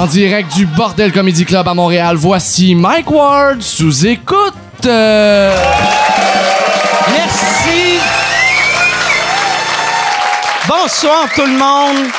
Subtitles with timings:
[0.00, 4.54] En direct du Bordel Comedy Club à Montréal, voici Mike Ward sous écoute.
[4.86, 5.54] Euh,
[7.12, 7.98] Merci.
[10.66, 12.10] Bonsoir tout le monde.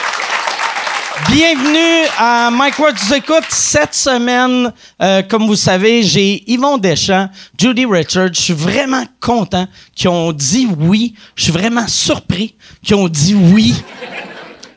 [1.32, 3.46] Bienvenue à Mike Ward vous écoute.
[3.50, 4.72] Cette semaine,
[5.02, 8.34] euh, comme vous savez, j'ai Yvon Deschamps, Judy Richards.
[8.34, 11.16] Je suis vraiment content qu'ils ont dit oui.
[11.36, 13.74] Je suis vraiment surpris qu'ils ont dit oui.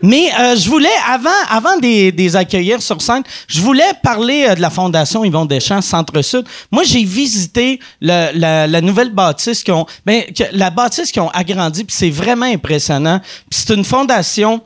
[0.05, 4.55] Mais euh, je voulais, avant, avant des, des accueillir sur scène, je voulais parler euh,
[4.55, 6.45] de la Fondation Yvon Deschamps Centre-Sud.
[6.71, 8.31] Moi, j'ai visité la,
[8.67, 10.23] la nouvelle bâtisse qui ont, ben,
[10.53, 13.19] la bâtisse qui ont agrandi, puis c'est vraiment impressionnant.
[13.49, 14.61] Puis c'est une fondation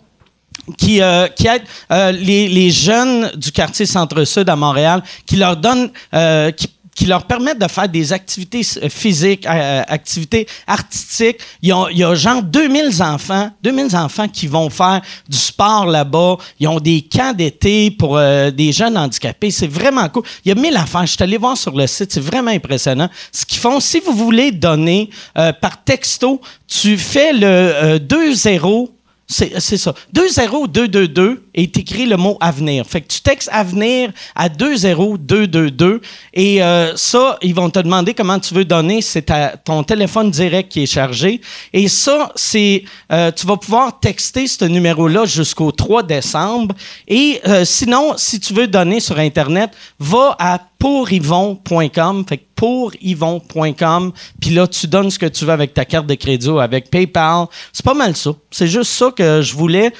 [0.77, 5.56] qui, euh, qui aide euh, les, les jeunes du quartier Centre-Sud à Montréal, qui leur
[5.56, 11.39] donne, euh, qui, qui leur permettent de faire des activités euh, physiques, euh, activités artistiques.
[11.62, 15.39] Il y, a, il y a genre 2000 enfants, 2000 enfants qui vont faire du
[15.39, 16.39] sport là-bas.
[16.58, 19.53] Ils ont des camps d'été pour euh, des jeunes handicapés.
[19.53, 20.25] C'est vraiment cool.
[20.45, 21.06] Il y a mille affaires.
[21.06, 22.12] Je suis allé voir sur le site.
[22.12, 23.08] C'est vraiment impressionnant.
[23.30, 25.08] Ce qu'ils font, si vous voulez donner
[25.39, 28.89] euh, par texto, tu fais le euh, 2-0
[29.30, 29.95] c'est c'est ça.
[30.14, 32.87] 20222 et t'écris le mot avenir.
[32.87, 36.01] Fait que tu textes avenir à 20222
[36.33, 39.03] et euh, ça, ils vont te demander comment tu veux donner.
[39.03, 39.27] C'est
[39.64, 41.41] ton téléphone direct qui est chargé.
[41.73, 46.77] Et ça, c'est euh, tu vas pouvoir texter ce numéro-là jusqu'au 3 décembre.
[47.09, 52.25] Et euh, sinon, si tu veux donner sur Internet, va à pouryvon.com.
[52.29, 54.12] Fait que pouryvon.com.
[54.41, 56.89] Puis là, tu donnes ce que tu veux avec ta carte de crédit ou avec
[56.89, 57.47] PayPal.
[57.73, 58.31] C'est pas mal ça.
[58.53, 59.92] C'est juste ça que je voulais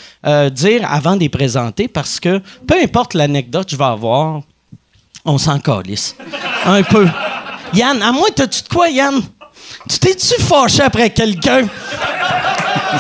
[0.53, 4.43] dire avant de les présenter parce que peu importe l'anecdote que je vais avoir,
[5.25, 6.15] on s'en calisse.
[6.67, 7.07] Un peu.
[7.75, 9.21] Yann, à moi, t'as-tu de quoi, Yann?
[9.89, 11.67] Tu t'es-tu fâché après quelqu'un?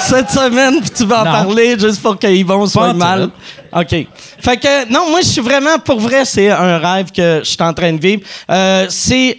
[0.00, 1.30] Cette semaine, puis tu vas en Non.
[1.32, 3.28] parler juste pour qu'ils vont Pas soit mal?
[3.72, 3.78] tout.
[3.80, 4.06] OK.
[4.40, 7.62] Fait que, non, moi, je suis vraiment, pour vrai, c'est un rêve que je suis
[7.62, 8.22] en train de vivre.
[8.50, 9.38] Euh, c'est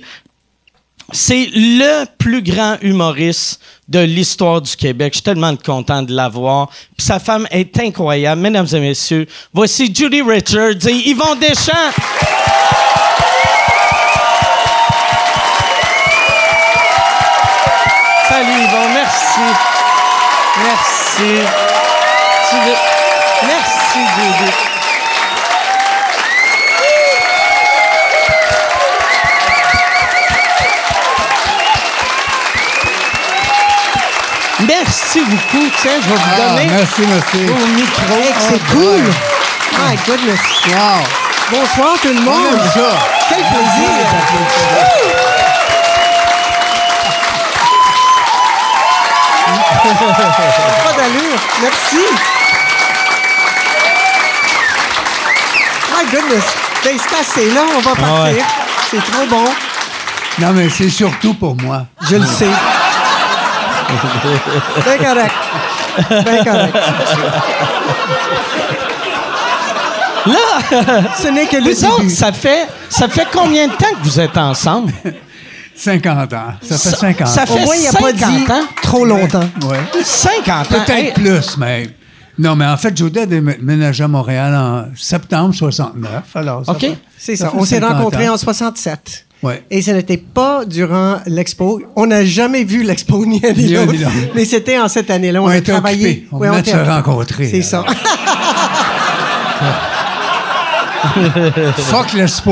[1.12, 5.14] c'est le plus grand humoriste de l'histoire du Québec.
[5.14, 6.70] Je suis tellement content de l'avoir.
[6.98, 8.42] Sa femme est incroyable.
[8.42, 11.92] Mesdames et messieurs, voici Judy Richards et Yvon Deschamps.
[18.30, 19.40] Salut Yvon, merci.
[20.64, 21.34] Merci.
[23.44, 24.79] Merci Judy.
[34.70, 35.66] Merci beaucoup.
[35.82, 37.52] Tiens, je vais vous Ah, donner merci, merci.
[37.52, 38.22] au micro.
[38.40, 39.04] C'est cool!
[39.80, 40.40] My goodness!
[40.68, 41.04] Wow!
[41.52, 42.46] Bonsoir tout le On monde!
[42.54, 43.00] aime ça.
[43.30, 45.10] Quel plaisir!
[50.84, 51.40] Pas d'allure.
[51.62, 52.06] Merci.
[55.92, 56.44] My goodness.
[56.84, 58.46] Ben, c'est là, on va partir.
[58.90, 59.46] C'est trop bon.
[60.40, 61.86] Non, mais c'est surtout pour moi.
[62.10, 62.48] Je le sais.
[64.84, 65.36] Bien correct.
[66.10, 66.78] Bien correct.
[70.26, 70.36] Là,
[71.18, 74.20] Ce n'est que le vous autres, ça fait, ça fait combien de temps que vous
[74.20, 74.94] êtes ensemble?
[75.76, 76.54] 50 ans.
[76.62, 77.46] Ça fait 50 ça ans.
[77.46, 78.62] fait Au moins, il n'a pas 50 dit ans.
[78.82, 79.50] trop longtemps.
[79.64, 79.80] Ouais.
[80.04, 80.64] 50 ans.
[80.70, 81.90] Peut-être Hey, plus, mais.
[82.38, 86.24] Non, mais en fait, Jody a déménagé à Montréal en septembre 69.
[86.36, 86.86] Alors, ça OK.
[87.18, 87.52] C'est ça.
[87.54, 88.34] On s'est 50 rencontrés ans.
[88.34, 89.26] en 67.
[89.42, 89.64] Ouais.
[89.72, 91.82] Et ce n'était pas durant l'expo.
[91.96, 93.94] On n'a jamais vu l'expo ni un ni l'autre.
[94.36, 95.42] Mais c'était en cette année-là.
[95.42, 96.08] On, On a était travaillé.
[96.10, 96.28] occupés.
[96.34, 96.92] On Ouais, venait de était se occupés.
[96.94, 97.86] rencontrer, C'est ça.
[101.78, 102.52] Fuck l'Expo.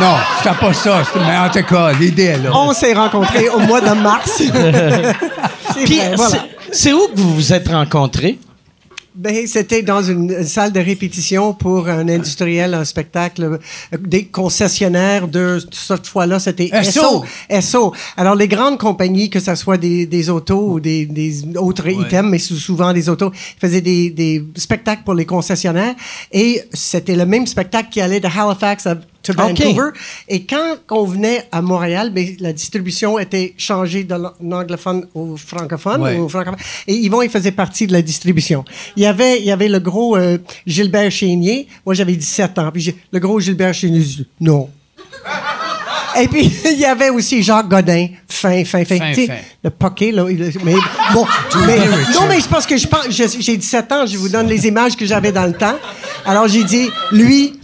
[0.00, 1.02] non, c'était pas ça.
[1.26, 2.50] Mais en tout cas, l'idée est là.
[2.54, 4.42] On s'est rencontrés au mois de mars.
[6.16, 6.38] Voilà.
[6.72, 8.38] c'est où que vous vous êtes rencontrés?
[9.16, 13.58] Ben, c'était dans une, une salle de répétition pour un industriel, un spectacle, euh,
[13.98, 17.24] des concessionnaires de cette fois-là, c'était SO.
[17.60, 17.92] SO.
[18.16, 22.30] Alors, les grandes compagnies, que ce soit des, des autos ou des, des autres items,
[22.30, 25.94] mais sou- souvent des autos, faisaient des, des spectacles pour les concessionnaires.
[26.32, 28.96] Et c'était le même spectacle qui allait de Halifax à
[29.34, 29.42] to.
[29.42, 29.90] Vancouver.
[30.28, 36.00] Et quand on venait à Montréal, ben, la distribution était changée de l'anglophone au francophone.
[36.02, 36.16] Ouais.
[36.18, 36.58] au francophone.
[36.86, 38.64] Et Yvon, il faisait partie de la distribution.
[38.96, 41.66] Il y avait, il y avait le gros euh, Gilbert Chénier.
[41.84, 42.70] Moi, j'avais 17 ans.
[42.72, 44.68] Puis le gros Gilbert Chénier, dit, non.
[46.18, 48.98] Et puis, il y avait aussi Jacques Godin, fin, fin, fin.
[49.62, 50.24] Le pocket, là.
[50.30, 50.74] il- mais
[51.12, 51.26] bon.
[51.66, 51.78] mais-
[52.14, 54.66] non, mais c'est parce que je pense, je- j'ai 17 ans, je vous donne les
[54.66, 55.76] images que j'avais dans le temps.
[56.24, 57.55] Alors, j'ai dit, lui,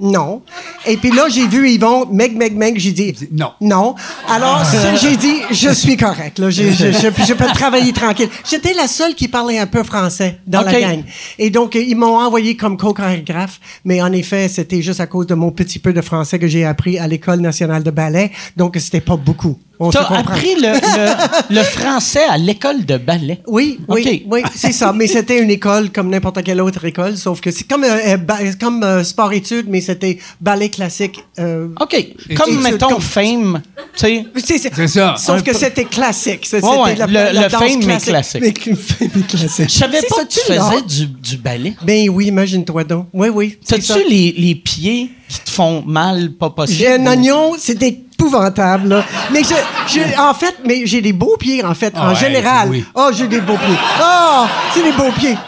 [0.00, 0.42] Non.
[0.86, 3.50] Et puis là, j'ai vu Yvon, meg, meg, meg, j'ai dit non.
[3.60, 3.96] Non.
[4.28, 6.38] Alors, ça, j'ai dit, je suis correct.
[6.38, 6.50] Là.
[6.50, 8.28] Je, je, je, je peux travailler tranquille.
[8.48, 10.80] J'étais la seule qui parlait un peu français dans la OK.
[10.80, 11.02] gang.
[11.38, 13.58] Et donc, ils m'ont envoyé comme co-chorégraphe.
[13.84, 16.64] Mais en effet, c'était juste à cause de mon petit peu de français que j'ai
[16.64, 18.30] appris à l'École nationale de ballet.
[18.56, 19.58] Donc, c'était pas beaucoup.
[19.80, 23.40] On T'as appris le, le- le français à l'école de ballet.
[23.46, 24.22] Oui, oui, OK.
[24.32, 24.92] oui, c'est ça.
[24.92, 28.16] Mais c'était une école comme n'importe quelle autre école, sauf que c'est comme euh, euh,
[28.16, 31.22] ba- comme euh, sport-études, mais c'était ballet classique.
[31.38, 31.94] euh, OK.
[32.36, 33.62] Comme, Études mettons, comme- Fame,
[33.96, 34.24] tu sais.
[34.44, 35.14] C'est C'est ça.
[35.16, 36.44] Sauf Un que c'était classique.
[36.46, 38.40] C'était Ouais, ouais, la, le- la le danse fame, mais classique.
[38.42, 39.68] Mais classique.
[39.68, 41.74] Je savais C'est pas ça, que tu faisais du, du ballet.
[41.82, 43.06] Ben oui, imagine-toi donc.
[43.12, 43.58] Oui, oui.
[43.64, 43.94] c'est ça.
[43.94, 46.78] T'as-tu les, les pieds qui te font mal, pas possible?
[46.78, 48.88] J'ai un oignon, c'était épouvantable.
[48.88, 49.02] Là.
[49.30, 49.54] Mais je,
[49.86, 52.68] je- en fait, mais j'ai des beaux pieds, en fait, en Ouais, général.
[52.68, 52.84] oui.
[52.94, 53.78] Oh, j'ai des beaux pieds.
[54.02, 54.44] Oh,
[54.74, 55.38] c'est des beaux pieds.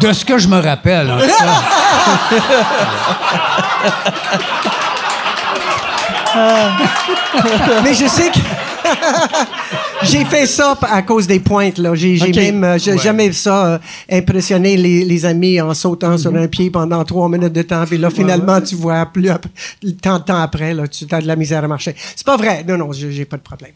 [0.00, 1.34] De ce que je me rappelle, en tout cas.
[7.84, 8.38] Mais je sais que
[10.02, 11.78] j'ai fait ça à cause des pointes.
[11.78, 11.94] Là.
[11.94, 12.36] J'ai, j'ai Ok.
[12.36, 13.78] même, euh, jamais vu ça euh,
[14.10, 17.84] impressionner les, les amis en sautant sur un pied pendant trois minutes de temps.
[17.86, 19.30] Puis là, finalement, tu vois plus
[20.02, 21.94] tant de temps après, là, tu as de la misère à marcher.
[22.14, 22.64] C'est pas vrai.
[22.66, 23.72] Non, non, j'ai, j'ai pas de problème.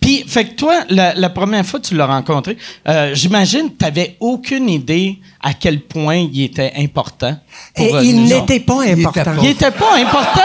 [0.00, 2.56] Puis, fait que toi, la, la première fois que tu l'as rencontré,
[2.88, 7.36] euh, j'imagine que tu n'avais aucune idée à quel point il était important.
[7.74, 9.32] pour, Et euh, il n'était pas important.
[9.42, 10.40] Il était pas important?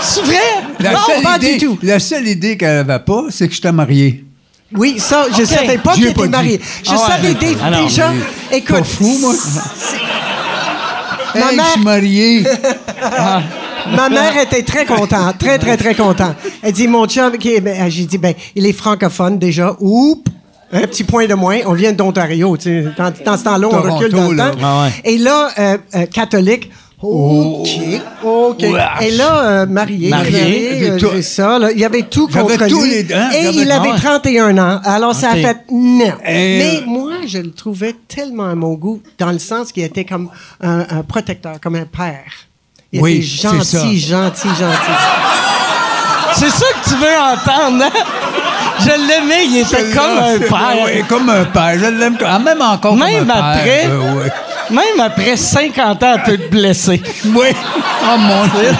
[0.00, 0.36] C'est vrai?
[0.80, 1.78] La Non, seule pas idée, du tout.
[1.82, 4.24] La seule idée qu'elle avait pas, c'est que j'étais marié.
[4.74, 5.48] Oui, ça, je Ok.
[5.48, 6.60] savais pas pas était marié.
[6.82, 6.98] Je Ah ouais.
[7.08, 7.34] savais
[7.82, 8.10] déjà.
[8.12, 8.76] mais- Écoute.
[8.78, 9.34] Pas fou, moi.
[11.34, 12.44] Ma Hey, je mère- suis marié.
[13.96, 16.34] Ma mère était très contente, très, très, très contente.
[16.62, 19.76] Elle dit, mon chum, qui est- ben, j'ai dit, ben, il est francophone déjà.
[19.80, 20.24] Oups!
[20.72, 21.58] Un petit point de moins.
[21.66, 22.84] On vient d'Ontario, tu sais.
[22.98, 24.50] Dans, dans ce temps-là, on Toronto, recule dans le là.
[24.50, 24.56] temps.
[24.64, 24.92] Ah ouais.
[25.04, 26.70] Et là, euh, euh, catholique.
[27.02, 27.68] OK.
[28.24, 28.62] OK.
[29.02, 30.08] Et là, euh, marié.
[30.08, 31.58] Marié, euh, ça.
[31.58, 31.70] là.
[31.70, 32.90] Il y avait tout J'avais contre tous lui.
[33.02, 34.00] les- hein, Et j'avais- il avait Ah ouais.
[34.00, 34.80] 31 ans.
[34.84, 35.40] Alors, ça a OK.
[35.42, 36.12] fait non.
[36.26, 40.04] Et- Mais moi, je le trouvais tellement à mon goût, dans le sens qu'il était
[40.06, 40.30] comme
[40.62, 42.24] un, un protecteur, comme un père.
[42.92, 44.16] Il Oui, était c'est gentil, ça.
[44.24, 44.96] gentil, gentil.
[46.34, 48.00] C'est ça que tu veux entendre, hein?
[48.78, 50.84] Je l'aimais, il était comme un père.
[50.86, 51.78] Oui, comme un père.
[51.78, 53.86] Je l'aime comme- ah, même encore Même comme un après?
[53.86, 54.32] Euh, ouais.
[54.70, 57.00] Même après 50 ans, elle peut te blesser.
[57.26, 57.46] Oui.
[58.08, 58.70] Oh mon Dieu.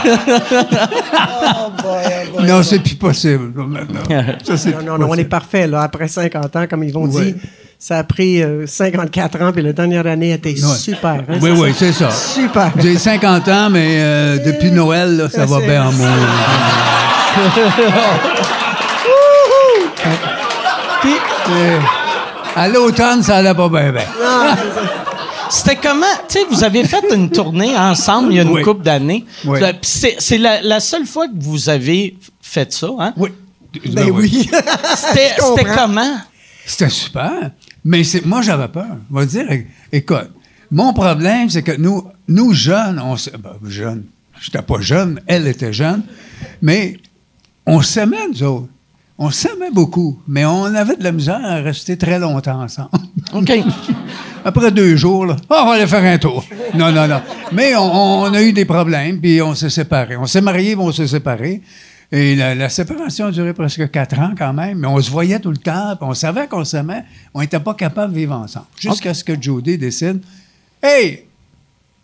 [2.47, 3.53] Non, c'est plus possible.
[4.45, 5.83] Ça, c'est Non, non, non, on est parfait, là.
[5.83, 7.25] Après 50 ans, comme ils vont Ouais.
[7.25, 7.35] dire,
[7.79, 10.77] ça a pris euh, 54 ans, puis la dernière année était Ouais.
[10.77, 11.23] super.
[11.29, 12.11] hein, Oui, oui, c'est ça.
[12.11, 12.71] Super.
[12.79, 16.09] J'ai 50 ans, mais euh, depuis Noël, là, ça va C'est- bien en moi.
[21.01, 21.15] Puis,
[21.51, 21.79] Euh,
[22.57, 24.03] À l'automne, ça allait pas bien, bien.
[25.51, 26.07] C'était comment?
[26.29, 28.63] Tu sais, vous avez fait une tournée ensemble il y a une Oui.
[28.63, 29.25] couple d'années.
[29.45, 29.59] Oui.
[29.83, 33.13] C'est c'est la, la seule fois que vous avez fait ça, hein?
[33.17, 33.31] Oui.
[33.93, 34.49] ben oui.
[34.97, 36.19] C'était comment?
[36.67, 37.51] C'était super.
[37.85, 38.97] Mais c'est, moi, j'avais peur.
[39.13, 39.47] On va dire,
[39.93, 40.31] écoute,
[40.71, 44.05] mon problème, c'est que nous, nous jeunes, on ben, jeunes,
[44.41, 46.03] j'étais pas jeune, elle était jeune,
[46.61, 46.99] mais
[47.65, 48.69] on s'aimait, nous autres.
[49.19, 52.91] On s'aimait beaucoup, mais on avait de la misère à rester très longtemps ensemble.
[53.33, 53.51] OK.
[54.45, 56.45] Après deux jours, là, Ah, on va aller faire un tour.
[56.75, 57.23] Non, non, non.
[57.53, 60.17] Mais on, on a eu des problèmes, puis on s'est séparés.
[60.19, 61.63] On s'est mariés, on s'est séparés.
[62.13, 65.41] Et la, la séparation a duré presque quatre ans quand même, mais on se voyait
[65.41, 67.05] tout le temps, puis on savait qu'on s'aimait.
[67.35, 68.67] On n'était pas capable de vivre ensemble.
[68.79, 70.21] Jusqu'à ce que Jody décide
[70.83, 71.25] Hey,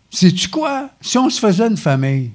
[0.09, 0.89] sais-tu quoi?
[0.99, 2.31] Si on se faisait une famille,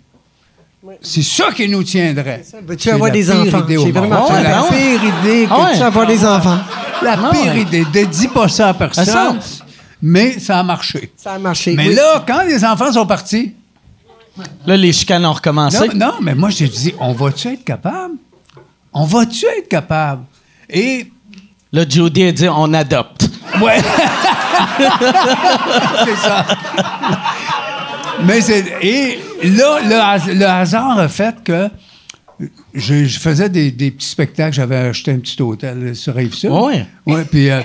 [1.01, 2.43] c'est ça qui nous tiendrait.
[2.67, 3.65] Veux-tu avoir la des pire enfants?
[3.67, 5.73] vraiment C'est fait la pire idée que ouais.
[5.73, 6.59] Tu vas avoir des enfants.
[7.03, 7.61] la pire ouais.
[7.63, 7.85] idée.
[7.85, 9.05] Ne dis pas ça à personne.
[9.05, 9.35] ça.
[10.01, 11.13] Mais ça a marché.
[11.17, 11.75] Ça a marché.
[11.75, 11.95] Mais oui.
[11.95, 13.55] là, quand les enfants sont partis,
[14.67, 15.89] Là, les chicanes ont recommencé.
[15.89, 18.15] non, non, mais moi, j'ai dit, on va-tu être capable?
[18.93, 20.23] On va-tu être capable?
[20.71, 21.09] Et,
[21.73, 23.29] Là, Judy a dit on adopte.
[23.61, 23.79] ouais.
[26.05, 26.47] c'est ça.
[28.27, 31.69] Mais c'est, et là, le, has- le hasard a fait que
[32.75, 34.55] je, je faisais des, des petits spectacles.
[34.55, 36.51] J'avais acheté un petit hôtel sur Rive-Sud.
[36.51, 37.61] Ouais, puis euh,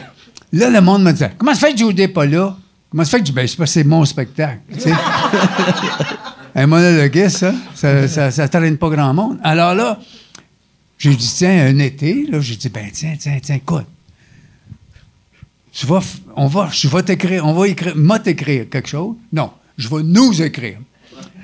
[0.51, 2.55] là, le monde me disait Comment ça fait que Judy n'est pas là?
[2.89, 4.59] Comment ça fait que je dis Ben, c'est parce que c'est mon spectacle.
[4.73, 4.91] tu sais.
[6.55, 9.39] un monologuiste, ça, ça, ça, ça traîne pas grand monde.
[9.43, 9.99] Alors là,
[10.97, 13.85] j'ai dit Tiens, un été, là, j'ai dit Ben, tiens, tiens, tiens, écoute.
[15.71, 16.01] Tu vas,
[16.35, 19.15] on va, je vais t'écrire, on va écrire, m'a t'écrire quelque chose.
[19.31, 20.79] Non, je vais nous écrire.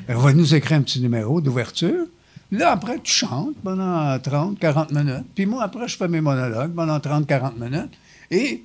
[0.07, 2.05] On va nous écrire un petit numéro d'ouverture.
[2.51, 5.25] Là, après, tu chantes pendant 30, 40 minutes.
[5.35, 7.91] Puis moi, après, je fais mes monologues pendant 30, 40 minutes.
[8.31, 8.63] Et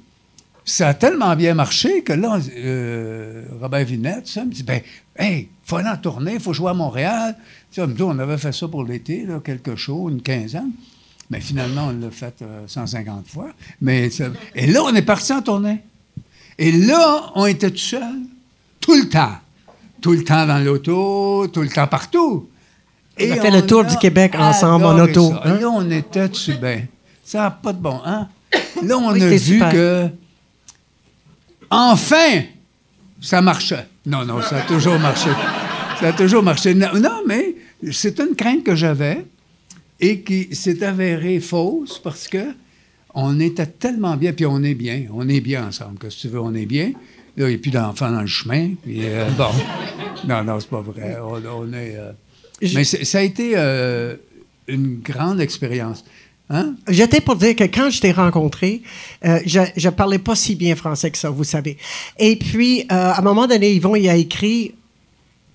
[0.64, 4.80] ça a tellement bien marché que là, euh, Robert Vinette, ça, me dit, ben,
[5.18, 7.37] hey, faut aller en tournée, faut jouer à Montréal.
[7.71, 10.71] Tu sais, on avait fait ça pour l'été, quelque chose, une quinzaine.
[11.28, 13.50] Mais finalement, on l'a fait euh, 150 fois.
[13.83, 14.09] Mais
[14.54, 15.80] et là, on est parti en tournée.
[16.59, 18.14] Et là, on était tout seul,
[18.80, 19.38] tout le temps.
[20.05, 22.47] Tout le temps dans l'auto, tout le temps partout.
[23.19, 25.41] On a fait le tour du Québec ensemble en auto, ça.
[25.47, 25.59] hein?
[25.59, 26.83] Là, on était dessus bien.
[27.25, 28.29] Ça n'a pas de bon, hein?
[28.83, 29.73] Là, on Oui, a vu super.
[29.73, 30.09] que,
[31.71, 32.43] enfin,
[33.19, 33.87] ça marchait.
[34.05, 35.31] Non, non, ça a toujours marché.
[36.01, 36.75] Ça a toujours marché.
[36.75, 37.55] Non, non, mais
[37.91, 39.25] c'est une crainte que j'avais
[40.01, 42.45] et qui s'est avérée fausse parce que
[43.15, 45.05] on était tellement bien, puis on est bien.
[45.15, 46.93] On est bien ensemble, que si tu veux, on est bien.
[47.37, 48.71] Là, il n'y a plus d'enfants dans le chemin.
[48.83, 49.49] Puis, euh, bon.
[50.29, 51.17] Non, non, c'est pas vrai.
[51.23, 51.97] On, on est.
[51.97, 52.12] euh,
[52.62, 54.14] Je- Mais c'est- ça a été euh,
[54.69, 56.05] une grande expérience.
[56.50, 56.75] Hein?
[56.88, 58.83] J'étais pour dire que quand je t'ai rencontré,
[59.25, 61.76] euh, je je parlais pas si bien français que ça, vous savez.
[62.19, 64.75] Et puis, euh, à un moment donné, Yvon, il a écrit...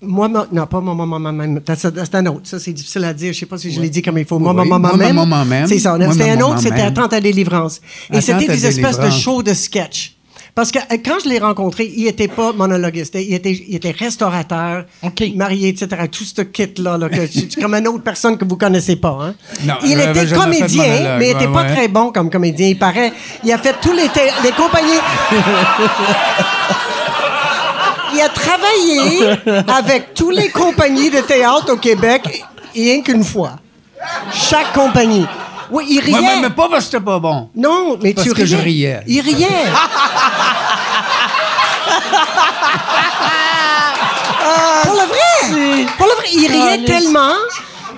[0.02, 1.60] Moi, ma- non, pas moi, maman, maman, même.
[1.66, 2.40] C'est un autre.
[2.44, 3.34] Ça, c'est difficile à dire.
[3.34, 4.38] Je sais pas si je l'ai dit comme il faut.
[4.38, 5.66] Moi, Oui, maman, moi, maman, maman, même.
[5.66, 5.96] C'est ça.
[6.10, 6.86] C'était un autre, c'était même.
[6.86, 7.82] Attente à délivrance.
[8.10, 10.16] Et c'était des espèces de shows de sketch.
[10.60, 13.14] Parce que euh, quand je l'ai rencontré, il était pas monologuiste.
[13.14, 14.84] Il était, il était restaurateur,
[15.34, 16.02] marié, etc.
[16.12, 19.16] Tout ce kit-là, là, que, c'est comme une autre personne que vous connaissez pas.
[19.22, 19.34] Hein?
[19.64, 21.74] Non, il était comédien, mais il était ouais, pas ouais.
[21.74, 22.68] très bon comme comédien.
[22.68, 23.10] Il paraît.
[23.42, 24.08] Il a fait tous les,
[24.52, 25.00] compagnies.
[28.12, 33.52] Il a travaillé avec tous les compagnies de théâtre au Québec, et rien qu'une fois.
[34.30, 35.24] Chaque compagnie.
[35.70, 36.14] Oui, il riait.
[36.14, 37.48] Ouais, mais, mais pas parce que c'était pas bon.
[37.54, 38.98] Non, mais Parce tu que je riais.
[38.98, 39.02] riais.
[39.06, 39.46] Il riait.
[44.84, 45.86] pour le vrai.
[45.96, 47.34] Pour le vrai, il riait tellement.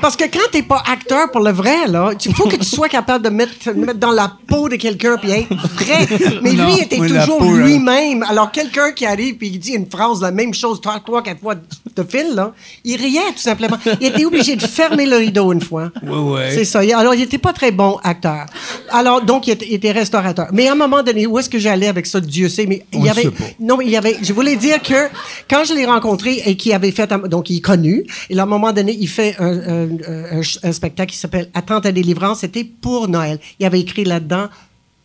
[0.03, 2.89] Parce que quand t'es pas acteur pour le vrai, là, il faut que tu sois
[2.89, 6.07] capable de mettre, te mettre dans la peau de quelqu'un puis être vrai.
[6.43, 7.65] Mais Non, lui était moi, la toujours là.
[7.65, 8.23] lui-même.
[8.29, 11.41] Alors quelqu'un qui arrive puis il dit une phrase, la même chose trois, trois, quatre
[11.41, 12.53] fois de fil, là,
[12.85, 13.79] il riait tout simplement.
[14.01, 15.91] Il était obligé de fermer le rideau une fois.
[16.03, 16.51] Ouais, ouais.
[16.53, 16.85] C'est ça.
[16.85, 18.47] Il- Alors, il était pas très bon acteur.
[18.91, 20.49] Alors, donc, il était, il était restaurateur.
[20.53, 23.05] Mais à un moment donné, où est-ce que j'allais avec ça, Dieu sait, mais il
[23.05, 23.29] y avait...
[23.61, 24.17] Non, mais il y avait...
[24.23, 25.09] Je voulais dire que
[25.49, 27.09] quand je l'ai rencontré et qu'il avait fait...
[27.29, 28.05] Donc, il est connu.
[28.31, 31.49] Et là, à un moment donné, il fait un, un- un- un spectacle qui s'appelle
[31.55, 32.41] Attente à délivrance.
[32.41, 33.39] C'était pour Noël.
[33.61, 34.49] Il avait écrit là-dedans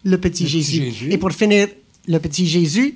[0.03, 0.83] Le Petit Jésus.
[0.85, 1.11] Jésus.
[1.11, 1.67] Et pour finir,
[2.07, 2.95] Le Petit Jésus...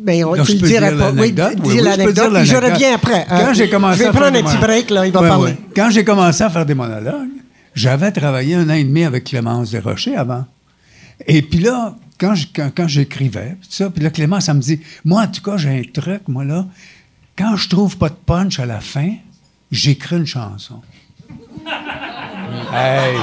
[0.00, 1.10] Ben, on, tu je le pas.
[1.10, 2.32] Oui, dis Oui, je l'anecdote.
[2.32, 3.26] reviens après.
[3.28, 3.52] Quand hein.
[3.52, 5.06] j'ai commencé Je vais à prendre faire un des petit monologues- break, là.
[5.06, 5.50] Il va Ouais, parler.
[5.52, 5.58] ouais.
[5.74, 7.28] Quand j'ai commencé à faire des monologues,
[7.74, 10.44] j'avais travaillé un an et demi avec Clémence Desrochers avant.
[11.26, 14.60] Et puis là, quand, je- quand, quand j'écrivais, puis ça, puis là, Clémence, elle me
[14.60, 16.64] dit, moi, en tout cas, j'ai un truc, moi, là,
[17.36, 19.10] quand je trouve pas de punch à la fin,
[19.70, 20.80] j'écris une chanson.
[22.74, 23.16] hey!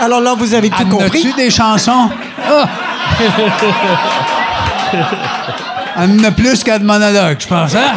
[0.00, 1.18] Alors là, vous avez tout compris.
[1.20, 2.10] as-tu des chansons?
[2.42, 2.68] Ah!
[5.98, 7.92] Elle en plus qu'à de monologues, je pense, hein?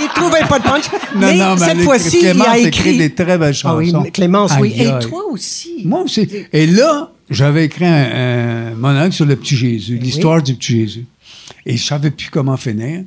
[0.00, 0.84] Il trouvait pas de punch.
[1.14, 2.68] Non, mais non, mais cette fois-ci, il a écrit.
[2.68, 4.10] écrit des très belles Ah oui, chansons.
[4.12, 4.74] Clémence, oui.
[4.78, 5.82] Aïe, Et toi aussi.
[5.84, 6.28] Moi aussi.
[6.52, 11.06] Et là, j'avais écrit un, un monologue sur le petit Jésus, l'histoire du petit Jésus.
[11.66, 13.02] Et je savais plus comment finir.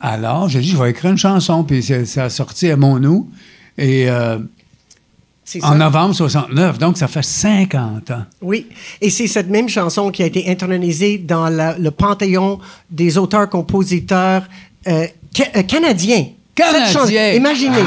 [0.00, 1.64] Alors, j'ai dit, je vais écrire une chanson.
[1.64, 3.30] Puis ça, a sorti à mon nous.
[3.78, 4.38] Et euh,
[5.62, 8.24] en novembre 69, donc ça fait 50 ans.
[8.42, 8.66] Oui.
[9.00, 12.58] Et c'est cette même chanson qui a été intronisée dans la- le panthéon
[12.90, 14.42] des auteurs-compositeurs
[14.88, 16.26] euh, ca- euh, canadiens.
[16.92, 17.84] Chanson- Imaginez.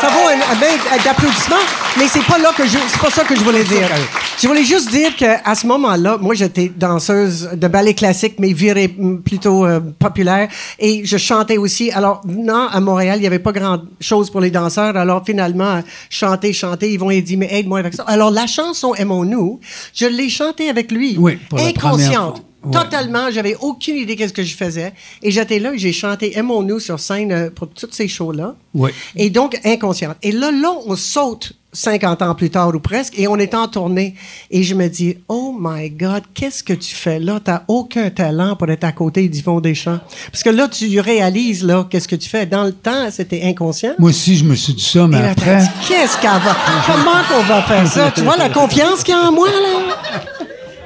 [0.00, 1.56] Ça vaut un, un bain d'applaudissements,
[1.98, 3.88] mais c'est pas là que je, c'est pas ça que je voulais dire.
[4.40, 8.88] Je voulais juste dire qu'à ce moment-là, moi, j'étais danseuse de ballet classique, mais virée
[9.24, 10.48] plutôt euh, populaire,
[10.78, 11.90] et je chantais aussi.
[11.92, 14.96] Alors, non, à Montréal, il n'y avait pas grand-chose pour les danseurs.
[14.96, 18.04] Alors, finalement, chanter, chanter, ils vont et dire, mais aide-moi avec ça.
[18.06, 19.60] Alors, la chanson Aimons-nous,
[19.94, 21.16] je l'ai chantée avec lui.
[21.18, 22.42] Oui, pour inconsciente.
[22.64, 22.70] Ouais.
[22.72, 24.92] Totalement, j'avais aucune idée qu'est-ce que je faisais.
[25.22, 28.54] Et j'étais là, et j'ai chanté Aimons-nous sur scène euh, pour toutes ces shows-là.
[28.74, 28.90] Oui.
[29.16, 30.16] Et donc, inconsciente.
[30.22, 33.66] Et là, là, on saute 50 ans plus tard ou presque, et on est en
[33.66, 34.14] tournée.
[34.50, 37.40] Et je me dis, oh my God, qu'est-ce que tu fais là?
[37.42, 39.98] T'as aucun talent pour être à côté d'Yvon Deschamps.
[40.30, 42.44] Parce que là, tu réalises, là, qu'est-ce que tu fais.
[42.46, 43.94] Dans le temps, c'était inconscient.
[43.98, 45.64] Moi aussi, je me suis dit ça, mais Et là, après.
[45.88, 46.56] qu'est-ce qu'elle va...
[46.86, 48.12] Comment qu'on va faire ça?
[48.14, 49.94] Tu vois la confiance qu'il y a en moi, là?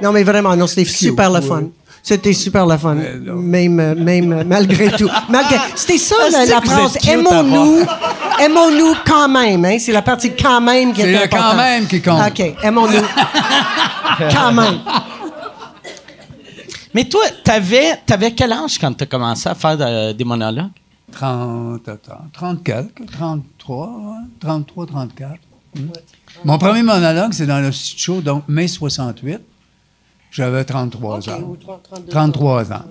[0.01, 1.63] Non, mais vraiment, non, c'était super le fun.
[2.03, 2.95] C'était super le fun.
[2.95, 5.09] Même, euh, même, euh, malgré tout.
[5.29, 6.97] Malgré, c'était ça, la, Est-ce la vous phrase.
[7.05, 7.85] Aimons-nous.
[8.39, 9.77] Aimons-nous quand même, hein.
[9.77, 11.51] C'est la partie quand même qui C'est est le importante.
[11.51, 12.21] quand même qui compte.
[12.29, 12.53] OK.
[12.63, 13.03] Aimons-nous.
[14.31, 14.79] quand même.
[16.93, 20.69] Mais toi, t'avais, t'avais quel âge quand t'as commencé à faire des monologues?
[21.11, 25.31] 30, attends, 30 quelques, 33, ouais, 33, 34.
[25.75, 25.81] Hmm.
[26.45, 29.39] Mon premier monologue, c'est dans le site show, donc mai 68.
[30.31, 31.39] J'avais 33 Ok, ans.
[31.47, 32.81] ou 30, 32 33 ans.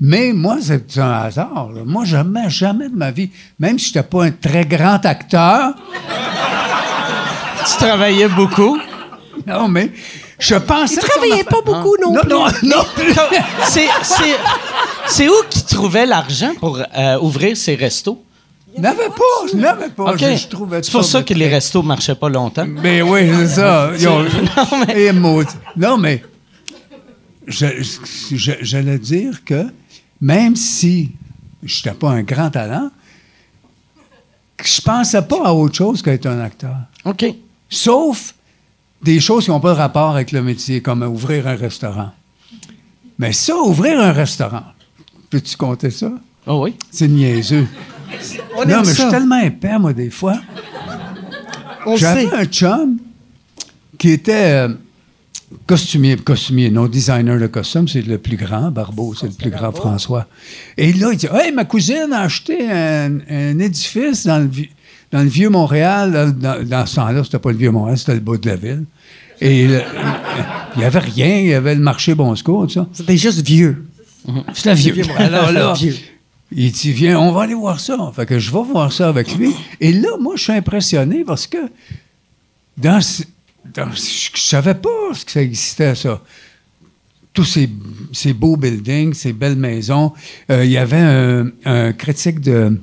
[0.00, 1.70] Mais moi, c'est un hasard.
[1.74, 1.82] là.
[1.84, 5.74] Moi, jamais, jamais de ma vie, même si je n'étais pas un très grand acteur,
[7.66, 8.78] Tu travaillais beaucoup?
[9.46, 9.90] non, mais
[10.38, 10.94] je pensais...
[11.02, 12.28] Il travaillait pas beaucoup non, Non, plus.
[12.32, 12.84] non, non.
[13.68, 13.88] C'est,
[15.06, 18.22] c'est, où qu'il trouvait l'argent pour euh, ouvrir ses restos?
[18.76, 20.16] Je n'avais pas, je n'avais pas.
[20.16, 22.66] Je, je trouvais c'est pour ça que les restos marchaient pas longtemps.
[22.66, 23.90] Mais oui, c'est ça.
[23.98, 24.22] Ils ont-
[24.56, 25.54] Non, mais- maudit.
[25.76, 26.22] Non, mais
[27.46, 29.66] j'allais dire que
[30.20, 31.12] même si
[31.62, 32.90] je n'étais pas un grand talent,
[34.62, 36.76] je pensais pas à autre chose qu'être un acteur.
[37.04, 37.24] OK.
[37.68, 38.34] Sauf
[39.02, 42.12] des choses qui n'ont pas de rapport avec le métier, comme ouvrir un restaurant.
[43.18, 44.64] Mais ça, ouvrir un restaurant,
[45.30, 46.10] peux-tu compter ça?
[46.46, 46.74] Oh oui.
[46.90, 47.66] C'est niaiseux.
[48.56, 50.36] On non, mais je suis tellement épais, moi, des fois.
[51.96, 52.98] J'avais un chum
[53.98, 54.68] qui était euh,
[55.66, 59.72] costumier, costumier, non designer de costume, c'est le plus grand, Barbeau, c'est le plus grand
[59.72, 60.26] François.
[60.76, 64.70] Et là, il dit Hey, ma cousine a acheté un, un édifice dans le, vi-
[65.12, 66.34] dans le vieux Montréal.
[66.38, 68.84] Dans, dans ce temps-là, c'était pas le vieux Montréal, c'était le bout de la ville.
[69.40, 69.82] Et le-
[70.74, 72.86] il n'y avait rien, il y avait le marché Bon Secours, tout ça.
[72.92, 73.84] C'était juste vieux.
[74.54, 74.94] C'était vieux.
[75.16, 75.94] Alors là, Vieux.
[76.52, 77.96] il dit, viens, on va aller voir ça.
[78.14, 79.50] Fait que je vais voir ça avec lui.
[79.80, 81.58] Et là, moi, je suis impressionné parce que
[82.76, 83.22] dans, ce-
[83.74, 86.20] je ne savais pas ce que ça existait, ça.
[87.32, 87.44] Tous
[88.12, 90.12] ces, beaux buildings, ces belles maisons.
[90.50, 92.78] Euh, il y avait un, critique de,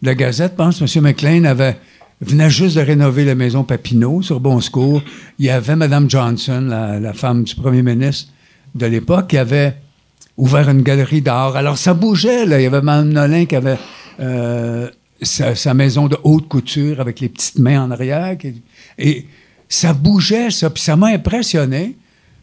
[0.00, 1.02] la Gazette, pense, M.
[1.02, 1.76] McLean, avait,
[2.20, 5.02] venait juste de rénover la maison Papineau sur Bon Secours.
[5.40, 8.30] Il y avait Mme Johnson, la, femme du premier ministre
[8.76, 9.74] de l'époque, qui avait
[10.36, 11.56] ouvert une galerie d'art.
[11.56, 12.60] Alors, ça bougeait, là.
[12.60, 13.78] Il y avait Mme Nolin qui avait
[14.20, 14.88] euh,
[15.20, 18.36] sa, maison de haute couture avec les petites mains en arrière.
[18.98, 19.26] et
[19.74, 20.70] ça bougeait, ça.
[20.70, 21.96] Puis ça m'a impressionné.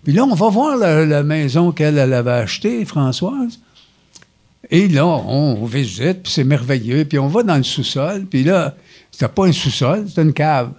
[0.04, 3.60] Puis là, on va voir la, maison qu'elle elle avait achetée, Françoise.
[4.70, 7.06] Et là, on visite, puis c'est merveilleux.
[7.06, 8.26] Puis on va dans le sous-sol.
[8.30, 8.76] Puis là,
[9.12, 10.72] c'était pas un sous-sol, c'était une cave.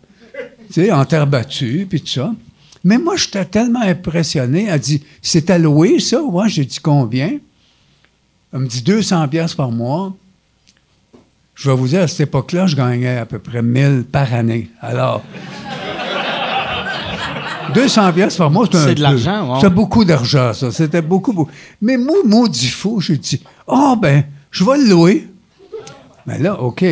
[0.68, 2.32] Tu sais, en terre battue, puis tout ça.
[2.84, 4.66] Mais moi, j'étais tellement impressionné.
[4.68, 6.20] Elle dit, c'est louer, ça?
[6.20, 7.38] Moi, j'ai dit, combien?
[8.52, 10.14] Elle me dit 200 pièces par mois.
[11.54, 14.70] Je vais vous dire, à cette époque-là, je gagnais à peu près 1000 par année.
[14.80, 15.22] Alors,
[17.74, 19.60] 200 pièces par mois, c'est un C'est de l'argent, ouais.
[19.60, 20.70] C'était beaucoup d'argent, ça.
[20.70, 21.50] C'était beaucoup, beaucoup.
[21.80, 25.28] Mais moi, maudit fou, j'ai dit, oh, ben, je vais le louer.
[26.26, 26.84] Mais là, OK.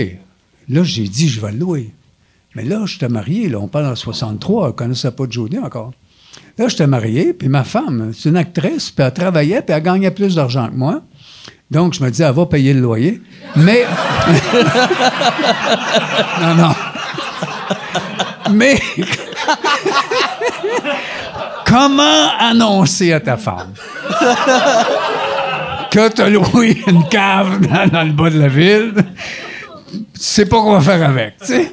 [0.69, 1.93] Là, j'ai dit, je vais le louer.
[2.55, 5.93] Mais là, j'étais marié, là, on parle en 63, elle ne connaissait pas Jodie encore.
[6.59, 10.11] Là, j'étais marié, puis ma femme, c'est une actrice, puis elle travaillait, puis elle gagnait
[10.11, 11.03] plus d'argent que moi.
[11.71, 13.23] Donc, je me dis, elle va payer le loyer.
[13.55, 13.85] Mais.
[16.41, 16.75] non, non.
[18.53, 18.81] Mais.
[21.67, 23.73] Comment annoncer à ta femme
[25.91, 28.93] que tu as loué une cave dans, le bas de la ville?
[29.93, 31.69] Tu sais pas quoi faire avec, tu?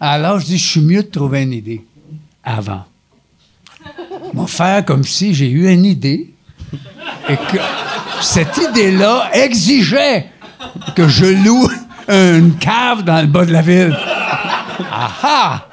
[0.00, 1.84] Alors, je dis, je suis mieux de trouver une idée
[2.42, 2.84] avant.
[4.34, 6.30] M'en faire comme si j'ai eu une idée
[7.28, 7.58] et que
[8.20, 10.26] cette idée-là exigeait
[10.96, 11.68] que je loue
[12.08, 13.96] une cave dans le bas de la ville.
[14.90, 15.66] Ah ah!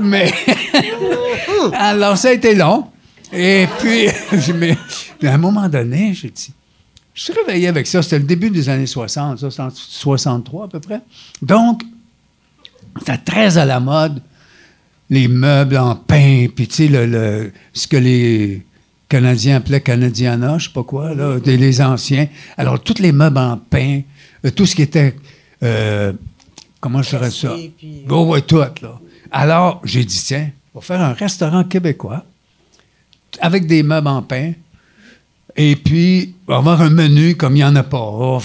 [0.00, 0.30] Mais.
[1.74, 2.86] Alors, ça a été long.
[3.32, 4.06] Et puis,
[4.54, 4.76] mais,
[5.28, 6.52] à un moment donné, j'ai dit.
[7.14, 8.02] Je suis réveillé avec ça.
[8.02, 11.00] C'était le début des années 60, ça, c'était en 63 à peu près.
[11.40, 11.82] Donc,
[12.98, 14.22] c'était très à la mode.
[15.08, 18.66] Les meubles en pain, puis tu sais, le, le- ce que les
[19.08, 22.26] Canadiens appelaient Canadiana, je sais pas quoi, là, des- les anciens.
[22.58, 24.00] Alors, tous les meubles en pain,
[24.44, 25.14] euh, tout ce qui était.
[25.62, 26.12] euh,
[26.80, 27.54] comment je dirais ça?
[27.78, 28.70] Puis- Oh, ouais, tout, là.
[29.38, 32.24] Alors, j'ai dit, tiens, on va faire un restaurant québécois
[33.38, 34.54] avec des meubles en pain.
[35.54, 38.00] Et puis, on va avoir un menu comme il n'y en a pas.
[38.00, 38.40] On,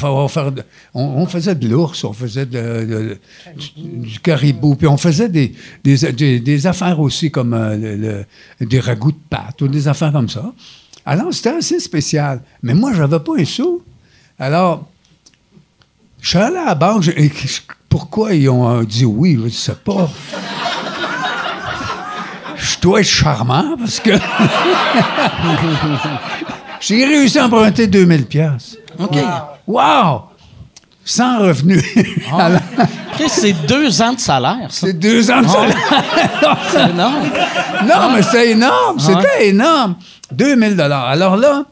[1.27, 8.23] faisait de l'ours, on faisait du, caribou, puis on faisait des, affaires aussi comme euh,
[8.59, 10.51] des ragoûts de pâte ou des affaires comme ça.
[11.05, 12.41] Alors, c'était assez spécial.
[12.63, 13.81] Mais moi, je n'avais pas un sou.
[14.37, 14.89] Alors,
[16.19, 17.03] je suis allé à la banque.
[17.03, 17.11] je-
[17.91, 19.35] pourquoi ils ont euh, dit oui?
[19.37, 20.09] Je ne sais pas.
[22.55, 24.11] Je dois être charmant parce que
[26.79, 28.77] j'ai réussi à emprunter 2000 pièces.
[28.97, 29.17] OK.
[29.67, 30.21] Wow!
[31.03, 31.83] Sans revenu.
[32.31, 34.87] OK, c'est deux ans de salaire, ça.
[34.87, 35.77] c'est deux ans de salaire.
[36.71, 37.29] C'est énorme.
[37.85, 38.99] Non, mais c'est énorme.
[38.99, 39.95] C'était énorme.
[40.31, 41.05] 2000 dollars.
[41.05, 41.65] Alors là,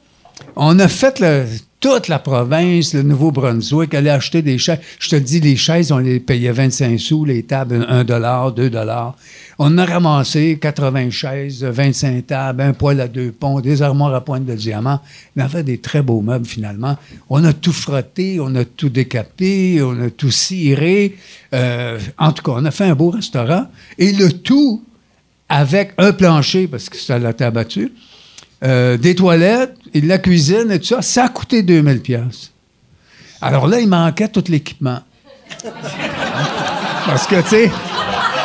[0.56, 1.46] on a fait le,
[1.80, 4.80] toute la province, le Nouveau-Brunswick, allait acheter des chaises.
[5.00, 8.70] Je te dis, les chaises, on les payait 25 sous, les tables, 1 dollar, 2
[8.70, 9.16] dollars.
[9.60, 14.22] On a ramassé 80 chaises, 25 tables, un poêle à deux ponts, des armoires à
[14.22, 15.00] pointe de diamant.
[15.38, 16.98] On avait des très beaux meubles, finalement.
[17.30, 21.18] On a tout frotté, on a tout décapé, on a tout ciré.
[21.54, 23.68] Euh, en tout cas, on a fait un beau restaurant.
[23.98, 24.84] Et le tout
[25.48, 27.92] avec un plancher, parce que à la battue,
[28.64, 32.52] euh, des toilettes, et de la cuisine et tout ça, ça a coûté 2000 pièces.
[33.42, 35.00] Alors là, il manquait tout l'équipement.
[37.06, 37.72] Parce que, tu sais...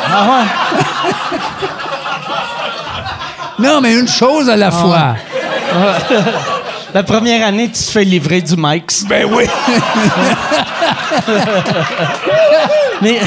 [3.59, 5.15] non, mais une chose à la fois.
[6.93, 9.03] La première année, tu te fais livrer du Mike's.
[9.03, 9.43] Ben oui.
[13.01, 13.19] Mais.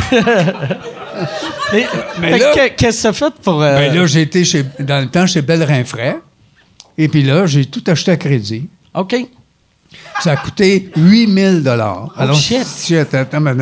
[2.19, 3.63] mais, qu'est-ce que ça fait pour.
[3.63, 6.19] euh, Ben là, j'ai été chez, dans le temps chez Bellerin Frais.
[6.99, 8.69] Et puis là, j'ai tout acheté à crédit.
[8.95, 9.15] OK.
[10.21, 12.15] Ça a coûté 8000 dollars.
[12.21, 12.67] Oh, shit.
[12.67, 13.55] shit, attends.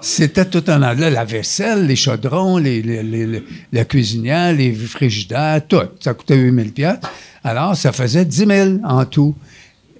[0.00, 0.94] C'était tout un an.
[0.96, 5.82] Là, la vaisselle, les chaudrons, les, les- les- les- la cuisinière, les frigidaires, tout.
[6.00, 7.10] Ça coûtait 8000 piastres.
[7.42, 9.34] Alors, ça faisait 10 000 en tout.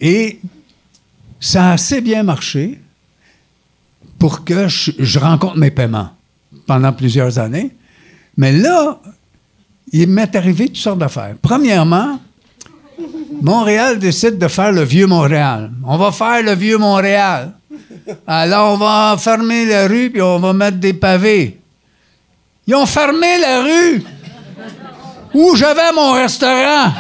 [0.01, 0.39] Et
[1.41, 2.79] ça a assez bien marché
[4.19, 6.11] pour que je, je rencontre mes paiements
[6.67, 7.71] pendant plusieurs années.
[8.37, 9.01] Mais là,
[9.93, 11.35] il m'est arrivé toutes sortes d'affaires.
[11.43, 12.21] Premièrement,
[13.51, 15.71] Montréal décide de faire le vieux Montréal.
[15.87, 17.53] On va faire le vieux Montréal.
[18.27, 21.57] Alors, on va fermer la rue puis on va mettre des pavés.
[22.67, 24.03] Ils ont fermé la rue
[25.33, 26.91] où j'avais mon restaurant?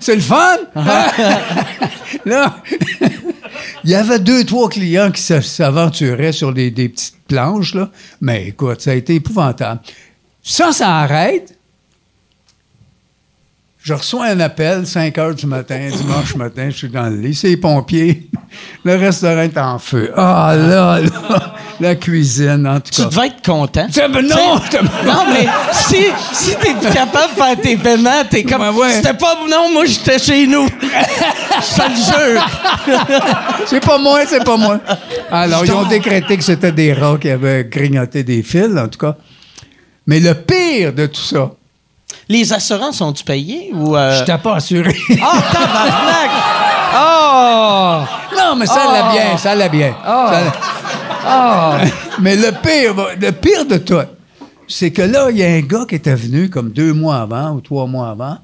[0.00, 0.56] C'est le fun?
[2.24, 2.56] Là,
[3.84, 7.90] il y avait deux, trois clients qui s'a- s'aventuraient sur des, des petites planches, là.
[8.22, 9.80] Mais écoute, ça a été épouvantable.
[10.42, 11.54] Ça, ça arrête.
[13.82, 17.34] Je reçois un appel, 5 heures du matin, dimanche matin, je suis dans le lit,
[17.34, 18.28] c'est les pompiers.
[18.84, 20.12] Le restaurant est en feu.
[20.16, 23.08] Ah là, là, la cuisine, en tout Tu cas.
[23.08, 23.86] devais être content.
[23.92, 25.96] Tu non, Tu non, mais si,
[26.32, 28.60] si t'es capable de faire tes paiements, t'es comme.
[28.60, 28.92] Ouais, ouais.
[28.94, 29.36] C'était pas.
[29.48, 30.66] Non, moi, j'étais chez nous.
[30.80, 31.94] Je te le
[32.34, 32.46] jure.
[33.66, 34.80] C'est pas moi, c'est pas moi.
[35.30, 38.98] Alors, ils ont décrété que c'était des rats qui avaient grignoté des fils, en tout
[38.98, 39.16] cas.
[40.06, 41.52] Mais le pire de tout ça,
[42.30, 43.96] Les assurances sont-tu payées ou.
[43.96, 44.96] euh, je t'ai pas assuré.
[45.20, 46.30] Ah, tabarnak!
[46.94, 48.36] Oh!
[48.38, 49.94] non, mais ça allait bien, ça allait bien.
[50.04, 50.38] Ça
[51.76, 51.90] allait-
[52.20, 53.96] mais le pire, le pire de tout,
[54.68, 57.50] c'est que là, il y a un gars qui était venu comme deux mois avant
[57.52, 58.38] ou trois mois avant.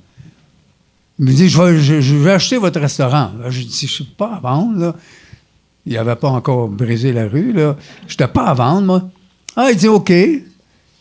[1.18, 3.30] Il me dit, je vais, je, je vais acheter votre restaurant.
[3.40, 4.94] Là, je dis, je suis pas à vendre, là.
[5.86, 7.76] Il n'avait pas encore brisé la rue, là.
[8.08, 9.02] Je n'étais pas à vendre, moi.
[9.56, 10.12] Ah, il dit, OK.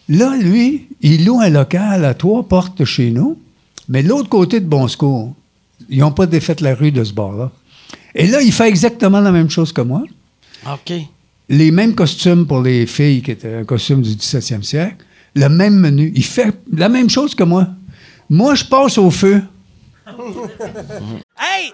[0.07, 3.39] Là, lui, il loue un local à trois portes de chez nous,
[3.89, 5.33] mais de l'autre côté de Bon Secours.
[5.89, 7.51] Ils n'ont pas défait la rue de ce bord-là.
[8.13, 10.03] Et là, il fait exactement la même chose que moi.
[10.65, 10.93] OK.
[11.49, 14.97] Les mêmes costumes pour les filles, qui étaient un costume du 17e siècle.
[15.35, 16.11] Le même menu.
[16.15, 17.67] Il fait la même chose que moi.
[18.29, 19.43] Moi, je passe au feu.
[21.37, 21.73] Hey,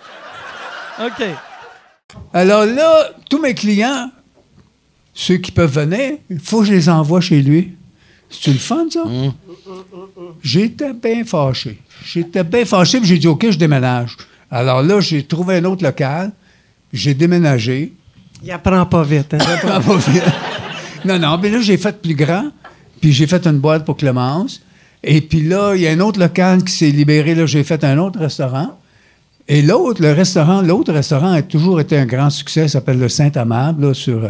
[0.99, 1.25] OK.
[2.33, 4.11] Alors là, tous mes clients,
[5.13, 7.73] ceux qui peuvent venir, il faut que je les envoie chez lui.
[8.29, 9.03] C'est le fun, ça?
[10.41, 11.79] J'étais bien fâché.
[12.05, 14.17] J'étais bien fâché, puis j'ai dit, OK, je déménage.
[14.49, 16.31] Alors là, j'ai trouvé un autre local,
[16.91, 17.93] j'ai déménagé.
[18.43, 19.33] Il apprend pas vite.
[19.33, 19.37] hein?
[19.63, 20.23] Ah, pas vite.
[21.05, 22.49] non, non, mais là, j'ai fait plus grand,
[22.99, 24.61] puis j'ai fait une boîte pour Clémence.
[25.03, 27.83] Et puis là, il y a un autre local qui s'est libéré, là, j'ai fait
[27.83, 28.77] un autre restaurant.
[29.53, 33.09] Et l'autre, le restaurant, l'autre restaurant a toujours été un grand succès, ça s'appelle le
[33.09, 34.29] Saint-Amable, sur, euh,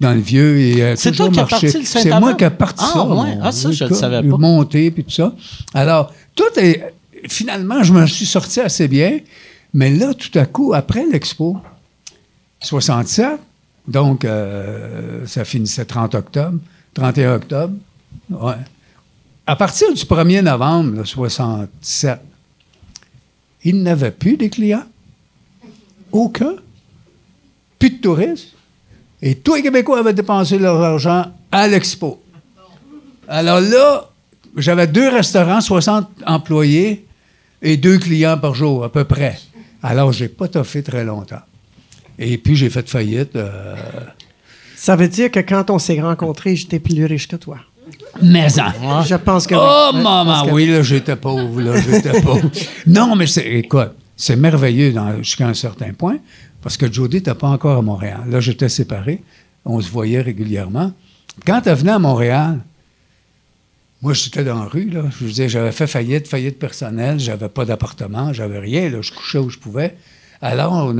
[0.00, 0.58] dans le vieux.
[0.58, 2.20] et, euh, C'est toi qui as parti le C'est Saint-Amable?
[2.24, 3.04] moi qui ai parti Ah, ça.
[3.06, 3.38] ouais.
[3.40, 4.36] Ah, ça, je le gars, savais pas.
[4.36, 5.32] Monté, puis tout ça.
[5.72, 6.92] Alors, tout est...
[7.28, 9.20] Finalement, je me suis sorti assez bien.
[9.72, 11.56] Mais là, tout à coup, après l'expo,
[12.60, 13.38] 67,
[13.86, 16.58] donc euh, ça finissait 30 octobre,
[16.94, 17.74] 31 octobre.
[18.30, 18.54] Ouais.
[19.46, 22.18] À partir du 1er novembre là, 67,
[23.68, 24.84] il n'avait plus des clients.
[26.12, 26.54] Aucun.
[27.78, 28.52] Plus de touristes.
[29.22, 32.22] Et tous les Québécois avaient dépensé leur argent à l'expo.
[33.28, 34.08] Alors là,
[34.56, 37.04] j'avais deux restaurants, 60 employés
[37.62, 39.38] et deux clients par jour, à peu près.
[39.82, 41.42] Alors, j'ai pas toffé très longtemps.
[42.18, 43.34] Et puis, j'ai fait faillite.
[43.36, 43.74] euh,
[44.76, 47.58] Ça veut dire que quand on s'est rencontrés, j'étais plus riche que toi.
[48.22, 49.02] Mais en.
[49.02, 49.54] Je pense que.
[49.54, 52.50] Oh, maman, que oui, là, j'étais pauvre, là, j'étais pauvre.
[52.86, 56.18] Non, mais c'est, écoute, c'est merveilleux jusqu'à un certain point,
[56.62, 58.22] parce que Jody n'était pas encore à Montréal.
[58.28, 59.22] Là, j'étais séparé.
[59.64, 60.92] On se voyait régulièrement.
[61.44, 62.60] Quand elle venait à Montréal,
[64.02, 65.02] moi, j'étais dans la rue, là.
[65.18, 69.02] Je veux dire, j'avais fait faillite, faillite personnelle, j'avais pas d'appartement, j'avais rien, là.
[69.02, 69.96] Je couchais où je pouvais.
[70.40, 70.96] Alors, on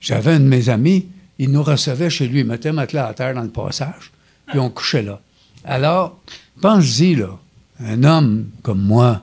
[0.00, 1.06] j'avais un de mes amis,
[1.38, 4.12] il nous recevait chez lui, il mettait un matelas à terre dans le passage,
[4.46, 5.20] puis on couchait là.
[5.66, 6.18] Alors,
[6.60, 7.30] pense-y, là,
[7.84, 9.22] un homme comme moi.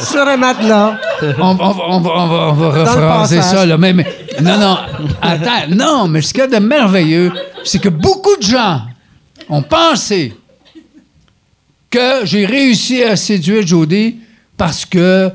[0.00, 0.98] Sur un matelas.
[1.38, 3.78] On, va- on va- on va, on va- on va le rephraser ça, là.
[3.78, 4.06] Mais, mais-
[4.40, 4.78] non, non,
[5.20, 7.32] attends, non, mais ce qu'il y a de merveilleux,
[7.64, 8.82] c'est que beaucoup de gens
[9.48, 10.34] ont pensé
[11.90, 14.16] que j'ai réussi à séduire Jody
[14.56, 15.30] parce que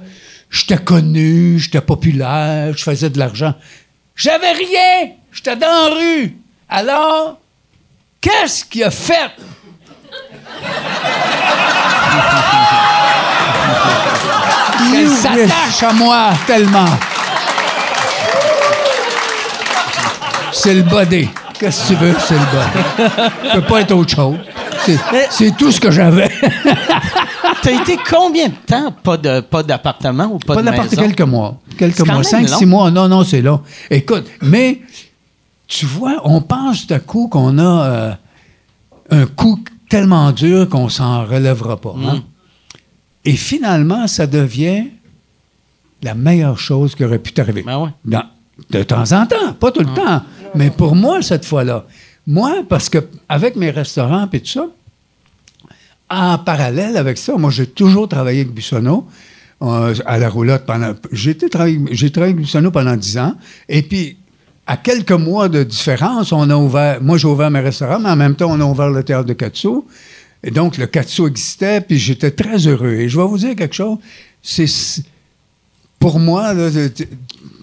[0.49, 3.53] j'étais connu, j'étais populaire, je faisais de l'argent.
[4.15, 6.37] J'avais rien, j'étais dans la rue.
[6.69, 7.39] Alors,
[8.21, 9.31] qu'est-ce qu'il a fait?
[14.91, 16.85] qu'elle s'attache à moi tellement.
[20.51, 21.29] C'est le body.
[21.59, 23.11] Qu'est-ce que tu veux, c'est le body?
[23.17, 24.37] Ça peut pas être autre chose.
[25.29, 26.29] C'est tout ce que j'avais.
[27.63, 30.95] T'as été combien de temps pas de pas d'appartement ou pas, Pas de maison?
[31.01, 31.59] quelques mois.
[31.77, 32.23] Quelques C'est quand mois.
[32.23, 32.57] Cinq, long.
[32.57, 32.91] six mois.
[32.91, 33.61] Non, non, c'est long.
[33.89, 34.81] Écoute, mais
[35.67, 38.13] tu vois, on pense d'un coup qu'on a euh,
[39.11, 41.93] un coup tellement dur qu'on s'en relèvera pas.
[41.93, 42.05] Mm.
[42.05, 42.23] hein.
[43.25, 44.85] Et finalement, ça devient
[46.03, 47.63] la meilleure chose qui aurait pu t'arriver.
[47.63, 47.89] Ben ouais.
[48.05, 48.23] Dans-
[48.71, 50.21] de temps en temps, pas tout le temps.
[50.55, 51.85] Mais pour moi, cette fois-là,
[52.25, 54.65] moi, parce que avec mes restaurants et tout ça,
[56.09, 59.07] en parallèle avec ça, moi, j'ai toujours travaillé avec Buissonneau
[59.61, 60.93] euh, à la roulotte pendant.
[61.11, 61.79] J'ai travaillé-
[62.11, 63.35] travaillé avec Buissonneau pendant 10 ans.
[63.67, 64.17] Et puis,
[64.65, 67.01] à quelques mois de différence, on a ouvert.
[67.01, 69.33] Moi, j'ai ouvert mes restaurants, mais en même temps, on a ouvert le théâtre de
[69.33, 69.67] Katsu.
[70.43, 72.93] Et donc, le Katsu existait, puis j'étais très heureux.
[72.93, 73.97] Et je vais vous dire quelque chose.
[74.41, 75.03] C'est.
[75.99, 77.05] Pour moi, tu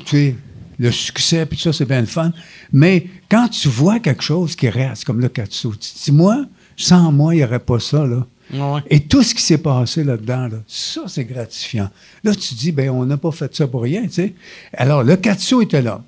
[0.07, 0.37] sais,
[0.79, 2.33] le succès, puis tout ça, c'est bien le fun.
[2.73, 6.45] Mais quand tu vois quelque chose qui reste, comme le Katsu, tu dis, moi,
[6.77, 8.27] sans moi, il n'y aurait pas ça, là.
[8.55, 8.81] Ouais.
[8.89, 11.91] Et tout ce qui s'est passé là-dedans, là, ça, c'est gratifiant.
[12.23, 14.35] Là, tu dis, ben, on n'a pas fait ça pour rien, tu sais.
[14.77, 16.01] Alors, le Katsu était là.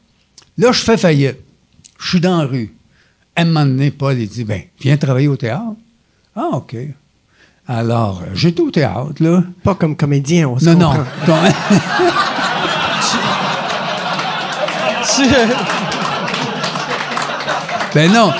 [0.58, 1.38] Là, je fais faillite.
[1.98, 2.72] Je suis dans la rue.
[3.34, 5.74] À un moment donné, Paul, il dit, ben, viens travailler au théâtre.
[6.34, 6.76] Ah, OK.
[7.68, 9.42] Alors, euh, j'étais au théâtre, là.
[9.64, 11.04] Pas comme comédien, on se Non, non.
[11.26, 11.42] comprend.
[15.16, 15.22] Tu-
[17.94, 18.30] Ben non.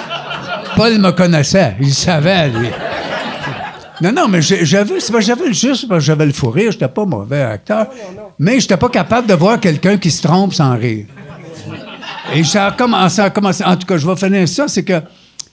[0.77, 1.77] Paul me connaissait.
[1.81, 2.69] Il savait, lui.
[4.03, 6.71] Non, non, mais j'avais, c'est j'avais juste parce que j'avais le fou rire.
[6.73, 7.87] J'étais pas mauvais acteur.
[8.39, 11.07] Mais j'étais pas capable de voir quelqu'un qui se trompe sans rire.
[12.35, 13.65] Et ça a commencé, ça a commencé.
[13.65, 14.69] En tout cas, je vais finir ça.
[14.69, 15.01] C'est que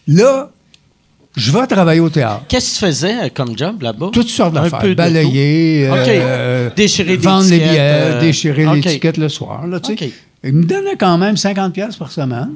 [0.07, 0.49] là,
[1.35, 2.41] je vais travailler au théâtre.
[2.47, 4.09] Qu'est-ce que tu faisais euh, comme job là-bas?
[4.11, 4.79] Toutes sortes d'affaires.
[4.79, 5.95] peu de Balayer, tout.
[6.09, 6.69] euh.
[6.75, 8.75] Déchirer des vendre les billets, euh, déchirer OK.
[8.75, 9.65] l'étiquette le soir.
[9.67, 10.11] Là, tu sais.
[10.43, 12.49] Il me donnait quand même 50 pièces par semaine.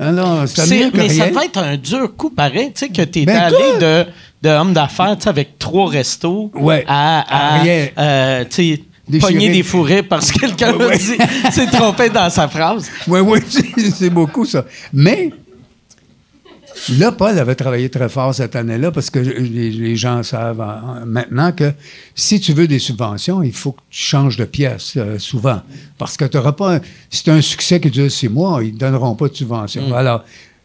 [0.00, 2.88] Alors, c'était C'est- mieux que mais ça devait être un dur coup pareil, tu sais,
[2.88, 4.06] que t'es Ben, allé toi- de,
[4.42, 6.84] de homme d'affaires, tu sais, avec trois restos Ouais.
[6.88, 7.62] à,
[7.98, 8.44] euh,
[9.20, 10.98] pogner des fourrés parce que quelqu'un Ouais, ouais.
[11.52, 12.88] s'est trompé dans sa phrase.
[13.06, 14.64] Oui, oui, c'est- c'est beaucoup ça.
[14.92, 15.30] Mais
[16.98, 21.04] là, Paul avait travaillé très fort cette année-là parce que les, les gens savent euh,
[21.04, 21.72] maintenant que
[22.14, 25.60] si tu veux des subventions, il faut que tu changes de pièce euh, souvent.
[25.98, 26.80] Parce que tu n'auras pas.
[27.10, 29.94] Si tu as un succès qui dure six mois, ils ne donneront pas de subvention.
[29.94, 30.24] Alors,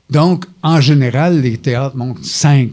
[0.09, 2.69] donc, en général, les théâtres montent cinq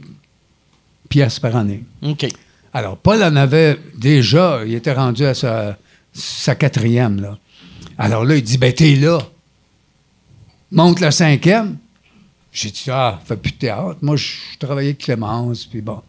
[1.14, 1.84] pièces par année.
[2.02, 2.26] OK.
[2.72, 5.78] Alors, Paul en avait déjà, il était rendu à sa,
[6.12, 7.38] sa quatrième, là.
[7.96, 9.20] Alors là, il dit, ben, t'es là.
[10.72, 11.76] Monte la cinquième.
[12.50, 13.98] J'ai dit, ah, fais plus de théâtre.
[14.02, 16.02] Moi, je travaillais avec Clémence, puis bon.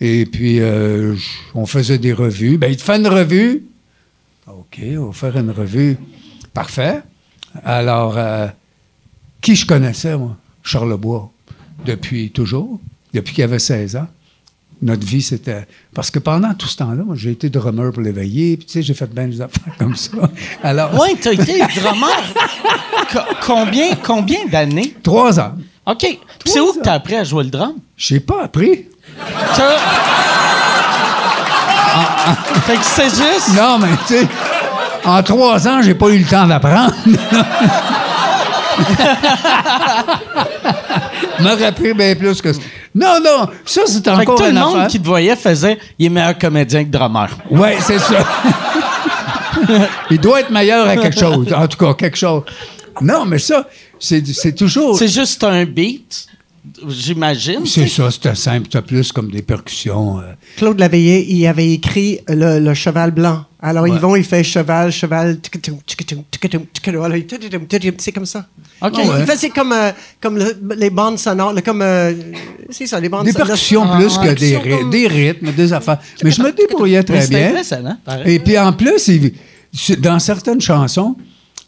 [0.00, 1.16] Et puis, euh,
[1.56, 2.56] on faisait des revues.
[2.56, 3.64] Ben, il te fait une revue.
[4.46, 5.98] OK, on va faire une revue.
[6.52, 7.02] Parfait.
[7.64, 8.46] Alors, euh,
[9.40, 10.36] qui je connaissais, moi?
[10.62, 11.32] Charlebois.
[11.84, 12.78] Depuis toujours.
[13.12, 14.06] Depuis qu'il avait 16 ans
[14.82, 15.66] notre vie, c'était.
[15.94, 18.82] Parce que pendant tout ce temps-là, moi, j'ai été drummer pour l'éveiller, puis tu sais,
[18.82, 20.10] j'ai fait bien des affaires comme ça.
[20.62, 22.08] Alors, Oui, t'as été drummer.
[23.12, 24.94] Co- combien combien d'années?
[25.02, 25.52] trois ans.
[25.86, 25.98] OK.
[26.00, 27.74] Puis c'est où que t'as appris à jouer le drum?
[27.96, 28.86] J'ai pas appris.
[29.56, 29.78] T'as-
[32.66, 33.54] Fait que c'est juste.
[33.56, 34.26] Non, mais tu sais,
[35.04, 36.94] en trois ans, j'ai pas eu le temps d'apprendre.
[41.40, 42.60] M'aurait pris bien plus que ça.
[42.94, 44.86] Non, non, ça, c'est Fait que encore tout le monde affaire.
[44.88, 47.28] qui te voyait faisait il est meilleur comédien que drummer.
[47.50, 48.18] Oui, c'est ça.
[50.10, 51.52] Il doit être meilleur à quelque chose.
[51.52, 52.42] En tout cas, quelque chose.
[53.00, 53.66] Non, mais ça,
[53.98, 54.96] c'est c'est toujours.
[54.98, 56.26] C'est juste un beat,
[56.88, 57.64] j'imagine.
[57.66, 58.66] C'est ça, c'était simple.
[58.70, 60.18] C'était plus comme des percussions.
[60.18, 60.32] euh.
[60.56, 63.44] Claude Laveillé, il avait écrit le, le cheval blanc.
[63.66, 65.38] Alors, ils vont, il fait cheval, cheval,
[67.96, 68.46] c'est comme ça.
[68.82, 68.92] OK.
[68.94, 69.16] Il- ouais.
[69.20, 72.12] Il faisait comme, euh, comme le- les bandes sonores, comme, euh,
[72.68, 73.46] c'est ça, les bandes Des sonores.
[73.48, 75.98] percussions Ah, plus que des, percussions ry- comme- des rythmes, des affaires.
[76.22, 77.52] Mais je me débrouillais très c'est bien.
[78.26, 79.32] Et puis en plus, il-
[80.00, 81.16] dans certaines chansons,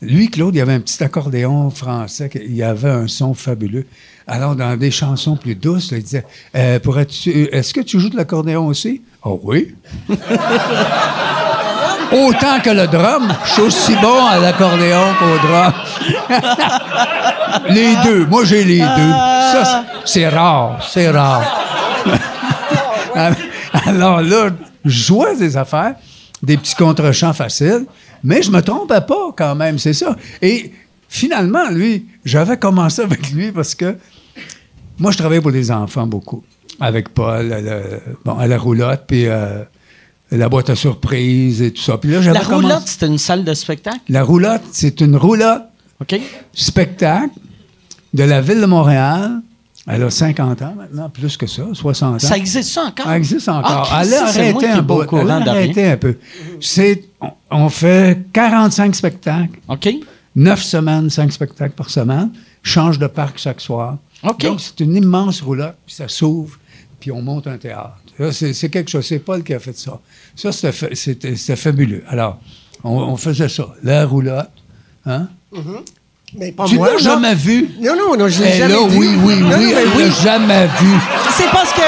[0.02, 3.86] lui, Claude, il y avait un petit accordéon français, il y avait un son fabuleux.
[4.26, 8.10] Alors, dans des chansons plus douces, là, il disait euh, pourrais-tu- Est-ce que tu joues
[8.10, 9.00] de l'accordéon aussi?
[9.24, 9.74] Oh oui.
[12.12, 15.72] Autant que le drum, je suis aussi bon à l'accordéon qu'au drum.
[17.70, 18.26] les deux.
[18.26, 19.12] Moi, j'ai les deux.
[19.52, 20.78] Ça, c'est rare.
[20.88, 21.42] C'est rare.
[23.86, 24.50] Alors là,
[24.84, 25.94] je jouais des affaires,
[26.42, 27.86] des petits contre-champs faciles,
[28.22, 30.16] mais je me trompais pas quand même, c'est ça.
[30.42, 30.72] Et
[31.08, 33.96] finalement, lui, j'avais commencé avec lui parce que
[34.98, 36.42] moi, je travaillais pour les enfants beaucoup,
[36.80, 37.80] avec Paul, à la,
[38.24, 39.62] bon, à la roulotte, puis euh,
[40.30, 41.98] la boîte à surprise et tout ça.
[41.98, 44.00] Puis là, j'avais La commencé- roulotte, c'était une salle de spectacle?
[44.08, 45.62] La roulotte, c'est une roulotte
[46.00, 46.20] OK.
[46.52, 47.34] spectacle
[48.14, 49.40] de la ville de Montréal.
[49.88, 52.18] Elle a 50 ans maintenant, plus que ça, 60 ans.
[52.18, 53.08] Ça existe ça encore?
[53.08, 53.88] Elle existe encore.
[53.92, 55.06] Ah, elle a c'est arrêté un peu.
[55.12, 56.16] Elle a arrêté un peu.
[56.60, 59.88] C'est, on, on fait 45 spectacles, OK.
[60.34, 62.30] 9 semaines, 5 spectacles par semaine.
[62.64, 63.98] Change de parc chaque soir.
[64.24, 64.42] OK.
[64.42, 66.58] Donc, c'est une immense roulotte, puis ça s'ouvre,
[66.98, 67.96] puis on monte un théâtre.
[68.18, 69.04] Ça, C'est, quelque chose.
[69.06, 69.98] C'est Paul qui a fait ça.
[70.34, 72.02] Ça, c'était, fa- c'était, c'était fabuleux.
[72.08, 72.38] Alors,
[72.84, 73.68] on, on faisait ça.
[73.82, 74.50] La roulotte.
[75.04, 75.28] Hein?
[76.38, 77.70] Mais pas tu l'as jamais vu?
[77.80, 78.98] Non, non, non, je l'ai Eh jamais là, vu.
[78.98, 80.10] oui, oui, Non, oui, non, oui.
[80.22, 80.88] jamais vu.
[81.36, 81.82] C'est parce que.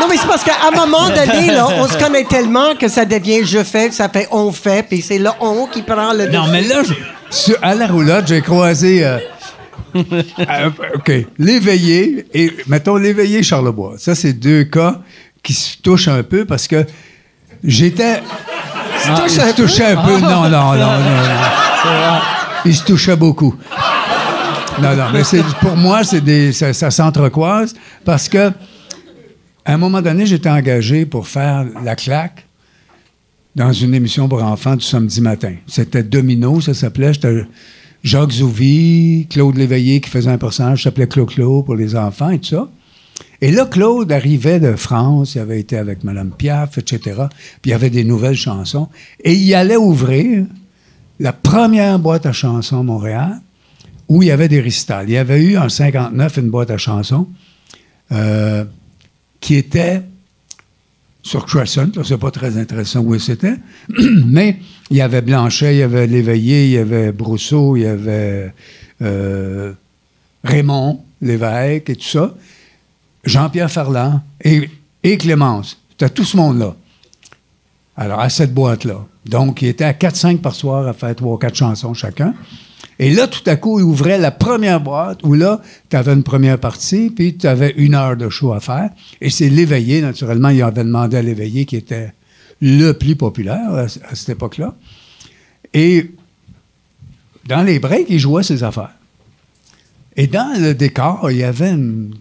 [0.00, 3.04] Non, mais c'est parce qu'à un moment donné, là, on se connaît tellement que ça
[3.04, 6.26] devient je fais, ça fait on fait, puis c'est le on qui prend le.
[6.28, 9.04] Non, mais là, je- à la roulotte, j'ai croisé.
[9.04, 9.18] euh,
[9.94, 11.12] euh, OK.
[11.38, 13.94] L'éveillé et, mettons, l'éveillé Charlebois.
[13.98, 15.00] Ça, c'est deux cas
[15.42, 16.84] qui se touchent un peu parce que
[17.64, 18.20] j'étais.
[19.04, 20.18] Ah, ils un se touchaient un peu.
[20.18, 22.20] Non, non, non, non, non.
[22.64, 23.54] Ils se touchaient beaucoup.
[24.80, 27.74] Non, non, mais c'est, pour moi, c'est des, ça, ça s'entrecroise
[28.04, 28.50] parce que,
[29.64, 32.46] à un moment donné, j'étais engagé pour faire la claque
[33.54, 35.54] dans une émission pour enfants du samedi matin.
[35.66, 37.12] C'était Domino, ça s'appelait.
[37.12, 37.44] J'étais
[38.02, 42.38] Jacques Zouvi, Claude Léveillé qui faisait un personnage qui s'appelait Clo-Clo pour les enfants et
[42.38, 42.68] tout ça.
[43.40, 47.22] Et là, Claude arrivait de France, il avait été avec Madame Piaf, etc.
[47.60, 48.88] Puis il y avait des nouvelles chansons.
[49.22, 50.44] Et il allait ouvrir
[51.18, 53.40] la première boîte à chansons Montréal
[54.08, 55.08] où il y avait des récitals.
[55.08, 57.26] Il y avait eu en 59 une boîte à chansons
[58.12, 58.64] euh,
[59.40, 60.02] qui était
[61.22, 63.56] sur Crescent, c'est pas très intéressant où c'était,
[64.26, 64.58] mais
[64.92, 68.52] il y avait Blanchet, il y avait Léveillé, il y avait Brousseau, il y avait
[69.00, 69.72] euh,
[70.44, 72.34] Raymond Lévesque et tout ça,
[73.24, 74.68] Jean-Pierre Ferland et,
[75.02, 75.78] et Clémence.
[75.90, 76.76] C'était tout ce monde-là.
[77.96, 79.06] Alors, à cette boîte-là.
[79.24, 82.34] Donc, il était à 4-5 par soir à faire 3 4 chansons chacun.
[82.98, 86.22] Et là, tout à coup, il ouvrait la première boîte où là, tu avais une
[86.22, 88.90] première partie, puis tu avais une heure de show à faire.
[89.22, 92.12] Et c'est l'éveillé, naturellement, il avait demandé à l'éveillé qui était
[92.62, 94.74] le plus populaire à, cette époque-là.
[95.74, 96.12] Et
[97.46, 98.94] dans les breaks, il jouait ses affaires.
[100.16, 102.14] Et dans le décor, il y avait une,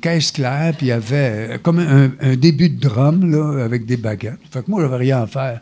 [0.00, 4.38] caisse claire, puis il y avait comme un, début de drum, avec des baguettes.
[4.50, 5.60] Fait que moi, j'avais rien à faire.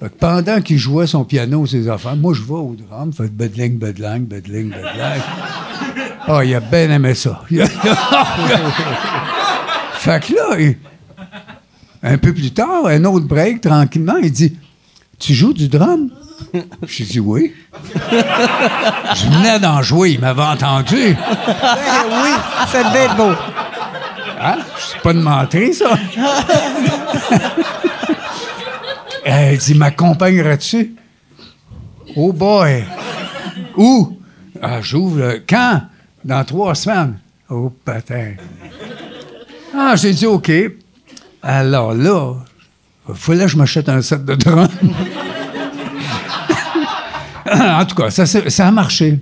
[0.00, 3.28] Fait que pendant qu'il jouait son piano, ses affaires, moi, je vais au drum, fait
[3.34, 5.20] bedling, bedlang, bedling, bedlang.
[6.26, 7.42] Ah, il a bien aimé ça.
[9.94, 10.76] fait que là, il-
[12.04, 14.56] un peu plus tard, un autre break, tranquillement, il dit
[15.18, 16.10] Tu joues du drum?
[16.86, 17.52] J'ai dit oui.
[17.94, 20.96] je venais d'en jouer, il m'avait entendu.
[20.98, 22.30] Eh oui,
[22.68, 23.32] ça devait être beau.
[24.40, 24.56] Hein?
[24.78, 25.90] C'est pas de mentir, ça.
[29.24, 30.94] Elle dit M'accompagnerais-tu
[32.16, 32.84] Oh boy
[33.76, 34.18] Où?
[34.60, 35.18] Ah, j'ouvre.
[35.18, 35.82] le- Quand
[36.24, 37.18] Dans trois semaines.
[37.48, 38.32] Oh, patin.
[39.74, 40.50] Ah, j'ai dit OK.
[41.46, 42.34] Alors là,
[43.08, 44.68] il fallait que je m'achète un set de drums.
[47.52, 49.20] en tout cas, ça, a marché.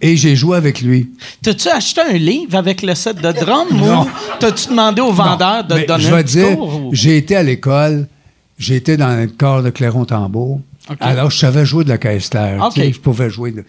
[0.00, 1.10] Et j'ai joué avec lui.
[1.42, 4.02] T'as-tu acheté un livre avec le set de drum Non.
[4.02, 4.06] ou
[4.38, 7.42] t'as-tu demandé au vendeur de Mais te donner je vais dire, ou- j'ai été à
[7.42, 8.06] l'école,
[8.58, 10.60] j'ai été dans le corps de Clairon Tambour.
[11.00, 12.62] Alors, je savais jouer de la caisse claire.
[12.66, 12.74] OK.
[12.74, 13.64] tu sais, Je pouvais jouer de...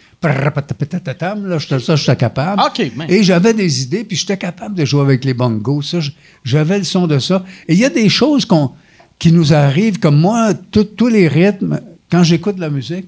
[1.47, 2.61] Là, j'étais- ça, j'étais capable.
[3.09, 5.81] Et j'avais des idées, puis j'étais capable de jouer avec les bongos.
[5.81, 5.99] Ça,
[6.43, 7.43] j'avais le son de ça.
[7.67, 8.71] Et il y a des choses qu'on,
[9.17, 11.79] qui nous arrivent, comme moi, tous les rythmes,
[12.11, 13.07] quand j'écoute la musique,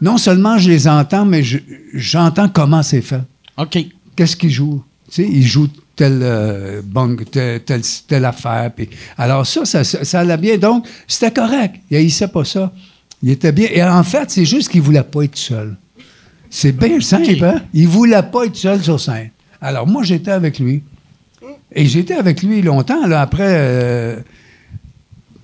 [0.00, 1.58] non seulement je les entends, mais je-
[1.94, 3.20] j'entends comment c'est fait.
[3.56, 3.78] OK.
[4.16, 4.82] Qu'est-ce qu'il joue?
[5.10, 8.70] Tu sais, il joue telle, euh, bong, telle, telle, telle affaire.
[8.74, 10.56] puis- alors ça, ça, ça, ça allait bien.
[10.58, 11.76] Donc, c'était correct.
[11.90, 12.72] Il haïssait pas ça.
[13.22, 13.68] Il était bien.
[13.70, 15.76] Et en fait, c'est juste qu'il voulait pas être seul.
[16.50, 17.62] C'est bien simple, hein?
[17.74, 19.30] Il voulait pas être seul sur scène.
[19.60, 20.82] Alors, moi, j'étais avec lui.
[21.72, 23.06] Et j'étais avec lui longtemps.
[23.06, 24.20] Là, après euh,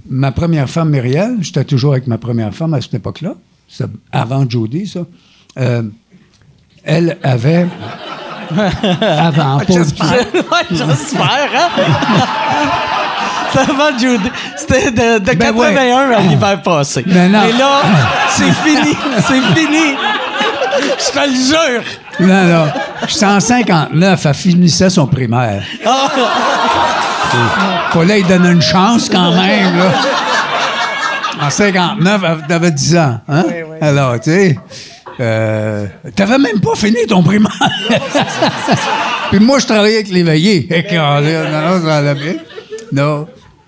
[0.08, 3.34] ma première femme, Myriel, j'étais toujours avec ma première femme à cette époque-là.
[3.68, 5.00] C'est avant Jody, ça.
[5.58, 5.82] Euh,
[6.84, 7.66] elle avait...
[9.00, 11.68] avant, pas j'espère, hein?
[13.54, 14.30] Va, Judy.
[14.56, 17.04] C'était de, de Ben 81 à l'hiver passé.
[17.06, 17.42] Ben non.
[17.44, 17.82] Et là,
[18.30, 18.96] c'est fini.
[19.26, 19.96] C'est fini.
[20.98, 21.82] Je te le jure.
[22.20, 22.72] Non, non.
[23.06, 25.62] J'étais en 59, elle finissait son primaire.
[27.92, 29.84] Fallait lui donner une chance quand même, là.
[31.40, 33.20] En 59, elle avait 10 ans.
[33.28, 33.44] Hein?
[33.80, 34.58] Alors, tu sais,
[35.20, 37.50] euh, t'avais même pas fini ton primaire.
[39.30, 40.66] Puis moi, je travaillais avec l'éveillé.
[40.70, 42.34] Là, non, non, ça allait bien.
[42.92, 43.26] Non,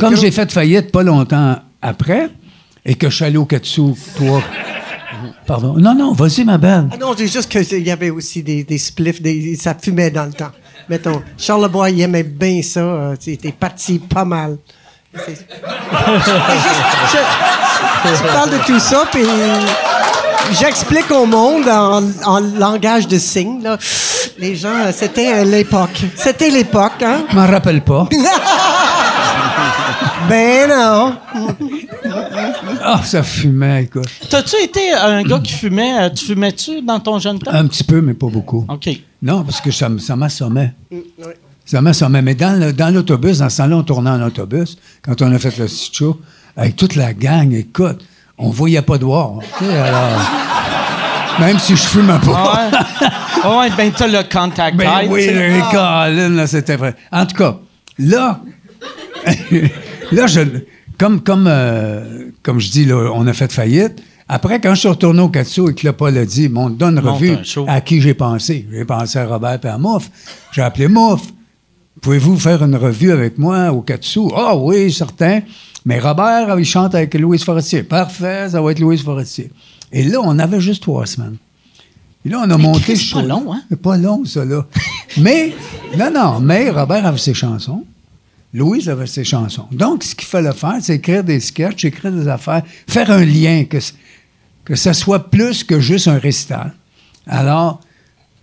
[0.00, 2.28] comme j'ai fait faillite pas longtemps après,
[2.84, 3.82] et que je suis allé au Katsu,
[4.16, 4.42] toi.
[5.46, 5.74] Pardon.
[5.78, 6.88] Non, non, vas-y, ma belle.
[6.92, 10.24] Ah non, c'est juste qu'il y avait aussi des, des spliffs, des, ça fumait dans
[10.24, 10.50] le temps.
[10.88, 12.80] Mettons, Charles Lebois, il aimait bien ça.
[12.80, 14.56] euh, il était parti pas mal.
[15.14, 15.44] Juste,
[17.12, 19.22] je- tu parles de tout ça, puis
[20.52, 23.62] j'explique au monde en, en langage de signes.
[23.62, 23.78] Là.
[24.38, 26.02] Les gens, euh, c'était euh, l'époque.
[26.16, 27.24] C'était l'époque, hein?
[27.30, 28.08] Je m'en rappelle pas.
[30.28, 31.16] Ben non.
[32.82, 34.06] Ah, ça fumait, écoute.
[34.30, 36.02] T'as-tu été un gars qui fumait?
[36.04, 37.50] euh, Tu fumais-tu dans ton jeune temps?
[37.52, 38.64] Un petit peu, mais pas beaucoup.
[38.68, 38.88] OK.
[39.22, 40.72] Non, parce que ça, m- ça m'assommait.
[41.64, 42.22] Ça m'assommait.
[42.22, 45.38] Mais dans, le- dans l'autobus, dans ce temps-là, on tournait en autobus, quand on a
[45.38, 46.20] fait le petit show,
[46.56, 48.04] avec toute la gang, écoute,
[48.38, 49.32] on voyait pas de voir.
[49.58, 50.20] tu sais, alors,
[51.40, 52.70] même si je fumais pas.
[53.44, 53.58] Ah ouais?
[53.70, 55.50] ouais, ben t'as le contact Ben oui, tu sais.
[55.56, 56.94] le Colin, là, c'était vrai.
[57.10, 57.56] En tout cas,
[57.98, 58.40] là,
[60.12, 60.40] là, je,
[60.98, 64.02] comme, comme, euh, comme je dis, là, on a fait faillite.
[64.28, 66.98] Après, quand je suis retourné au Katsu et que le Paul a dit, bon, donne
[66.98, 68.66] revue à qui j'ai pensé.
[68.72, 70.10] J'ai pensé à Robert et à Mouf.
[70.52, 71.22] J'ai appelé Mouf.
[72.00, 74.20] Pouvez-vous faire une revue avec moi au Katsu?
[74.34, 75.40] Ah oui, certain.
[75.84, 77.82] Mais Robert, il chante avec Louise Forestier.
[77.82, 79.50] Parfait, ça va être Louise Forestier.
[79.92, 81.36] Et là, on avait juste trois semaines.
[82.24, 83.62] Et là, on a monté Chris, ce c'est pas long, hein?
[83.68, 84.66] C'est pas long, ça, là.
[85.18, 85.54] mais,
[85.98, 87.84] non, non, mais Robert avait ses chansons.
[88.54, 89.66] Louise avait ses chansons.
[89.72, 93.64] Donc, ce qu'il fallait faire, c'est écrire des sketchs, écrire des affaires, faire un lien,
[93.64, 93.78] que,
[94.64, 96.72] que ça soit plus que juste un récital.
[97.26, 97.80] Alors,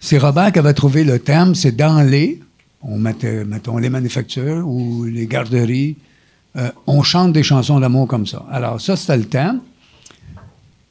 [0.01, 2.41] c'est Robert qui avait trouvé le thème, c'est dans les,
[2.82, 5.95] on mettait, mettons, les manufactures ou les garderies,
[6.57, 8.45] euh, on chante des chansons d'amour comme ça.
[8.51, 9.62] Alors, ça, c'était le thème.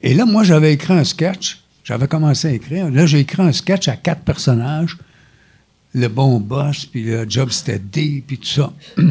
[0.00, 1.62] Et là, moi, j'avais écrit un sketch.
[1.84, 2.90] J'avais commencé à écrire.
[2.90, 4.96] Là, j'ai écrit un sketch à quatre personnages.
[5.94, 8.72] Le bon boss, puis le job c'était D, puis tout ça.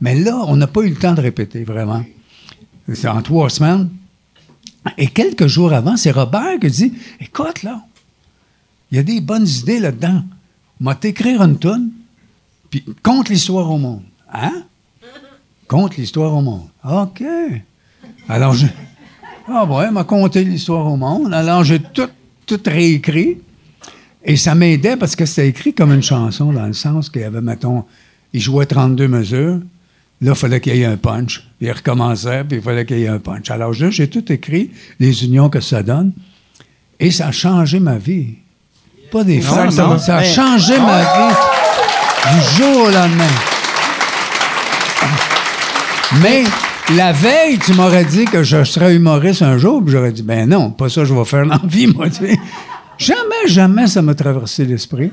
[0.00, 2.04] Mais là, on n'a pas eu le temps de répéter, vraiment.
[2.92, 3.90] C'est en trois semaines.
[4.96, 7.84] Et quelques jours avant, c'est Robert qui dit Écoute, là,
[8.90, 10.22] il y a des bonnes idées là-dedans.
[10.80, 11.90] M'a t'écrire une tonne,
[12.70, 14.02] puis conte l'histoire au monde.
[14.32, 14.62] Hein?
[15.66, 16.68] Conte l'histoire au monde.
[16.88, 17.22] OK.
[18.28, 18.66] Alors, je.
[19.48, 21.32] Ah, ouais, m'a conté l'histoire au monde.
[21.34, 22.08] Alors, j'ai tout,
[22.46, 23.38] tout réécrit.
[24.28, 27.24] Et ça m'aidait parce que c'était écrit comme une chanson, dans le sens qu'il y
[27.24, 27.84] avait, mettons,
[28.32, 29.58] il jouait 32 mesures.
[30.20, 31.44] Là, il fallait qu'il y ait un punch.
[31.60, 33.50] Il recommençait, puis il fallait qu'il y ait un punch.
[33.50, 34.70] Alors là, j'ai tout écrit,
[35.00, 36.12] les unions que ça donne.
[37.00, 38.34] Et ça a changé ma vie.
[39.10, 39.98] Pas des non.
[39.98, 41.34] Ça a Mais- changé ma vie
[42.34, 43.24] du jour au lendemain.
[46.22, 46.44] Mais
[46.94, 50.48] la veille, tu m'aurais dit que je serais humoriste un jour, puis j'aurais dit, ben
[50.48, 52.38] non, pas ça, je vais faire dans la vie, moi, tu sais.
[52.98, 55.10] Jamais, jamais ça m'a traversé l'esprit.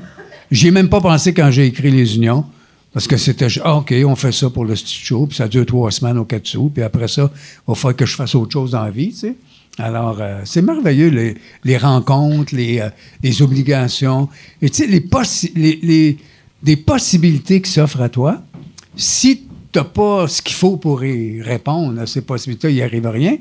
[0.50, 2.44] J'y ai même pas pensé quand j'ai écrit Les Unions,
[2.92, 5.90] parce que c'était, ah, OK, on fait ça pour le show, puis ça dure trois
[5.90, 8.72] semaines au quatre sous, puis après ça, il va falloir que je fasse autre chose
[8.72, 9.34] dans la vie, tu sais.
[9.78, 11.34] Alors, euh, c'est merveilleux,
[11.64, 12.88] les, rencontres, les, euh,
[13.22, 14.28] les obligations,
[14.62, 16.16] et tu sais, les-
[16.62, 18.42] des possibilités qui s'offrent à toi.
[18.96, 22.82] Si tu n'as pas ce qu'il faut pour y répondre à ces possibilités, il n'y
[22.82, 23.36] arrive rien.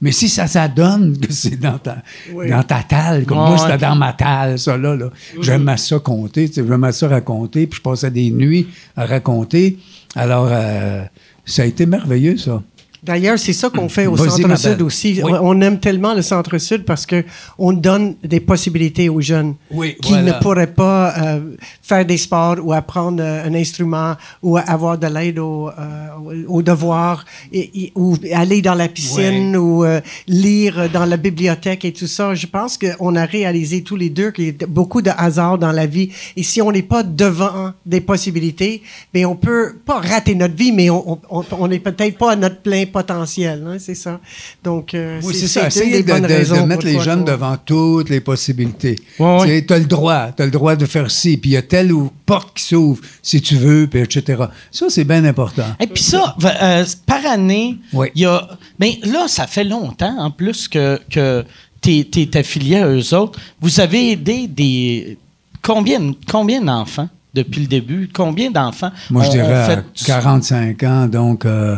[0.00, 1.98] Mais si ça, ça donne que c'est dans ta,
[2.32, 4.96] dans ta talle, comme Ouais, moi, c'était dans ma talle, ça, là.
[4.96, 5.10] là.
[5.40, 9.78] J'aimais ça compter, tu sais, j'aimais ça raconter, puis je passais des nuits à raconter.
[10.16, 11.04] Alors, euh,
[11.44, 12.62] ça a été merveilleux, ça.
[13.02, 15.20] D'ailleurs, c'est ça qu'on fait au Centre-Sud aussi.
[15.24, 15.32] Oui.
[15.40, 17.24] On aime tellement le Centre-Sud parce que
[17.58, 20.32] on donne des possibilités aux jeunes Oui, qui voilà.
[20.36, 21.40] ne pourraient pas euh,
[21.82, 26.62] faire des sports ou apprendre euh, un instrument ou avoir de l'aide aux euh, aux
[26.62, 31.92] devoirs et, et- ou aller dans la piscine ou euh, lire dans la bibliothèque et
[31.92, 32.34] tout ça.
[32.34, 35.72] Je pense qu'on a réalisé tous les deux qu'il y a beaucoup de hasard dans
[35.72, 38.82] la vie et si on n'est pas devant des possibilités,
[39.14, 42.84] ben on peut pas rater notre vie, mais on n'est peut-être pas à notre plein
[42.90, 43.64] potentiel.
[43.66, 44.20] hein, c'est ça.
[44.62, 45.66] Donc euh, Oui, c'est ça.
[45.66, 48.96] Essayer des de, bonnes de- mettre les toi jeunes devant toutes les possibilités.
[49.18, 49.64] Ouais, ouais.
[49.66, 50.28] Tu as le droit.
[50.36, 51.36] Tu as le droit de faire ci.
[51.36, 54.44] Puis il y a telle ou- porte qui s'ouvre, si tu veux, puis etc.
[54.70, 55.66] Ça, c'est bien important.
[55.80, 57.78] Et puis ça, euh, par année,
[58.14, 58.48] il y a.
[58.78, 61.44] Ben là, ça fait longtemps en plus que, que
[61.82, 63.38] tu es, affilié à eux autres.
[63.60, 65.18] Vous avez aidé des.
[65.62, 68.08] Combien, combien d'enfants depuis le début?
[68.12, 68.90] Combien d'enfants?
[69.10, 71.76] Moi, je ont- dirais fait- 45 ans, donc euh,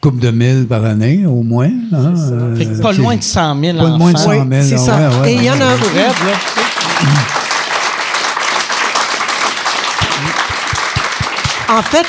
[0.00, 1.70] coupe de mille par année, au moins.
[1.92, 3.98] hein, euh, Fait que pas loin de 100 000 Pas enfants.
[3.98, 4.42] loin de 100 000.
[4.50, 4.96] Oui, c'est ça.
[4.96, 5.62] ouais, ouais, Et il y en ouais.
[5.62, 5.64] a.
[5.64, 5.74] Là.
[11.70, 12.06] En fait,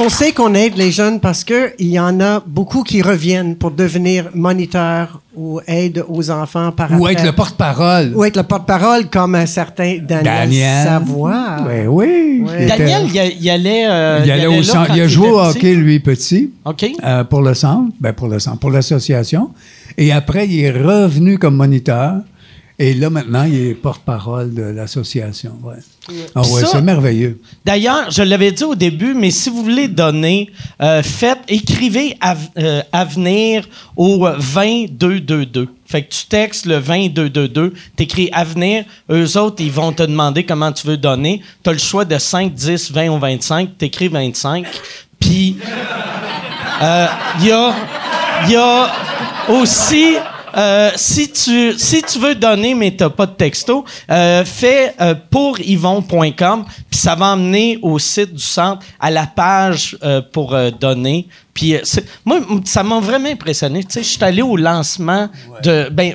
[0.00, 3.54] on, sait qu'on aide les jeunes parce que il y en a beaucoup qui reviennent
[3.54, 7.12] pour devenir moniteurs ou aide aux enfants par Ou après.
[7.12, 8.12] être le porte-parole.
[8.16, 10.84] Ou être le porte-parole comme un certain Daniel, Daniel.
[10.84, 11.56] Savoie.
[11.64, 12.42] Ben oui.
[12.44, 13.02] Il était- Daniel,
[13.36, 13.86] il, y allait.
[13.88, 14.90] euh, il allait au centre.
[14.92, 15.58] Il a joué au petit.
[15.58, 16.50] hockey, lui, petit.
[16.64, 16.86] OK.
[17.04, 19.50] euh, pour le centre, ben pour le centre, pour l'association.
[19.96, 22.14] Et après, il est revenu comme moniteur.
[22.80, 25.52] Et là, maintenant, il est porte-parole de l'association.
[25.64, 25.74] Ouais.
[26.36, 27.40] Ah ouais, c'est merveilleux.
[27.64, 30.50] D'ailleurs, je l'avais dit au début, mais si vous voulez donner,
[30.80, 32.16] euh, faites, écrivez
[32.56, 35.68] euh, avenir au 20222.
[35.86, 40.70] Fait que tu textes le 20222, t'écris avenir, eux autres, ils vont te demander comment
[40.70, 41.42] tu veux donner.
[41.64, 44.66] Tu as le choix de 5, 10, 20 ou 25, t'écris 25.
[45.18, 45.56] Puis,
[46.80, 47.06] euh,
[47.40, 47.74] il y a,
[48.44, 48.92] il y a
[49.48, 50.14] aussi,
[50.56, 55.14] euh, si, tu, si tu veux donner, mais tu pas de texto, euh, fais euh,
[55.30, 60.56] pour yvon.com, puis ça va emmener au site du centre, à la page euh, pour
[60.80, 61.28] donner.
[61.54, 61.76] Puis
[62.24, 63.82] moi, ça m'a vraiment impressionné.
[63.82, 65.28] Tu sais, je suis allé au lancement
[65.62, 65.88] de...
[65.90, 66.14] Ben,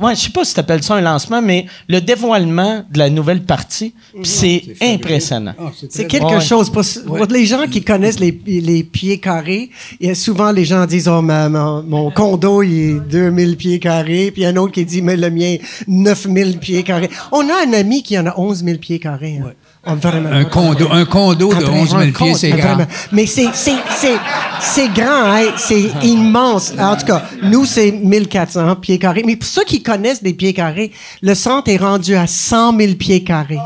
[0.00, 3.10] Ouais, je sais pas si tu appelles ça un lancement, mais le dévoilement de la
[3.10, 5.54] nouvelle partie, c'est impressionnant.
[5.58, 6.40] Ah, C'est quelque Ouais.
[6.40, 6.70] chose.
[6.70, 9.70] Pour, pour les gens qui connaissent les, les pieds carrés,
[10.00, 14.30] et souvent les gens disent oh, ma- ma- mon condo il est 2000 pieds carrés,
[14.30, 15.56] puis il y a un autre qui dit mais le mien
[15.86, 17.10] 9000 pieds carrés.
[17.32, 19.40] On a un ami qui en a 11 000 pieds carrés.
[19.42, 19.52] hein.
[19.88, 19.92] Ah.
[19.92, 22.86] Un condo, un condo de Ah, 11 000 un pieds, compte, c'est ah, grand.
[23.12, 24.16] Mais c'est, c'est, c'est,
[24.60, 25.44] c'est grand, hein?
[25.56, 26.72] c'est immense.
[26.76, 29.22] En tout cas, nous, c'est 1400 pieds carrés.
[29.24, 30.90] Mais pour ceux qui connaissent des pieds carrés,
[31.22, 33.60] le centre est rendu à 100 000 pieds carrés.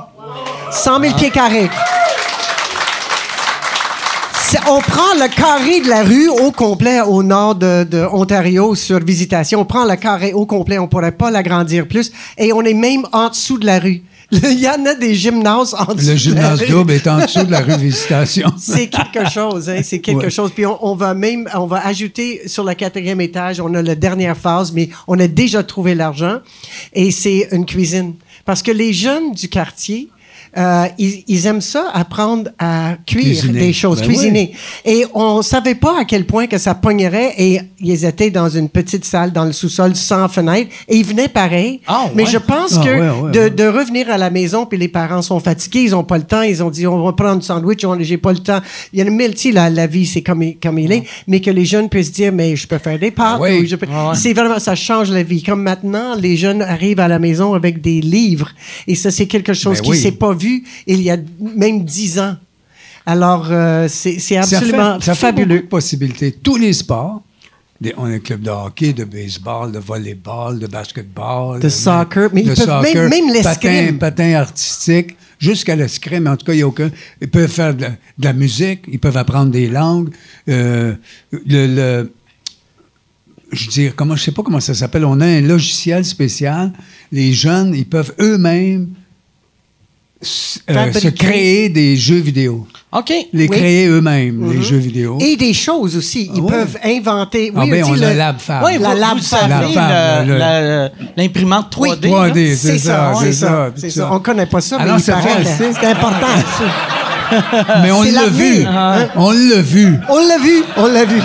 [0.71, 1.71] 100 000 pieds carrés.
[4.69, 8.99] On prend le carré de la rue au complet au nord de, de Ontario sur
[8.99, 9.61] visitation.
[9.61, 12.13] On prend le carré au complet, on pourrait pas l'agrandir plus.
[12.37, 14.03] Et on est même en dessous de la rue.
[14.51, 17.51] Il y en a des gymnases en dessous Le gymnase double est en dessous de
[17.51, 18.53] la rue Visitation.
[18.59, 20.31] C'est quelque chose, hein, c'est quelque Ouais.
[20.31, 20.53] chose.
[20.55, 23.95] Puis on, on va même, on va ajouter sur le quatrième étage, on a la
[23.95, 26.39] dernière phase, mais on a déjà trouvé l'argent
[26.93, 28.15] et c'est une cuisine.
[28.45, 30.09] Parce que les jeunes du quartier,
[30.57, 33.59] euh, ils, ils aiment ça, apprendre à cuire Cuisiner.
[33.61, 34.53] des choses, Ben cuisiner.
[34.85, 38.69] Et on savait pas à quel point que ça pognerait et ils étaient dans une
[38.69, 41.81] petite salle dans le sous-sol sans fenêtre et ils venaient pareil.
[41.87, 42.31] Ah, Mais ouais?
[42.31, 45.23] je pense Ah, que ouais, ouais, de, de revenir à la maison, puis les parents
[45.23, 47.85] sont fatigués, ils ont pas le temps, ils ont dit on va prendre un sandwich,
[48.01, 48.61] j'ai pas le temps.
[48.93, 51.05] Il y a une mille, tu la, la vie c'est comme, il- comme il est,
[51.27, 53.37] mais que les jeunes puissent dire mais je peux faire des pâtes.
[53.37, 53.67] Ah oui.
[53.77, 55.43] peux- C'est vraiment ça change la vie.
[55.43, 58.51] Comme maintenant, les jeunes arrivent à la maison avec des livres
[58.87, 59.99] et ça c'est quelque chose Ben qui oui.
[59.99, 61.17] s'est pas vu il y a
[61.57, 62.37] même dix ans.
[63.07, 65.47] Alors euh, c'est absolument ça fait, ça fait fabuleux.
[65.57, 66.33] beaucoup de possibilités.
[66.33, 67.23] Tous les sports.
[67.81, 71.61] Des- on a un club de hockey, de baseball, de volleyball, de basketball.
[71.61, 73.99] De soccer, mais de ils peuvent même- même l'escrime.
[73.99, 76.27] Patin, patin artistique, jusqu'à l'escrime.
[76.27, 76.91] En tout cas, il y a aucun.
[77.23, 80.11] Ils peuvent faire de la, de la musique, ils peuvent apprendre des langues.
[80.51, 80.95] Euh,
[81.33, 82.13] le, le-
[83.51, 85.05] je veux dire, comment, je sais pas comment ça s'appelle.
[85.07, 86.73] On a un logiciel spécial.
[87.11, 88.91] Les jeunes, ils peuvent eux-mêmes
[90.23, 92.67] euh, se créer des jeux vidéo.
[92.93, 93.13] OK.
[93.33, 93.57] Les Oui.
[93.57, 95.17] créer eux-mêmes, les jeux vidéo.
[95.21, 96.31] Et des choses aussi.
[96.35, 97.53] Ils Ah peuvent inventer.
[97.57, 98.65] Ah Oui, ben, tu on a le- Lab Fab.
[98.65, 99.51] Oui, La Lab Fab.
[101.17, 102.09] l'imprimante 3D.
[102.11, 102.29] là?
[102.29, 103.91] 3D, C'est ça, ça, c'est ça, ça.
[103.91, 104.09] ça.
[104.13, 105.13] On connaît pas ça, mais Alors, assez.
[105.81, 106.27] c'est important.
[107.83, 108.65] Mais on l'a vu.
[108.67, 109.09] Hein?
[109.15, 109.95] On l'a vu.
[110.09, 111.21] On l'a vu, on l'a vu.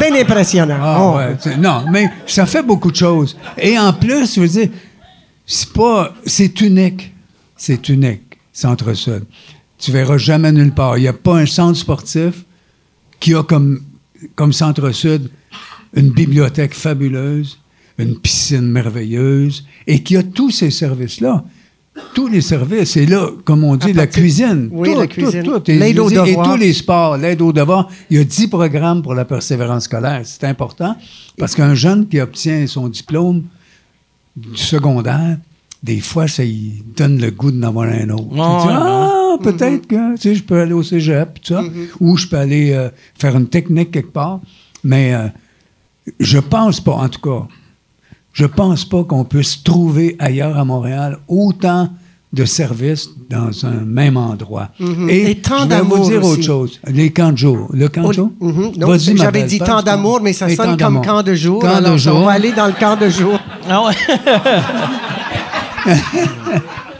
[0.00, 0.76] Bien impressionnant.
[0.82, 1.16] Ah, Oh.
[1.18, 3.36] ouais, non, mais ça fait beaucoup de choses.
[3.56, 4.68] Et en plus, je veux dire,
[5.46, 6.12] c'est pas.
[6.26, 7.13] C'est unique.
[7.56, 9.24] C'est unique, Centre-Sud.
[9.78, 10.98] Tu verras jamais nulle part.
[10.98, 12.44] Il n'y a pas un centre sportif
[13.20, 13.80] qui a comme,
[14.34, 15.30] comme Centre-Sud
[15.94, 17.58] une bibliothèque fabuleuse,
[17.98, 21.44] une piscine merveilleuse, et qui a tous ces services-là.
[22.12, 22.96] Tous les services.
[22.96, 24.68] Et là, comme on dit, À la partir- cuisine.
[24.72, 25.42] Oui, tout, la cuisine.
[25.44, 25.70] tout.
[25.70, 26.50] Et, L'aide aux dire, et devoirs.
[26.50, 27.88] tous les sports, l'aide aux devoirs.
[28.10, 30.22] Il y a 10 programmes pour la persévérance scolaire.
[30.24, 30.96] C'est important
[31.38, 33.44] parce qu'un jeune qui obtient son diplôme
[34.34, 35.38] du secondaire,
[35.84, 36.42] des fois, ça
[36.96, 38.24] donne le goût d'en avoir un autre.
[38.30, 41.62] Tu Ouais, dis, ah, peut-être que tu sais, je peux aller au cégep, tout ça,
[42.00, 44.40] ou je peux aller euh, faire une technique quelque part.
[44.82, 45.26] Mais euh,
[46.18, 47.46] je pense pas, en tout cas,
[48.32, 51.90] je pense pas qu'on puisse trouver ailleurs à Montréal autant
[52.32, 54.70] de services dans un même endroit.
[55.08, 56.80] Et, Et tant je vais d'amour vous dire autre chose.
[56.88, 57.68] Les camps de jour.
[57.72, 58.30] Le camp de Oh, jour?
[59.14, 61.02] J'avais dit tant d'amour, mais ça Et sonne comme d'amour.
[61.02, 61.60] camp de jour.
[61.60, 62.24] Camp de Alors, On jour.
[62.24, 63.38] va aller dans le camp de jour.
[63.68, 63.94] Ah ouais.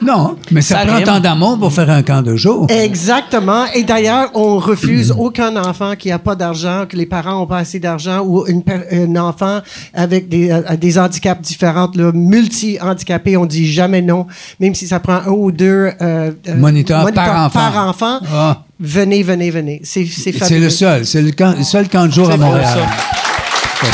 [0.02, 1.04] Non, mais ça, Ça prend rime.
[1.06, 2.66] tant d'amour pour faire un camp de jour.
[2.68, 3.64] Exactement.
[3.74, 7.58] Et d'ailleurs, on refuse aucun enfant qui n'a pas d'argent, que les parents n'ont pas
[7.58, 8.62] assez d'argent, ou une
[8.92, 9.60] un enfant
[9.94, 13.38] avec des, euh, des handicaps différents, là, multi-handicapés.
[13.38, 14.26] On dit jamais non,
[14.60, 17.58] même si ça prend un ou deux euh, euh, Moniteurs par enfant.
[17.58, 18.18] par enfant.
[18.30, 18.58] Ah.
[18.78, 19.80] Venez, venez, venez.
[19.84, 21.06] C'est c'est le seul.
[21.06, 22.66] C'est le, camp- le seul camp de jour à Montréal.
[22.66, 23.88] ça.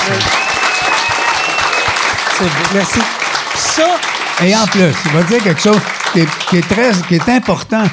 [2.38, 2.50] C'est beau.
[2.74, 2.98] Merci.
[3.54, 3.82] Ça,
[4.42, 5.78] Et en plus, je vais dire quelque chose
[6.12, 6.20] qui
[6.56, 7.84] est, très, qui est important.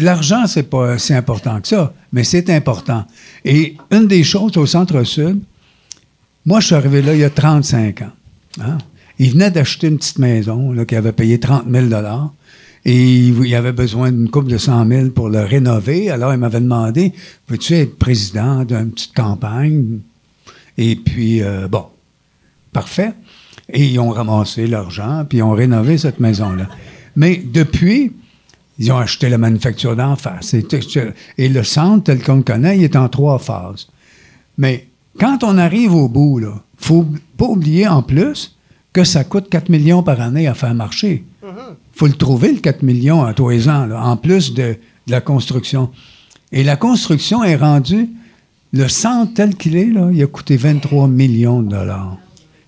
[0.00, 3.04] L'argent, c'est pas si important que ça, mais c'est important.
[3.44, 5.40] Et une des choses au Centre-Sud,
[6.46, 8.12] moi, je suis arrivé là il y a 35 ans.
[8.62, 8.78] hein.
[9.18, 11.86] Il venait d'acheter une petite maison, qui avait payé 30 000
[12.86, 16.10] et il il avait besoin d'une coupe de 100 000 pour le rénover.
[16.10, 17.12] Alors, il m'avait demandé,
[17.48, 20.00] veux-tu être président d'une petite campagne?
[20.76, 21.84] Et puis, euh, bon,
[22.74, 23.12] Parfait.
[23.72, 26.68] Et ils ont ramassé l'argent, puis ils ont rénové cette maison-là.
[27.16, 28.12] Mais depuis,
[28.78, 30.54] ils ont acheté la manufacture d'en face.
[30.54, 30.66] Et,
[31.38, 33.88] et le centre, tel qu'on le connaît, il est en trois phases.
[34.58, 34.88] Mais
[35.18, 37.06] quand on arrive au bout, il faut
[37.36, 38.56] pas oublier en plus
[38.92, 41.24] que ça coûte 4 millions par année à faire marcher.
[41.42, 44.76] Il faut le trouver, le 4 millions à tous les ans, là, en plus de,
[45.06, 45.90] de la construction.
[46.52, 48.08] Et la construction est rendue,
[48.72, 52.18] le centre tel qu'il est, là, il a coûté 23 millions de dollars.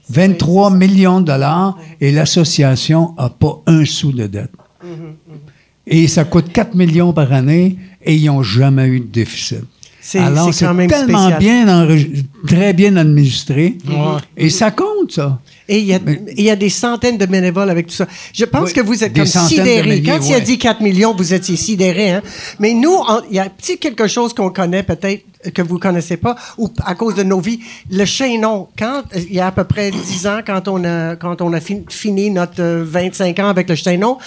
[0.09, 4.53] 23 millions de dollars et l'association n'a pas un sou de dette.
[5.87, 9.65] Et ça coûte 4 millions par année et ils n'ont jamais eu de déficit.
[10.09, 11.39] C'est- quand même tellement spécial.
[11.41, 11.89] bien,
[12.47, 13.77] très bien administré.
[14.37, 15.41] Et ça compte, ça.
[15.69, 15.99] Et il y, a,
[16.37, 18.07] il y a des centaines de bénévoles avec tout ça.
[18.33, 20.01] Je pense Oui, que vous êtes comme sidérés.
[20.01, 20.41] Quand il a ouais.
[20.41, 22.11] dit 4 millions, vous étiez sidérés.
[22.13, 22.23] Hein?
[22.61, 22.97] Mais nous,
[23.31, 26.95] il y a petit quelque chose qu'on connaît peut-être que vous connaissez pas, ou à
[26.95, 27.59] cause de nos vies.
[27.91, 31.43] Le chaînon, quand il y a à peu près 10 ans, quand on a, quand
[31.43, 34.19] on a fin- fini notre euh, 25 ans avec le chaînon,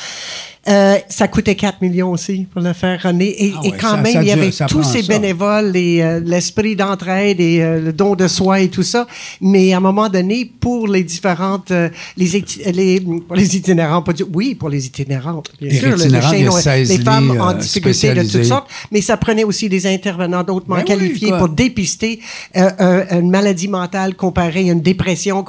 [0.70, 3.44] Euh, ça coûtait 4 millions aussi pour le faire runner.
[3.44, 5.08] Et, Ah et quand ça- même, ça il y avait tous ces ça.
[5.14, 9.08] bénévoles, et, euh, l'esprit d'entraide et euh, le don de soi et tout ça.
[9.42, 14.14] Mais à un moment donné, pour les différentes, euh, les, les, pour les itinérants, pas
[14.14, 17.38] du- oui, pour les itinérants, bien Les sûr, le- le itinérants, chaînon, 16 les femmes
[17.42, 21.38] en difficulté de toutes sortes, mais ça prenait aussi des intervenants d'autrement oui, qualifiés quoi.
[21.40, 22.20] pour dépister
[22.54, 25.44] un- une maladie mentale comparée à une dépression,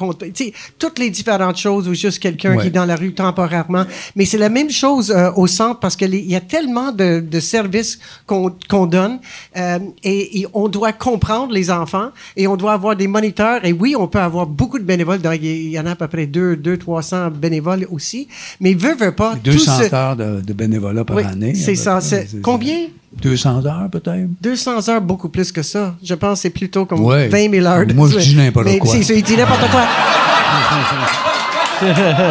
[0.79, 2.63] toutes les différentes choses ou juste quelqu'un Ouais.
[2.63, 3.85] qui est dans la rue temporairement.
[4.17, 6.93] Mais c'est la même chose euh, au centre parce que les- il y a tellement
[6.93, 9.19] de, de services qu'on donne
[9.57, 13.65] euh, et, et on doit comprendre les enfants et on doit avoir des moniteurs.
[13.65, 15.21] Et oui, on peut avoir beaucoup de bénévoles.
[15.21, 18.29] Donc, il y en a à peu près 2 deux, 300 bénévoles aussi.
[18.61, 19.35] Mais veut, veut pas.
[19.35, 21.55] tout 200 ce- heures de, de bénévolat par Oui, année.
[21.55, 22.01] c'est ça.
[22.01, 22.87] C'est- Combien?
[23.23, 24.29] 200 heures peut-être.
[24.41, 25.97] 200 heures, beaucoup plus que ça.
[26.03, 27.27] Je pense que c'est plutôt comme Ouais.
[27.29, 27.85] 20 000 heures.
[27.95, 28.93] Moi, je dis n'importe quoi.
[29.03, 29.83] C'est il dit n'importe quoi.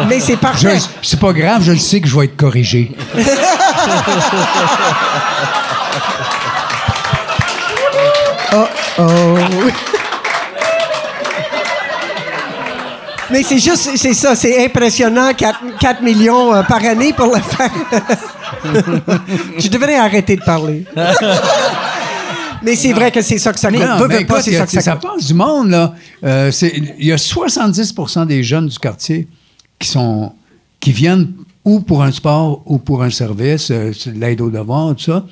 [0.08, 0.78] Mais c'est parfait.
[1.02, 2.90] C'est pas grave, je le sais que je vais être corrigé.
[8.52, 9.36] Oh.
[13.30, 17.70] Mais c'est juste, c'est ça, c'est impressionnant, 4, millions euh, par année pour le faire.
[19.56, 20.84] Je devrais arrêter de parler.
[22.62, 23.80] Mais c'est vrai que c'est ça que ça coûte.
[23.80, 25.94] Non, mais pas, écoute, y a- ça que ça passe du monde, là.
[26.22, 26.50] Euh,
[26.98, 27.94] Il y a 70
[28.26, 29.26] des jeunes du quartier
[29.80, 30.32] qui sont
[30.78, 31.32] qui viennent
[31.64, 35.26] ou pour un sport ou pour un service, euh, l'aide aux devoirs, tout ça.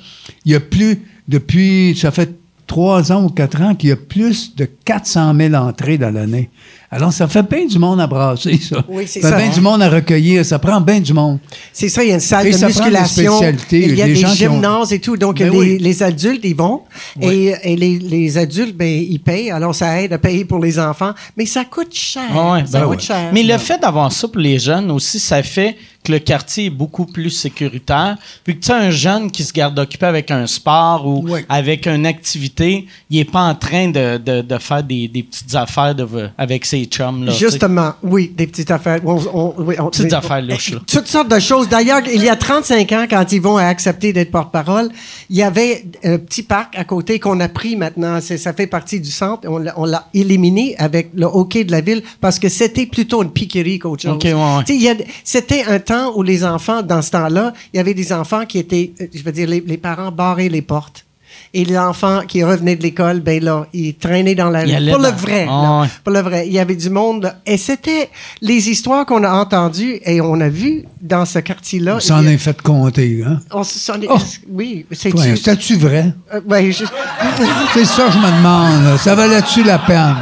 [0.45, 2.35] Il y a plus, depuis, ça fait
[2.67, 6.49] trois ans ou quatre ans qu'il y a plus de 400 000 entrées dans l'année.
[6.91, 8.83] Alors, ça fait bien du monde à brasser, ça.
[8.89, 9.55] Oui, c'est ça ça, fait bien hein.
[9.55, 10.43] du monde à recueillir.
[10.43, 11.37] Ça prend bien du monde.
[11.71, 13.31] C'est ça, il y a une salle Et de ça prend des musculation.
[13.37, 15.15] spécialités, Il y a des des, ont- gymnases et tout.
[15.15, 15.77] Donc, Ben les, oui.
[15.79, 16.81] les adultes, ils vont.
[17.21, 19.51] Et, et les, les adultes, ben, ils payent.
[19.51, 21.13] Alors, ça aide à payer pour les enfants.
[21.37, 22.23] Mais ça coûte cher.
[22.33, 23.29] Ah ouais, ça ben coûte cher.
[23.33, 26.69] Mais le fait d'avoir ça pour les jeunes aussi, ça fait que le quartier est
[26.69, 28.15] beaucoup plus sécuritaire.
[28.47, 31.85] Vu que tu as un jeune qui se garde occupé avec un sport ou avec
[31.87, 35.93] une activité, il est pas en train de, de, de faire des, des petites affaires
[35.93, 37.25] de, avec ses chums.
[37.25, 37.31] Là.
[37.31, 38.99] Justement, oui, des petites affaires.
[39.05, 40.79] On- on- oui, on- Petites affaires louches, là.
[40.87, 41.67] Toutes sortes de choses.
[41.69, 44.89] D'ailleurs, il y a 35 ans, quand ils vont accepter d'être porte-parole,
[45.29, 48.19] il y avait un petit parc à côté qu'on a pris maintenant.
[48.21, 49.47] Ça fait partie du centre.
[49.47, 53.79] On l'a- éliminé avec le hockey de la ville parce que c'était plutôt une piquerie
[53.79, 54.11] qu'autre chose.
[54.13, 58.11] Ok, ouais, C'était un temps où les enfants, dans ce temps-là, il y avait des
[58.13, 61.05] enfants qui étaient, euh, je veux dire, les, les parents barraient les portes.
[61.53, 64.91] Et les enfants qui revenaient de l'école, ben là, ils traînaient dans la rue.
[64.91, 65.47] Pour le vrai.
[65.49, 65.87] Ah là.
[66.03, 66.45] Pour le vrai.
[66.47, 67.23] Il y avait du monde.
[67.23, 67.35] là.
[67.45, 68.09] Et c'était
[68.41, 71.95] les histoires qu'on a entendues et on a vu dans ce quartier-là.
[71.95, 73.39] On s'en Il est fait compter, hein?
[73.51, 74.17] on se- s'en est- Oh.
[74.49, 76.13] Oui, c'est Ouais, C'est-tu vrai?
[76.33, 76.39] Euh,
[76.71, 76.83] je-
[77.73, 78.97] C'est ça que je me demande.
[78.99, 80.15] Ça valait-tu la peine?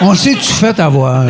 [0.00, 1.24] On s'est-tu fait avoir?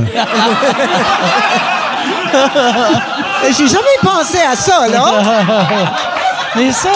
[3.57, 5.23] J'ai jamais pensé à ça, là.
[6.57, 6.91] Mais ça.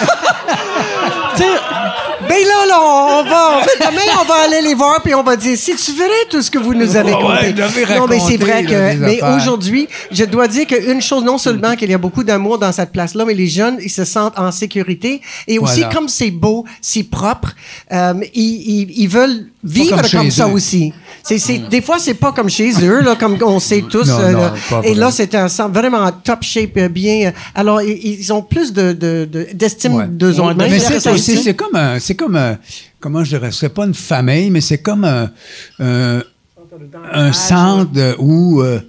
[1.40, 1.79] tu sais,
[2.30, 5.22] Ben là, là, on va, on va- demain, on va aller les voir puis on
[5.24, 7.54] va dire, si tu verrais tout ce que vous nous avez Ouais, conté.
[7.96, 11.90] non, mais c'est vrai que, mais aujourd'hui, je dois dire qu'une chose, non seulement qu'il
[11.90, 15.20] y a beaucoup d'amour dans cette place-là, mais les jeunes, ils se sentent en sécurité
[15.48, 15.94] et aussi, Voilà.
[15.94, 17.50] comme c'est beau, c'est propre,
[17.92, 18.42] euh, ils,
[18.80, 20.52] ils, ils veulent vivre comme ça eux.
[20.52, 20.92] aussi.
[21.22, 24.06] C'est, c'est, Des fois, c'est pas comme chez eux, là, comme on sait tous.
[24.08, 24.54] Non, euh, non, là.
[24.70, 27.26] pas et là, c'est un centre vraiment en top shape, euh, bien.
[27.28, 30.06] euh, Alors, ils, ils ont plus de, de, de- d'estime Ouais.
[30.08, 30.54] d'eux Ouais, autres.
[30.56, 31.42] mais C'est aussi, aussi.
[31.42, 32.58] c'est comme un, c'est comme un,
[33.00, 35.30] comment je dirais, c'est pas une famille, mais c'est comme un,
[35.78, 36.22] un,
[37.12, 38.80] un centre de- où euh,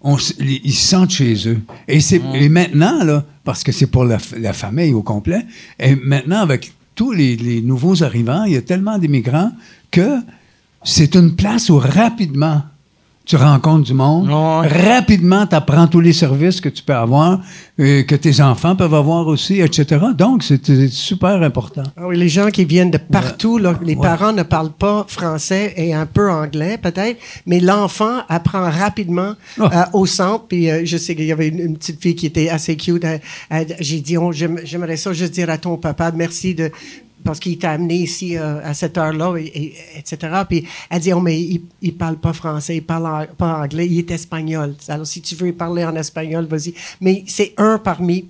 [0.00, 1.58] on, ils se sentent chez eux.
[1.88, 4.18] Et c'est, et maintenant là, parce que c'est pour la,
[4.52, 5.44] famille au complet.
[5.80, 9.50] Et maintenant avec tous les, les nouveaux arrivants, il y a tellement d'immigrants
[9.90, 10.18] que
[10.84, 12.62] c'est une place où rapidement
[13.26, 14.68] tu rencontres du monde, Ouais.
[14.68, 17.40] rapidement tu apprends tous les services que tu peux avoir,
[17.80, 20.00] euh, que tes enfants peuvent avoir aussi, etc.
[20.16, 21.82] Donc c'est super important.
[21.96, 24.00] Ah oui, les gens qui viennent de partout, là, les Ouais.
[24.06, 29.70] parents ne parlent pas français et un peu anglais peut-être, mais l'enfant apprend rapidement Ah.
[29.92, 30.44] euh, au centre.
[30.48, 33.04] Puis euh, je sais qu'il y avait une, une petite fille qui était assez cute.
[33.80, 36.70] J'ai dit, oh, j'aime- j'aimerais ça juste dire à ton papa merci de
[37.26, 40.16] parce qu'il t'a amené ici euh, à cette heure-là, et, et- etc.
[40.48, 43.86] Puis elle dit, oh, mais il, il parle pas français, il parle en- pas anglais,
[43.86, 44.74] il est espagnol.
[44.88, 46.72] Alors si tu veux parler en espagnol, vas-y.
[47.02, 48.28] Mais c'est un parmi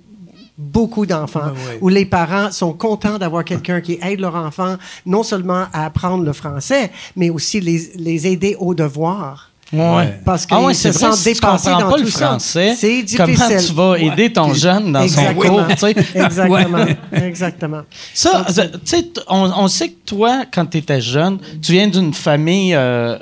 [0.57, 5.65] beaucoup d'enfants où les parents sont contents d'avoir quelqu'un qui aide leur enfant non seulement
[5.71, 9.46] à apprendre le français, mais aussi les, les aider aux devoirs.
[9.73, 10.19] Ouais.
[10.23, 12.09] Parce qu'ils ah ouais, se vrai, sentent si tu dépassés comprends dans pas tout le
[12.09, 12.25] ça.
[12.27, 13.67] français, C'est comment difficile.
[13.67, 15.95] tu vas aider ton jeune dans son cours, tu sais?
[16.15, 16.85] Exactement.
[17.11, 17.81] Exactement.
[18.13, 22.13] Ça, tu sais, on, on sait que toi, quand tu étais jeune, tu viens d'une
[22.13, 23.17] famille euh,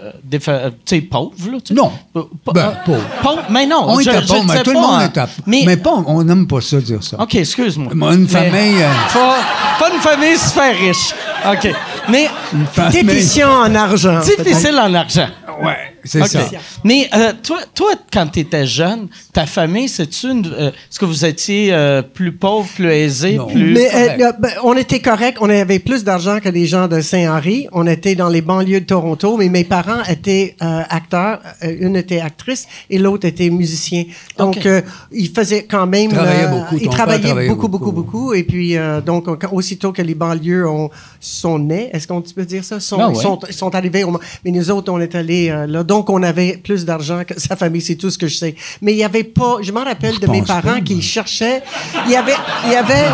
[0.47, 1.57] euh, tu sais, pauvre, là?
[1.71, 1.91] Non.
[2.13, 3.03] Pa- Ben, euh, pauvre.
[3.23, 3.85] pauvre, mais non.
[3.87, 5.05] On je, était pas, mais tout le pas, monde hein.
[5.07, 7.19] était Mais, Mais pas, on n'aime pas ça dire ça.
[7.21, 7.91] OK, excuse-moi.
[7.95, 9.37] Moi, une Mais- famille, euh, Pas,
[9.79, 11.13] pas une famille super riche.
[11.51, 11.73] OK.
[12.09, 14.19] Mais Une famille- Déficient en argent.
[14.19, 15.27] difficile en argent.
[15.63, 16.39] Ouais, c'est ça.
[16.83, 20.45] Mais euh, toi, toi, quand tu étais jeune, ta famille, c'est-tu une.
[20.47, 23.47] euh, Est-ce que vous étiez euh, plus pauvre, plus aisé, Non.
[23.47, 23.73] plus.
[23.73, 25.37] Mais euh, euh, ben, on était correct.
[25.41, 27.67] On avait plus d'argent que les gens de Saint-Henri.
[27.71, 31.41] On était dans les banlieues de Toronto, mais mes parents étaient euh, acteurs.
[31.61, 34.03] Une était actrice et l'autre était musicien.
[34.37, 34.65] Donc, Ok.
[34.65, 34.81] euh,
[35.11, 36.11] ils faisaient quand même...
[36.11, 36.77] Travaillaient beaucoup.
[36.79, 38.17] Ils travaillaient travaillait beaucoup, beaucoup, beaucoup.
[38.19, 38.33] beaucoup.
[38.33, 40.89] Et puis, euh, donc, aussitôt que les banlieues ont,
[41.19, 42.79] sont nées, est-ce qu'on peut dire ça?
[42.79, 43.21] Sont, Ah ils ouais.
[43.23, 44.03] sont, ils sont arrivés.
[44.03, 45.83] au- mais nous autres, on est allés euh, là.
[45.83, 47.81] Donc, on avait plus d'argent que sa famille.
[47.81, 48.55] C'est tout ce que je sais.
[48.81, 49.57] Mais il y avait pas...
[49.61, 51.61] Je m'en rappelle de mes parents qui cherchaient...
[52.05, 52.35] Il y avait...
[52.65, 53.05] Il y avait...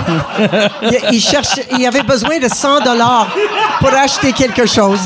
[1.12, 3.36] il, cherchait, il avait besoin de 100 dollars
[3.80, 5.00] pour acheter quelque chose.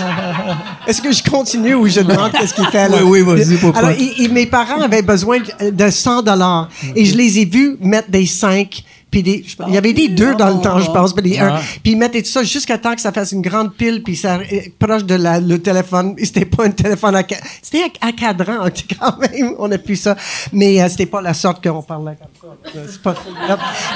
[0.87, 2.97] Est-ce que je continue ou je demande qu'est-ce qu'il fait là?
[3.03, 3.79] Oui, oui, vas-y, pourquoi?
[3.79, 7.45] Alors, il- il- mes parents avaient besoin de- de 100 dollars et je les ai
[7.45, 8.83] vus mettre des 5
[9.15, 11.39] puis des, je- il y avait des deux dans le temps, je pense, puis des
[11.39, 11.55] un.
[11.81, 14.39] Puis ils mettaient tout ça jusqu'à temps que ça fasse une grande pile, puis ça
[14.39, 16.15] euh, proche de la, le téléphone.
[16.21, 17.23] C'était pas un téléphone à
[17.61, 18.65] c'était à, à cadran
[18.99, 19.53] quand même.
[19.57, 20.17] On a pu ça,
[20.51, 22.79] mais euh, c'était pas la sorte qu'on parlait comme ça.
[22.91, 23.15] C'est pas-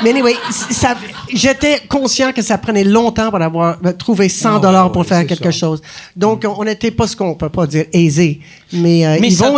[0.03, 0.95] mais anyway, ça,
[1.33, 5.25] j'étais conscient que ça prenait longtemps pour avoir euh, trouvé 100 dollars ouais, pour faire
[5.27, 5.67] quelque ça.
[5.67, 5.81] chose.
[6.15, 8.39] Donc on n'était pas ce qu'on peut pas dire aisé,
[8.73, 9.57] mais, euh, Mais Yvon,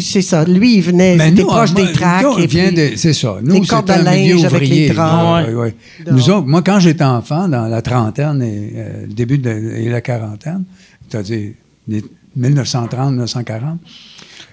[0.00, 0.44] c'est ça.
[0.44, 2.22] Lui, il venait, Mais c'était nous, proche moi, des tracks.
[2.22, 3.36] nous, on et vient puis- de- c'est ça.
[3.42, 4.92] Nous, c'était un milieu linge avec les ouvrier.
[4.92, 5.54] Ouais.
[5.54, 5.74] Ouais.
[6.10, 9.88] Nous autres, moi, quand j'étais enfant, dans la trentaine et euh, le début de et
[9.88, 10.64] la quarantaine,
[11.10, 11.50] c'est-à-dire
[11.88, 12.02] les
[12.38, 13.78] 1930-1940,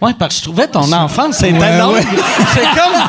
[0.01, 1.93] Oui, parce que je trouvais ton enfance, c'était Ouais, long.
[1.93, 2.01] ouais.
[2.53, 3.01] C'est comme.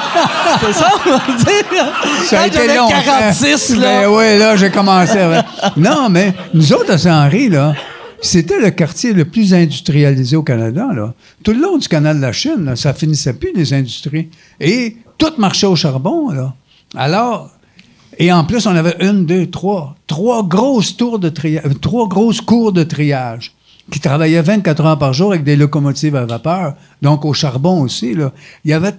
[0.60, 1.92] C'est ça, on va dire.
[2.26, 2.88] Ça a été long.
[2.88, 3.80] 46, hein.
[3.80, 4.00] là.
[4.02, 5.18] Ben oui, là, j'ai commencé.
[5.18, 5.44] à-
[5.76, 7.74] non, mais nous autres, à Saint-Henri, là,
[8.22, 11.14] c'était le quartier le plus industrialisé au Canada, là.
[11.42, 14.28] Tout le long du canal de la Chine, là, ça finissait plus, les industries.
[14.60, 16.54] Et tout marchait au charbon, là.
[16.96, 17.50] Alors,
[18.18, 22.40] et en plus, on avait une, deux, trois, trois grosses tours de triage, trois grosses
[22.40, 23.52] cours de triage
[23.90, 28.14] qui travaillaient 24 heures par jour avec des locomotives à vapeur, donc au charbon aussi,
[28.14, 28.32] là.
[28.64, 28.94] Il y avait,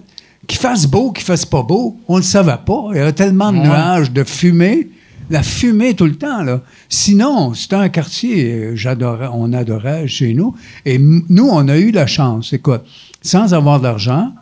[0.46, 2.86] qu'il fasse beau, qu'il fasse pas beau, on le savait pas.
[2.92, 4.88] Il y avait tellement de nuages, de fumée,
[5.30, 6.60] la fumée tout le temps, là.
[6.88, 10.54] Sinon, c'était un quartier, euh, j'adorais, on adorait chez nous.
[10.84, 12.82] Et nous, on a eu la chance, écoute,
[13.22, 14.32] sans avoir d'argent,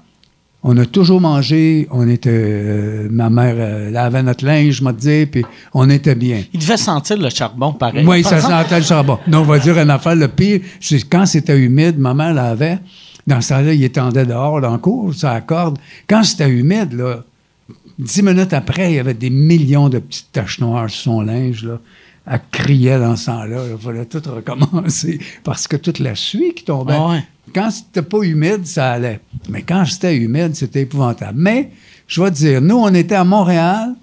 [0.68, 4.92] on a toujours mangé, on était, euh, ma mère euh, lavait notre linge, je me
[4.92, 6.42] disais, puis on était bien.
[6.52, 8.04] Il devait sentir le charbon, pareil.
[8.04, 9.18] Oui, ça sentait le charbon.
[9.28, 10.16] Non, on va dire une affaire.
[10.16, 12.80] Le pire, c'est quand c'était humide, ma mère lavait.
[13.28, 15.78] Dans ce temps-là, il étendait dehors, dans le cours, ça accorde.
[16.08, 17.22] Quand c'était humide, là,
[17.98, 21.64] dix minutes après, il y avait des millions de petites taches noires sur son linge,
[21.64, 21.78] là.
[22.28, 23.62] Elle criait dans ce temps-là.
[23.70, 26.94] Il fallait tout recommencer parce que toute la suie qui tombait.
[26.96, 27.24] Ah ouais.
[27.54, 29.20] Quand c'était pas humide, ça allait.
[29.48, 31.38] Mais quand c'était humide, c'était épouvantable.
[31.38, 31.70] Mais,
[32.08, 33.94] je vais te dire, nous, on était à Montréal,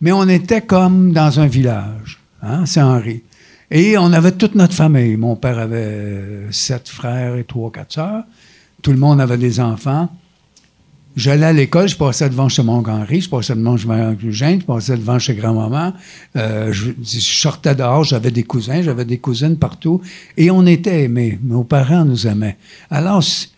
[0.00, 3.22] mais on était comme dans un village, hein, Saint-Henri.
[3.70, 5.16] Et on avait toute notre famille.
[5.16, 8.24] Mon père avait sept frères et trois, quatre sœurs.
[8.82, 10.08] Tout le monde avait des enfants.
[11.16, 14.60] J'allais à l'école, je passais devant chez mon Henri, je passais devant chez ma Eugène,
[14.60, 15.94] je passais devant chez grand-maman.
[16.36, 20.02] Euh, je, je sortais dehors, j'avais des cousins, j'avais des cousines partout.
[20.36, 21.38] Et on était aimés.
[21.42, 22.58] Nos parents nous aimaient.
[22.90, 23.48] Alors, c'est-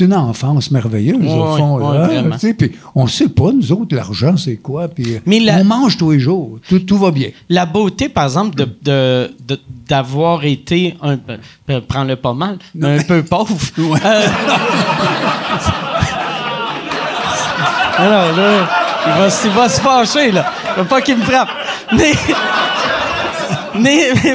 [0.00, 1.78] une enfance merveilleuse, au fond.
[1.78, 2.34] ouais, là, vraiment.
[2.36, 4.86] tu sais, Puis on sait pas, nous autres, l'argent, c'est quoi.
[4.86, 6.60] Puis euh, Mais la- on mange tous les jours.
[6.68, 7.30] Tout, tout va bien.
[7.48, 9.30] La beauté, par exemple, de,
[9.88, 11.38] d'avoir été un peu,
[11.70, 13.56] euh, prends-le pas mal, un peu pauvre.
[14.04, 14.26] Euh,
[17.98, 18.68] Alors là,
[19.06, 20.52] il va, il va se fâcher, là.
[20.76, 21.48] Faut pas qu'il me frappe.
[21.92, 22.12] Mais,
[23.74, 24.34] mais, mais,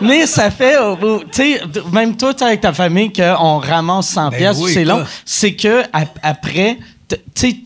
[0.00, 1.60] mais ça fait, euh, euh, tu sais,
[1.92, 5.04] même toi, avec ta famille, qu'on ramasse 100 Ben pièces, oui, c'est long.
[5.24, 6.78] C'est que ap- après,
[7.08, 7.62] tu sais, tu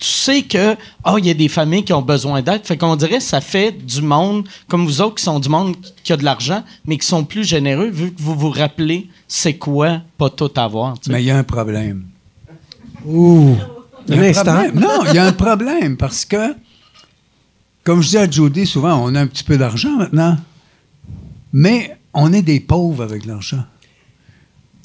[0.00, 0.74] tu sais que
[1.06, 3.40] oh il y a des familles qui ont besoin d'aide fait qu'on dirait que ça
[3.40, 6.98] fait du monde comme vous autres qui sont du monde qui a de l'argent mais
[6.98, 11.04] qui sont plus généreux vu que vous vous rappelez c'est quoi pas tout avoir tu
[11.06, 11.12] sais.
[11.12, 12.02] Mais il y a un problème.
[13.06, 13.56] Ouh.
[14.10, 14.44] Il y Un a un instant.
[14.54, 14.74] problème.
[14.80, 16.54] Non, il y a un problème parce que,
[17.84, 20.36] comme je dis à Jody souvent, on a un petit peu d'argent maintenant,
[21.52, 23.64] mais on est des pauvres avec l'argent.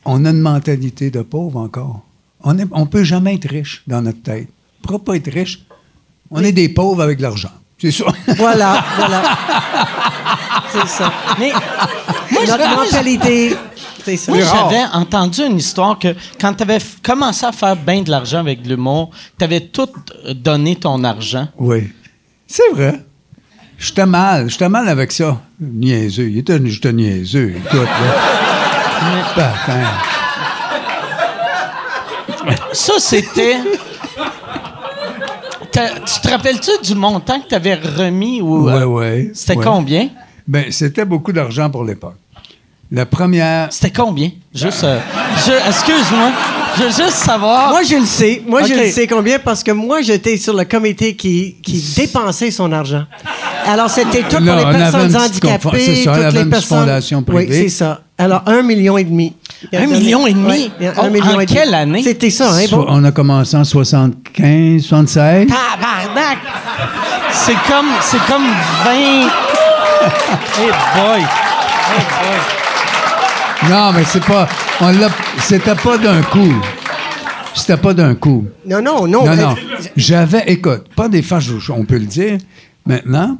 [0.05, 2.01] On a une mentalité de pauvre encore.
[2.43, 4.47] On ne on peut jamais être riche dans notre tête.
[4.47, 5.65] On ne pourra pas être riche.
[6.29, 7.51] On est des pauvres avec l'argent.
[7.79, 8.05] C'est ça.
[8.37, 9.23] Voilà, voilà.
[10.71, 11.11] C'est ça.
[11.39, 11.51] mais
[12.31, 13.55] moi Notre je- mentalité.
[14.05, 14.31] C'est ça.
[14.31, 18.39] Moi, j'avais entendu une histoire que quand tu avais commencé à faire bien de l'argent
[18.39, 19.89] avec de l'humour, tu avais tout
[20.25, 21.47] euh, donné ton argent.
[21.57, 21.91] Oui.
[22.45, 23.01] C'est vrai.
[23.79, 24.47] J'étais mal.
[24.49, 25.41] J'étais mal avec ça.
[25.59, 26.29] Niaiseux.
[26.29, 27.55] Il était juste niaiseux.
[27.57, 29.45] Écoute, là.
[32.73, 33.57] Ça, c'était.
[35.71, 38.41] Tu te rappelles-tu du montant que tu avais remis?
[38.41, 39.31] Ou, Ouais, euh, ouais.
[39.33, 39.65] C'était ouais.
[39.65, 40.09] combien?
[40.47, 42.15] Ben, c'était beaucoup d'argent pour l'époque.
[42.91, 43.67] La première.
[43.71, 44.29] C'était combien?
[44.53, 44.83] Juste.
[44.83, 44.99] euh,
[45.45, 46.29] je- Excuse-moi.
[46.77, 47.69] Je veux juste savoir.
[47.69, 48.41] Moi, je le sais.
[48.45, 52.51] Moi, je le sais combien parce que moi, j'étais sur le comité qui, qui dépensait
[52.51, 53.05] son argent.
[53.65, 56.79] Alors, c'était tout Là, pour les personnes handicapées, c'est ça, toutes les personnes.
[56.79, 58.01] fondation Oui, c'est ça.
[58.17, 59.33] Alors, un million et demi.
[59.73, 60.69] Un million et demi?
[60.79, 61.57] Ouais, a Oh, un million en et demi.
[61.57, 62.03] quelle année?
[62.03, 62.85] C'était ça, hein, So-?
[62.87, 65.47] On a commencé en 75, 76.
[65.47, 66.37] Tabarnak!
[67.31, 68.45] C'est comme, c'est comme
[68.85, 68.91] 20.
[70.59, 71.21] Hey boy!
[71.21, 72.64] Hey boy!
[73.69, 74.47] Non, mais c'est pas.
[74.81, 75.09] On l'a.
[75.39, 76.53] C'était pas d'un coup.
[77.53, 78.45] C'était pas d'un coup.
[78.65, 79.25] Non, non, non.
[79.25, 79.55] Non, non.
[79.95, 82.37] J'avais, écoute, pas des fâches, on peut le dire.
[82.85, 83.37] Maintenant,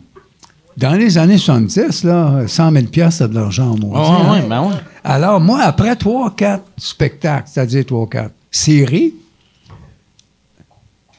[0.78, 4.32] dans les années 70, là, 100 000 piastres, c'est de l'argent en moins.
[4.32, 4.76] Ouais, ben ouais.
[5.04, 9.14] Alors, moi, après 3 4 spectacles, c'est-à-dire 3 4 séries,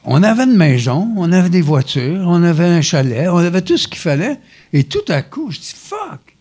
[0.03, 3.77] on avait une maison, on avait des voitures, on avait un chalet, on avait tout
[3.77, 4.39] ce qu'il fallait.
[4.73, 6.36] Et tout à coup, je dis, fuck,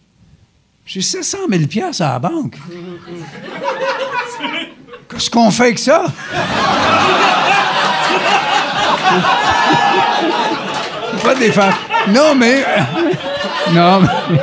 [0.87, 2.57] j'ai 700 000 piastres à la banque.
[5.11, 6.05] Qu'est-ce qu'on fait avec ça?
[11.23, 11.75] Pas des femmes.
[12.09, 12.65] Non, mais.
[13.73, 14.39] Non, mais.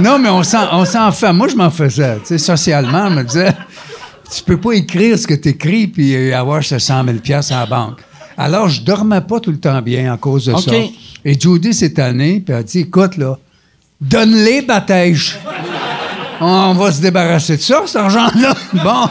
[0.00, 1.32] Non, mais on s'en, on s'en fait.
[1.32, 2.18] Moi, je m'en faisais.
[2.20, 3.52] Tu sais, socialement, je me disais,
[4.34, 7.60] tu peux pas écrire ce que tu écris puis avoir ce 100 000 piastres à
[7.60, 8.00] la banque.
[8.36, 10.70] Alors, je dormais pas tout le temps bien à cause de ça.
[11.24, 13.38] Et Judy, cette année, puis elle a dit, écoute, là,
[14.02, 15.38] donne-les, Batège.
[16.40, 18.54] On va se débarrasser de ça, cet argent-là.
[18.84, 19.08] Bon.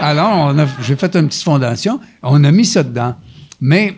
[0.00, 1.98] Alors, on a- j'ai fait une petite fondation.
[2.22, 3.16] On a mis ça dedans.
[3.60, 3.96] Mais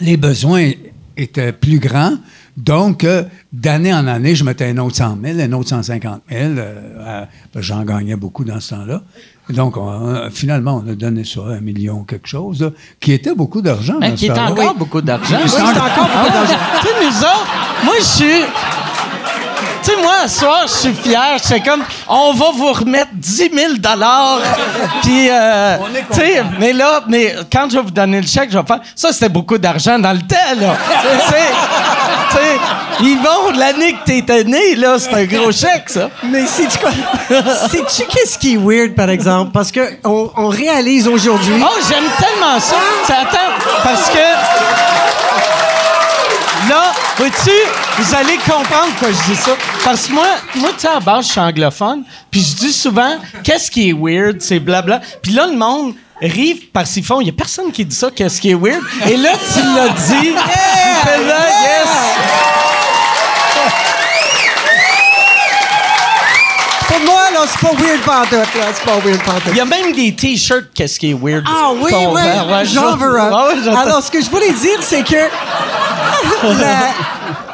[0.00, 0.70] les besoins
[1.16, 2.12] étaient plus grands.
[2.58, 3.22] Donc, euh,
[3.52, 6.42] d'année en année, je mettais un autre 100 000, un autre 150 000.
[6.42, 7.24] euh, euh,
[7.56, 9.00] J'en gagnais beaucoup dans ce temps-là.
[9.48, 12.70] Donc, on- euh, finalement, on a donné ça, un million quelque chose, là,
[13.00, 13.98] qui était beaucoup d'argent.
[13.98, 15.38] Ben, dans qui est encore beaucoup d'argent.
[15.42, 16.54] Oui, c'est encore beaucoup d'argent.
[16.82, 17.46] tu sais, nous autres,
[17.84, 18.42] moi, je suis.
[19.88, 21.38] Tu sais, moi, ce soir, je suis fier.
[21.40, 23.72] C'est comme, on va vous remettre 10 000
[25.02, 25.76] Puis, euh,
[26.12, 28.80] tu sais, mais là, mais quand je vais vous donner le chèque, je vais faire.
[28.94, 30.76] Ça, c'était beaucoup d'argent dans le temps, là.
[31.00, 31.48] Tu sais,
[32.30, 32.60] tu sais,
[33.00, 36.10] Yvon, l'année que t'étais né, là, c'est un gros chèque, ça.
[36.22, 36.90] Mais sais-tu quoi?
[37.70, 39.52] Sais-tu qu'est-ce qui est weird, par exemple?
[39.52, 41.62] Parce que on, on réalise aujourd'hui.
[41.62, 42.76] Oh, j'aime tellement ça.
[43.06, 44.18] Ça attends, parce que.
[46.68, 47.50] Là, vois-tu,
[47.98, 49.50] vous allez comprendre pourquoi je dis ça?
[49.84, 53.18] Parce que moi, moi tu sais, à base, je suis anglophone, puis je dis souvent,
[53.42, 55.00] qu'est-ce qui est weird, c'est blabla.
[55.22, 58.10] Puis là, le monde rit parce qu'ils font, il y a personne qui dit ça,
[58.14, 58.82] qu'est-ce qui est weird.
[59.06, 60.34] Et là, tu l'as dit.
[61.04, 62.67] Fais là, yes.
[67.40, 68.64] Là, c'est pas weird pantoute, là.
[68.74, 69.42] C'est pas weird pantoute.
[69.52, 71.44] Il y a même des t-shirts, qu'est-ce qui est weird?
[71.46, 72.12] Ah oui, oui.
[72.12, 73.30] Ouais, j'en je- veux un.
[73.32, 73.76] Ah ouais.
[73.76, 75.14] Alors, ce que je voulais dire, c'est que...
[76.58, 76.94] La-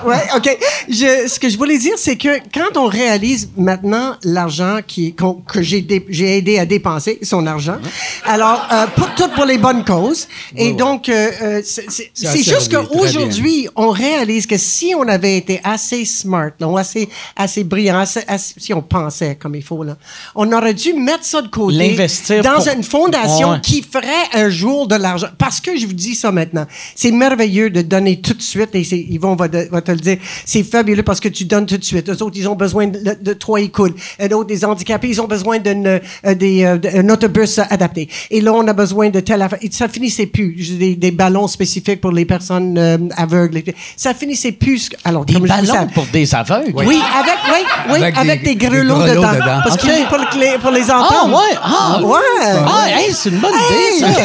[0.05, 0.59] Ouais, OK.
[0.89, 5.35] Je, ce que je voulais dire, c'est que quand on réalise maintenant l'argent qui, qu'on-
[5.35, 7.77] que j'ai, dé- j'ai aidé à dépenser, son argent,
[8.25, 10.29] alors, euh, pour, tout pour les bonnes causes.
[10.57, 16.05] Et donc, euh, euh, c'est, juste qu'aujourd'hui, on réalise que si on avait été assez
[16.05, 19.97] smart, là, ou assez, assez brillant, assez- assez- si on pensait comme il faut, là,
[20.35, 21.77] on aurait dû mettre ça de côté.
[21.77, 23.61] L'investir dans pour- une fondation Ouais.
[23.63, 25.29] qui ferait un jour de l'argent.
[25.39, 26.67] Parce que je vous dis ça maintenant.
[26.95, 28.83] C'est merveilleux de donner tout de suite, et
[29.13, 30.19] Yvon va, de- va te le dire.
[30.45, 32.09] C'est fabuleux parce que tu donnes tout de suite.
[32.09, 33.95] Eux autres, ils ont besoin de, de trois écoles.
[34.19, 38.09] Et d'autres, des handicapés, ils ont besoin d'une, euh, euh, d'un autobus adapté.
[38.31, 39.59] Et là, on a besoin de telle affaire.
[39.63, 40.55] Et ça finissait plus.
[40.79, 43.63] Des, des ballons spécifiques pour les personnes euh, aveugles.
[43.97, 44.91] Ça finissait plus.
[45.05, 46.73] Alors, Des comme je vous ballons dis, pour des aveugles?
[46.75, 46.85] Oui,
[47.19, 49.33] avec, oui, oui, avec, Avec des, des- grelots, des grelots dedans.
[49.35, 49.61] dedans.
[49.65, 50.09] Parce que Ok.
[50.09, 51.35] pour, les, pour les Ah, entendre.
[51.37, 51.57] ouais.
[51.63, 52.19] Ah, Ouais.
[52.67, 54.23] Ah, hey, c'est une bonne Hey, idée, ça.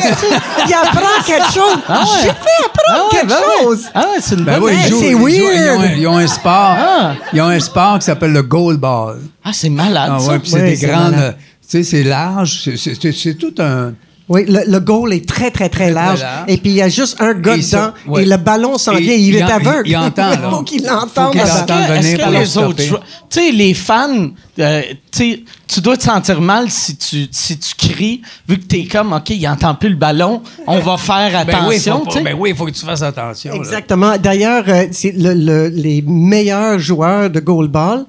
[0.67, 1.78] il apprend quelque chose.
[1.88, 2.05] Ah ouais.
[2.22, 3.63] J'ai fait apprendre Ah ouais, quelque ben ouais.
[3.63, 3.86] chose.
[3.93, 5.59] Ah ouais, c'est une Ben bonne oui, ils Hey, jouent- c'est ils weird.
[5.60, 6.76] Ils ont, un- ils ont un sport.
[6.80, 7.14] Ah.
[7.34, 9.18] Ils ont un sport qui s'appelle le goalball.
[9.43, 10.32] Ah, c'est malade, Ah ça.
[10.32, 11.12] ouais, puis c'est Oui, des c'est grandes.
[11.12, 11.38] malade.
[11.62, 12.62] Tu sais, c'est large.
[12.64, 13.93] c'est- C'est c'est- c'est tout un.
[14.30, 16.21] Oui, le, le goal est très, très, très large.
[16.21, 16.45] large.
[16.47, 18.13] Et puis, il y a juste un gars Et ça, dedans.
[18.13, 18.21] ouais.
[18.23, 19.13] Et le ballon s'en vient.
[19.15, 19.88] Il, est en- aveugle.
[19.88, 20.39] Il, il entend, là.
[20.43, 20.86] Il faut qu'il.
[20.86, 22.84] Est-ce entende que, est-ce que pour les le autres
[23.30, 27.57] Tu sais, les fans, euh, tu sais, tu dois te sentir mal si tu, si
[27.57, 31.45] tu cries, vu que t'es comme, OK, il entend plus le ballon, on va faire
[31.45, 33.53] Ben oui, attention, ben oui, il faut que tu fasses attention.
[33.53, 34.17] Exactement.
[34.17, 38.05] D'ailleurs, euh, c'est le- le- les meilleurs joueurs de goalball,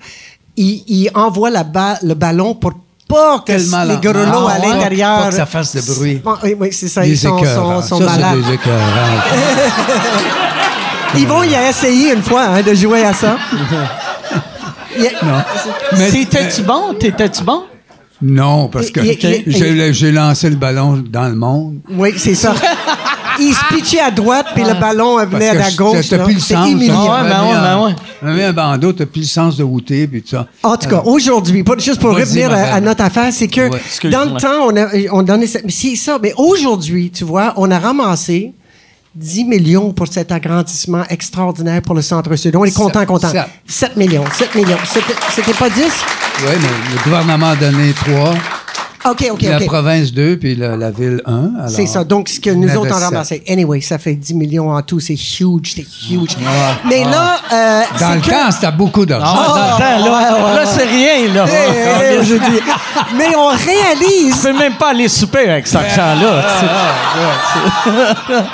[0.57, 2.73] il, il envoie la ba- le ballon pour
[3.11, 4.69] pas que Tellement les grelots à Ah, ouais.
[4.69, 5.19] l'intérieur...
[5.23, 6.21] Pas que ça fasse de bruit.
[6.25, 7.03] Bon, oui, oui, c'est ça.
[7.03, 8.39] Des Ils sont, sont, sont Ça, malades.
[11.15, 13.37] des vont y essayer une fois hein, de jouer à ça.
[14.99, 15.43] Il a- non.
[15.99, 16.95] Mais- T'étais-tu bon?
[16.99, 17.65] T'étais-tu bon?
[18.23, 21.79] Non, parce que Il- il- il- j'ai lancé le ballon dans le monde.
[21.91, 22.55] Oui, c'est ça.
[23.41, 26.09] Il se pitchait à droite, puis le ballon venait à gauche.
[26.09, 26.71] T'as plus le C'est sens.
[26.71, 27.09] humiliant.
[27.11, 28.45] Ah ouais, ben ouais, ben ouais.
[28.45, 30.47] Un bandeau, t'as plus le sens de router, puis tout ça.
[30.63, 33.69] En tout cas, aujourd'hui, pas- juste pour revenir à, notre affaire, c'est que
[34.11, 35.47] dans le temps, on, a, on donnait...
[35.47, 38.53] ça- mais C'est ça, mais aujourd'hui, tu vois, on a ramassé
[39.15, 42.55] 10 millions pour cet agrandissement extraordinaire pour le Centre-Sud.
[42.55, 43.29] On est content, content.
[43.31, 43.47] Sept.
[43.67, 44.77] 7 millions, 7 millions.
[44.85, 45.83] C'était- C'était pas 10?
[45.83, 48.35] Oui, mais le gouvernement a donné trois,
[49.03, 49.65] OK, OK, la OK.
[49.67, 51.51] province deux, puis la, la ville un.
[51.59, 52.05] alors- C'est ça.
[52.05, 53.43] Donc, ce que nous autres on ramassé.
[53.49, 55.01] Anyway, ça fait 10 millions en tout.
[55.01, 56.37] C'est huge, c'est huge.
[56.87, 59.27] Mais là, euh, Dans c'est le que- temps, c'était beaucoup d'argent.
[59.39, 61.47] Ah, dans le temps, là, ouais, ouais, là c'est rien, là.
[61.49, 62.61] Hey, hey, hey, je dis.
[63.17, 66.45] Mais on Tu réalise, peux même pas aller souper avec cet argent-là.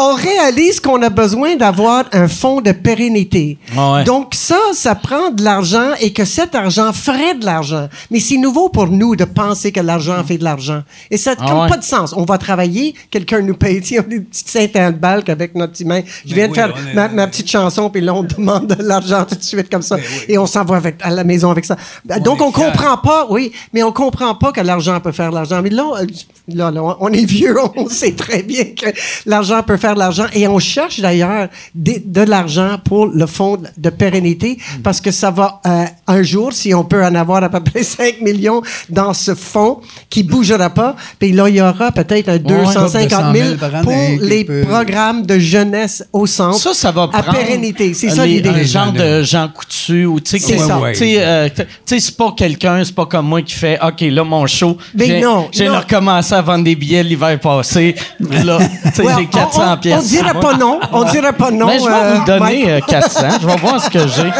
[0.00, 3.58] on réalise qu'on a besoin d'avoir un fonds de pérennité.
[3.76, 4.04] Ah ouais.
[4.04, 7.88] Donc ça, ça prend de l'argent et que cet argent ferait de l'argent.
[8.10, 10.82] Mais c'est nouveau pour nous de penser que l'argent fait de l'argent.
[11.10, 11.68] Et ça n'a Ah ouais.
[11.68, 12.14] pas de sens.
[12.16, 16.02] On va travailler, quelqu'un nous paye, on est une petite Saint-Balque avec notre petit main.
[16.24, 18.82] Je viens de oui, faire est- ma, ma petite chanson, puis là, on demande de
[18.82, 19.96] l'argent tout de suite comme ça.
[20.28, 21.76] Et on s'en va avec- à la maison avec ça.
[22.20, 22.64] Donc, on fiers.
[22.66, 25.60] comprend pas, oui, mais on comprend pas que l'argent peut faire de l'argent.
[25.60, 26.06] Mais là, euh,
[26.48, 28.86] là, là, on est vieux, on sait très bien que
[29.26, 30.26] l'argent peut faire de l'argent.
[30.32, 35.60] Et on cherche d'ailleurs de, l'argent pour le fonds de pérennité parce que ça va,
[35.66, 39.34] euh, un jour, si on peut en avoir à peu près 5 millions dans ce
[39.34, 39.80] fonds
[40.10, 44.26] qui bougera pas, puis là, il y aura peut-être un 250 000 par année pour
[44.26, 46.58] les peut- programmes de jeunesse au centre.
[46.58, 47.94] Ça, ça va À prendre pérennité.
[47.94, 48.48] C'est ça les- l'idée.
[48.50, 50.78] Un Les genre gens de Jean Coutu ou tu sais, C'est que- ça.
[50.78, 53.78] Ouais, tu sais, euh, tu sais, c'est pas quelqu'un, c'est pas comme moi qui fait
[53.82, 55.78] OK, là mon show, Mais j'ai non, j'ai non.
[55.78, 57.94] recommencé à vendre des billets l'hiver passé.
[58.20, 59.98] Là, tu sais, Ouais, j'ai 400 on, on, pièces.
[59.98, 60.80] On dirait pas non.
[60.92, 61.66] On dirait pas non.
[61.66, 62.68] Mais je vais euh, vous le donner Mike.
[62.68, 63.20] euh, 400.
[63.40, 64.30] Je vais voir ce que j'ai.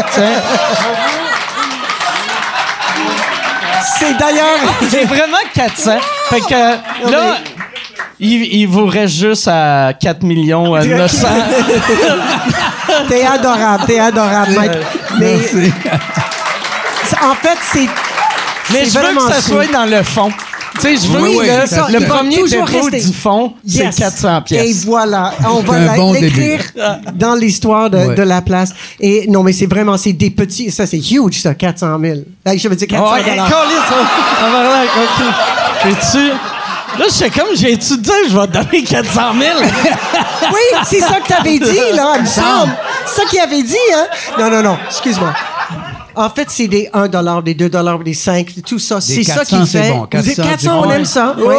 [3.99, 4.59] C'est d'ailleurs.
[4.91, 5.93] J'ai vraiment 400.
[6.31, 7.37] Fait que là,
[8.21, 11.29] il, il vous reste juste à 4 millions euh, 900.
[13.09, 14.71] T'es adorable, t'es adorable, Mike.
[15.19, 15.73] Mais Merci.
[17.23, 17.89] en fait, c'est.
[18.73, 20.31] Mais je veux que ça soit dans le fond.
[20.81, 23.97] Tu sais, je veux Oui, oui, que ça, le premier dépôt du fond, c'est Yes.
[23.97, 24.85] 400 Et pièces.
[24.85, 26.61] voilà, on va bon l'écrire
[27.15, 28.15] dans l'histoire de, Ouais.
[28.15, 28.71] de la place.
[29.01, 32.19] Et non, mais c'est vraiment, c'est des petits, ça c'est huge, ça, 400 000.
[32.47, 33.49] Hey, je veux dire 400 Ouais, dollars.
[33.49, 35.25] Ça va là, ok.
[35.85, 36.29] J'ai-tu...
[36.99, 39.53] Là, je sais comme, j'ai-tu dit, je vais te donner 400 000?
[40.51, 42.73] Oui, c'est ça que t'avais dit, là, il me semble.
[43.07, 44.07] C'est ça qu'il avait dit, hein?
[44.39, 45.33] Non, non, non, excuse-moi.
[46.19, 47.09] En fait, c'est des 1
[47.43, 47.71] des 2
[48.05, 49.01] des 5, tout ça.
[49.01, 49.91] C'est ça 400, qui fait.
[49.93, 50.07] bon.
[50.07, 51.37] 400, 400, on aime ça.
[51.39, 51.45] Oh!
[51.47, 51.55] Oui,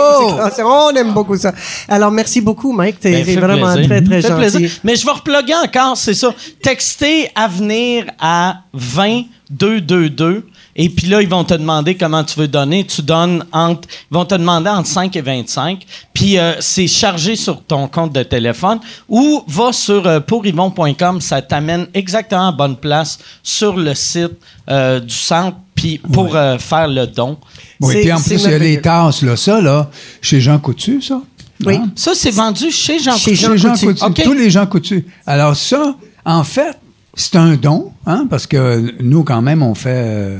[0.63, 1.53] on aime beaucoup ça.
[1.87, 2.99] Alors, merci beaucoup, Mike.
[2.99, 3.89] T'es Ben, vraiment plaisir.
[3.89, 4.39] très, très Fait gentil.
[4.57, 4.71] plaisir.
[4.83, 6.33] Mais je vais reploguer encore, c'est ça.
[6.61, 10.45] Textez Avenir à 20 222
[10.81, 12.85] et puis là, ils vont te demander comment tu veux donner.
[12.85, 13.81] Tu donnes entre...
[14.09, 15.85] Ils vont te demander entre 5 et 25.
[16.13, 21.19] Puis euh, c'est chargé sur ton compte de téléphone ou va sur euh, pouryvon.com.
[21.19, 24.31] Ça t'amène exactement à bonne place sur le site
[24.69, 27.37] euh, du centre puis pour euh, faire le don.
[27.81, 29.35] Oui, puis en plus, il y a les tasses, là.
[29.35, 29.89] Ça, là,
[30.21, 31.21] chez Jean Coutu, ça.
[31.65, 31.75] Oui.
[31.75, 31.89] Hein?
[31.93, 33.43] Ça, c'est vendu chez Jean Chez Coutu.
[33.57, 34.23] Jean Chez Jean Coutu.
[34.23, 35.05] Tous les Jean Coutu.
[35.27, 36.77] Alors ça, en fait,
[37.13, 40.39] c'est un don, hein, parce que nous, quand même, on fait euh,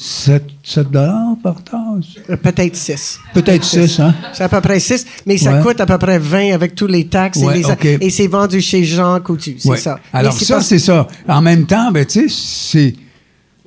[0.00, 2.38] 7, 7 dollars par tasse?
[2.40, 3.18] Peut-être 6.
[3.34, 4.14] Peut-être 6, hein?
[4.32, 5.60] C'est à peu près 6, mais ça Ouais.
[5.62, 7.84] coûte à peu près 20 avec tous les taxes Ouais, et, les, OK.
[7.84, 9.56] et c'est vendu chez Jean Coutu.
[9.58, 9.76] C'est Ouais.
[9.76, 9.98] ça.
[10.12, 11.08] Alors ça, pas- c'est ça.
[11.28, 12.94] En même temps, ben, tu sais,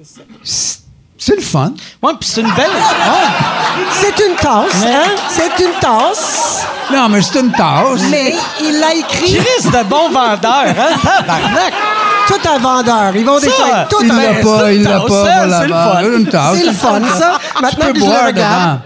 [0.01, 0.79] c'est...
[1.17, 1.73] c'est- le fun.
[2.01, 2.69] Ouais, puis c'est une belle...
[2.69, 3.27] Ouais.
[4.01, 5.11] C'est une tasse, hein?
[5.29, 8.01] C'est une tasse, Non, mais c'est une tasse.
[8.09, 10.97] mais il l'a écrit Chris de bon vendeur, hein?
[11.03, 11.73] Tabarnak!
[12.31, 13.15] Tout un vendeur.
[13.15, 15.05] Ils vont Ça, déchirer tout Il un l'a pas, il l'a pas.
[15.07, 16.53] voilà, c'est le fun.
[16.55, 17.31] C'est le fun, ça.
[17.57, 18.79] Tu Maintenant peux je le boire dedans.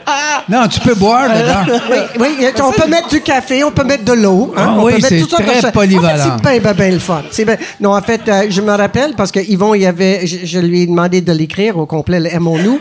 [0.49, 1.73] Non, tu peux boire dedans.
[2.19, 4.53] Oui, oui, on peut mettre du café, on peut mettre de l'eau.
[4.57, 6.13] hein, Ah on oui, peut mettre c'est très polyvalent.
[6.13, 7.21] En fait, c'est bien, ben, ben le fun.
[7.31, 10.25] C'est ben- Non, en fait, euh, je me rappelle parce que Yvon, il y avait,
[10.27, 12.79] je, je lui ai demandé de l'écrire au complet, le Aimons-nous.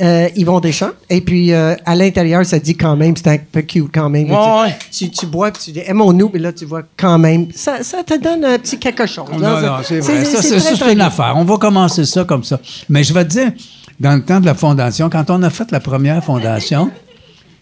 [0.00, 0.90] Euh, Yvon Deschamps.
[1.08, 4.28] Et puis, euh, à l'intérieur, ça dit quand même, c'est un peu cute quand même.
[4.30, 5.08] Ouais, tu, ouais.
[5.10, 7.46] Tu, tu bois, puis tu dis aimons-nous, puis là, tu vois quand même.
[7.54, 9.28] Ça, ça te donne un petit quelque chose.
[9.38, 9.60] là.
[9.60, 10.24] Non, non, c'est vrai.
[10.24, 11.34] Ça, c'est une affaire.
[11.36, 12.60] On va commencer ça comme ça.
[12.88, 13.52] Mais je vais te dire,
[14.00, 16.90] dans le temps de la fondation, quand on a fait la première fondation,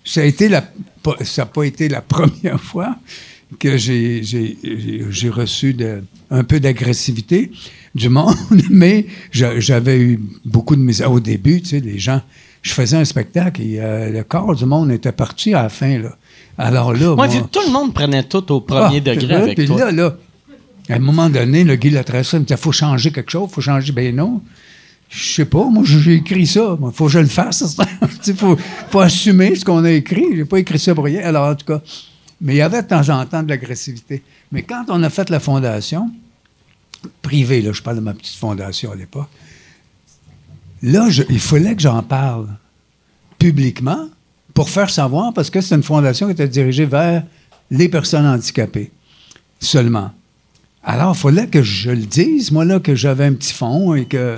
[0.04, 0.64] ça a été la,
[1.22, 2.96] ça n'a pas été la première fois,
[3.58, 7.52] que j'ai, j'ai, j'ai- j'ai reçu de- un peu d'agressivité
[7.94, 8.34] du monde,
[8.70, 12.20] mais j'a- j'avais eu beaucoup de misère au début, tu sais, les gens.
[12.62, 15.98] Je faisais un spectacle et euh, le corps du monde était parti à la fin,
[15.98, 16.16] là.
[16.58, 19.66] Alors là, Moi, tout le monde prenait tout au premier ah, degré vrai, avec puis
[19.66, 19.78] toi.
[19.78, 20.16] là, là,
[20.88, 23.92] à un moment donné, le Guy Latressa me disait, faut changer quelque chose, faut changer.
[23.92, 24.40] Ben non.
[25.08, 26.78] Je sais pas, moi, j'ai écrit ça.
[26.80, 27.76] Il faut que je le fasse.
[28.26, 28.56] Il faut,
[28.90, 30.24] faut assumer ce qu'on a écrit.
[30.34, 31.22] J'ai pas écrit ça pour rien.
[31.22, 31.82] Alors, en tout cas,
[32.40, 34.22] mais il y avait de temps en temps de l'agressivité.
[34.50, 36.10] Mais quand on a fait la fondation,
[37.22, 39.28] privée, là, je parle de ma petite fondation à l'époque,
[40.82, 42.48] là, il fallait que j'en parle
[43.38, 44.08] publiquement
[44.54, 47.24] pour faire savoir, parce que c'est une fondation qui était dirigée vers
[47.70, 48.90] les personnes handicapées
[49.58, 50.12] seulement.
[50.84, 54.04] Alors, il fallait que je le dise, moi, là, que j'avais un petit fond et
[54.04, 54.36] que.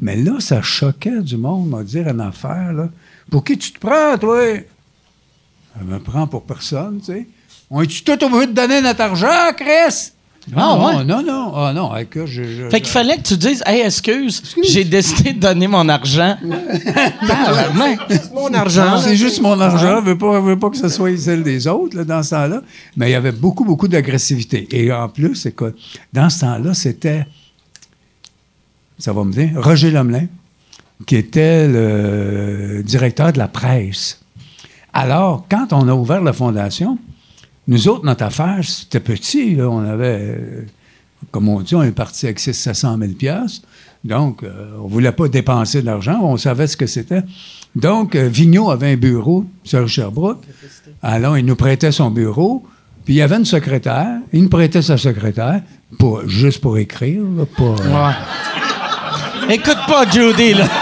[0.00, 2.88] Mais là, ça choquait du monde, m'a dire une affaire.
[3.30, 4.56] Pour qui tu te prends, toi?
[5.78, 7.28] Je me prends pour personne, tu sais.
[7.70, 10.12] On est-tu tout obligé de donner notre argent, Chris?
[10.56, 11.04] Ah, non, ouais?
[11.04, 14.42] non, non, ah non, écoute, je, je- Fait qu'il fallait que tu dises, hey, excuse,
[14.64, 16.36] j'ai décidé de donner mon argent.
[18.34, 18.98] Mon argent.
[18.98, 19.98] C'est juste mon argent.
[20.00, 22.62] Je veux pas, veux pas que ce soit celle des autres là, dans ce temps-là.
[22.96, 24.66] Mais il y avait beaucoup, beaucoup d'agressivité.
[24.70, 25.76] Et en plus, écoute,
[26.12, 27.26] dans ce temps-là, c'était,
[28.98, 30.26] ça va me dire, Roger Lemelin,
[31.06, 34.20] qui était le directeur de la presse.
[34.92, 36.98] Alors, quand on a ouvert la fondation,
[37.68, 39.54] nous autres, notre affaire, c'était petit.
[39.54, 39.68] là.
[39.68, 40.66] On avait,
[41.30, 43.66] comme on dit, on est parti avec 600 000 piastres.
[44.04, 46.18] Donc, euh, on ne voulait pas dépenser de l'argent.
[46.22, 47.22] On savait ce que c'était.
[47.76, 50.42] Donc, euh, Vigneault avait un bureau sur Sherbrooke.
[51.02, 52.64] Alors, il nous prêtait son bureau.
[53.04, 54.18] Puis, il y avait une secrétaire.
[54.32, 55.60] Il nous prêtait sa secrétaire,
[55.98, 57.22] pour, juste pour écrire.
[57.36, 58.10] là, pour, euh,
[59.50, 60.64] Écoute pas, Judy, là.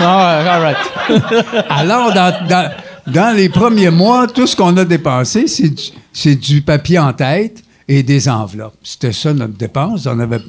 [0.00, 0.76] Ah, all right.
[1.70, 2.70] Alors, dans, dans-
[3.06, 5.46] dans les premiers mois, tout ce qu'on a dépensé,
[6.12, 8.76] c'est du, papier en tête et des enveloppes.
[8.82, 10.06] C'était ça notre dépense.
[10.06, 10.40] On avait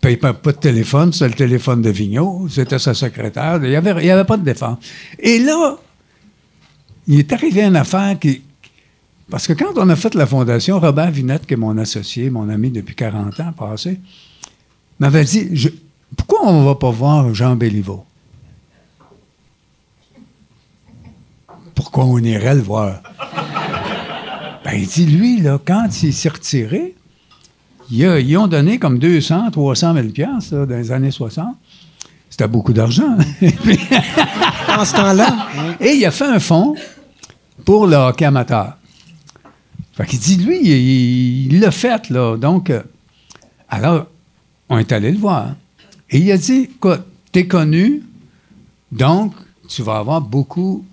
[0.00, 3.60] paye pas, de téléphone, c'est le téléphone de Vigneault, c'était sa secrétaire.
[3.62, 4.78] Il n'y avait, pas de défense.
[5.18, 5.76] Et là,
[7.06, 8.42] il est arrivé une affaire qui.
[9.30, 12.48] Parce que quand on a fait la fondation, Robert Vinette, qui est mon associé, mon
[12.48, 14.00] ami depuis 40 ans passé,
[14.98, 15.70] m'avait dit
[16.16, 18.04] Pourquoi on ne va pas voir Jean Béliveau?
[21.78, 23.00] Pourquoi on irait le voir?
[24.64, 26.96] Ben, il dit, lui, là, quand il s'est retiré,
[27.88, 31.54] il a- ils ont donné comme 200, 300 000 piastres, là, dans les années 60.
[32.28, 33.16] C'était beaucoup d'argent.
[34.76, 35.48] En ce temps-là,
[35.80, 36.74] Et il a fait un fonds
[37.64, 38.76] pour le hockey amateur.
[39.92, 42.36] Fait qu'il dit, lui, il il l'a fait, là.
[42.36, 42.82] Donc, euh,
[43.68, 44.06] alors,
[44.68, 45.54] on est allé le voir.
[46.10, 47.02] Et il a dit, écoute,
[47.32, 48.02] t'es connu,
[48.92, 49.32] donc
[49.68, 50.84] tu vas avoir beaucoup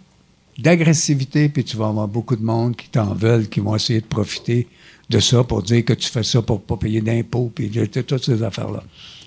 [0.58, 4.06] d'agressivité, puis tu vas avoir beaucoup de monde qui t'en veulent, qui vont essayer de
[4.06, 4.68] profiter
[5.10, 8.42] de ça pour dire que tu fais ça pour pas payer d'impôts, puis toutes ces
[8.42, 8.84] affaires-là.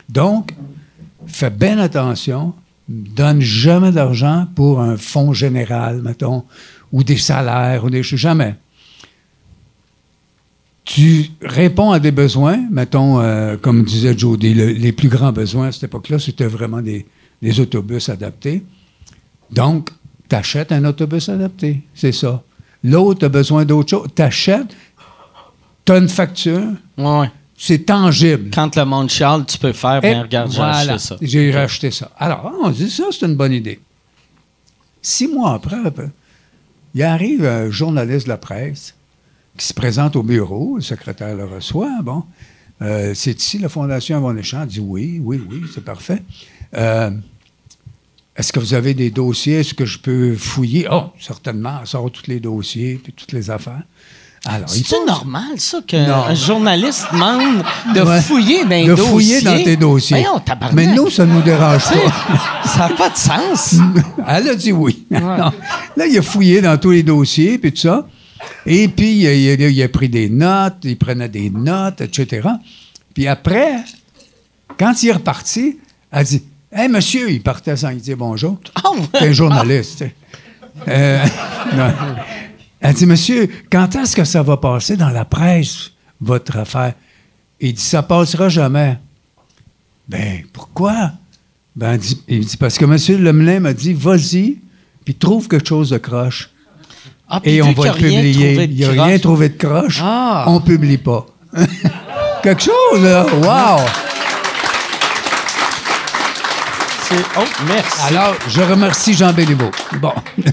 [0.09, 0.55] Donc,
[1.27, 2.55] fais bien attention,
[2.89, 6.45] donne jamais d'argent pour un fonds général, mettons,
[6.93, 8.55] ou des salaires, ou des choses, jamais.
[10.85, 15.69] Tu réponds à des besoins, mettons, euh, comme disait Jody, le- les plus grands besoins
[15.69, 17.05] à cette époque-là, c'était vraiment des,
[17.43, 18.65] des autobus adaptés.
[19.51, 19.91] Donc,
[20.29, 22.43] tu achètes un autobus adapté, c'est ça.
[22.85, 24.75] L'autre a besoin d'autre chose, tu achètes,
[25.85, 26.63] tu as une facture,
[26.97, 28.51] Ouais, c'est tangible.
[28.55, 31.17] Quand le monde chiale, tu peux faire, bien, regarde, j'ai voilà, acheté ça.
[31.21, 32.11] J'ai racheté ça.
[32.19, 33.81] Alors, on dit ça, c'est une bonne idée.
[35.03, 35.77] Six mois après,
[36.95, 38.95] il arrive un journaliste de la presse
[39.57, 42.01] qui se présente au bureau, le secrétaire le reçoit.
[42.03, 42.25] Bon,
[42.81, 44.69] Euh, c'est ici la Fondation Avant Échange.
[44.69, 46.23] dit oui, oui, oui, c'est parfait.
[46.77, 47.11] Euh,
[48.39, 49.61] est-ce que vous avez des dossiers?
[49.61, 50.87] Est-ce que je peux fouiller?
[50.91, 51.79] Oh, certainement.
[51.81, 53.83] Elle sort tous les dossiers puis toutes les affaires.
[54.47, 58.21] Alors, il C'est pose- normal, ça, qu'un journaliste demande de Ouais.
[58.21, 59.11] fouiller dans les de dossiers?
[59.11, 60.17] fouiller dans tes dossiers.
[60.25, 60.41] Voyons.
[60.75, 62.69] Mais nous, ça nous dérange pas.
[62.69, 63.75] ça n'a pas de sens.
[64.29, 65.05] Elle a dit oui.
[65.11, 65.53] Là,
[66.09, 68.07] il a fouillé dans tous les dossiers, puis tout ça.
[68.65, 72.01] Et puis, il a, il a- il a pris des notes, il prenait des notes,
[72.01, 72.49] etc.
[73.13, 73.79] Puis après,
[74.79, 75.79] quand il est reparti,
[76.13, 76.43] elle dit
[76.77, 78.59] Hé, monsieur, il partait sans lui dire bonjour.
[78.75, 78.91] Ah?
[79.15, 79.99] C'est un journaliste.
[79.99, 80.15] sais.
[80.87, 81.25] Euh.
[82.81, 85.91] Elle dit Monsieur, quand est-ce que ça va passer dans la presse,
[86.21, 86.95] votre affaire?
[87.61, 88.99] Il dit Ça passera jamais.
[90.09, 91.13] Ben, pourquoi?
[91.75, 93.23] Ben, il dit, il dit, Parce que M.
[93.23, 94.59] Lemelin m'a dit Vas-y,
[95.05, 96.51] puis trouve quelque chose de croche.
[97.29, 98.65] Ah, Et on va le publier.
[98.65, 100.01] Il n'a rien trouvé de croche.
[100.03, 100.45] Ah.
[100.47, 101.27] On publie pas.
[102.43, 103.27] quelque chose, là.
[103.43, 103.85] Wow!
[107.09, 108.01] C'est- Oh, merci.
[108.15, 109.71] Alors, je remercie Jean Béliveau.
[110.01, 110.13] Bon.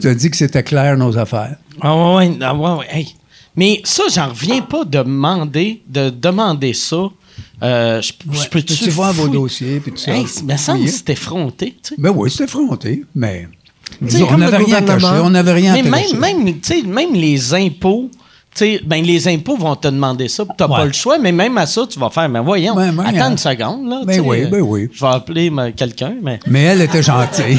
[0.00, 1.56] Tu as dit que c'était clair, nos affaires.
[1.80, 3.14] Ah ouais, ouais, ah ouais, ouais, hey.
[3.54, 7.04] Mais ça, j'en reviens pas de demander, de demander ça.
[7.62, 9.34] Euh, je, je peux-tu Tu voir vos fouiller?
[9.38, 10.12] dossiers, puis tout ça.
[10.16, 10.88] Hey, il me semble que Fouiller.
[10.90, 11.94] c'était effronté, tu sais.
[11.98, 13.46] Ben oui, c'était effronté, mais...
[14.02, 15.82] on n'avait rien caché, on n'avait rien Mais
[16.18, 16.52] même,
[16.86, 18.10] même, les impôts,
[18.84, 20.76] ben les impôts vont te demander ça, tu n'as Ouais.
[20.76, 23.20] pas le choix, mais même à ça, tu vas faire, mais voyons, Ben, ben, attends
[23.24, 23.30] hein.
[23.32, 24.00] une seconde, là.
[24.04, 24.88] Ben oui, ben oui.
[24.92, 26.38] Je vais appeler quelqu'un, mais.
[26.46, 27.58] Mais elle était gentille.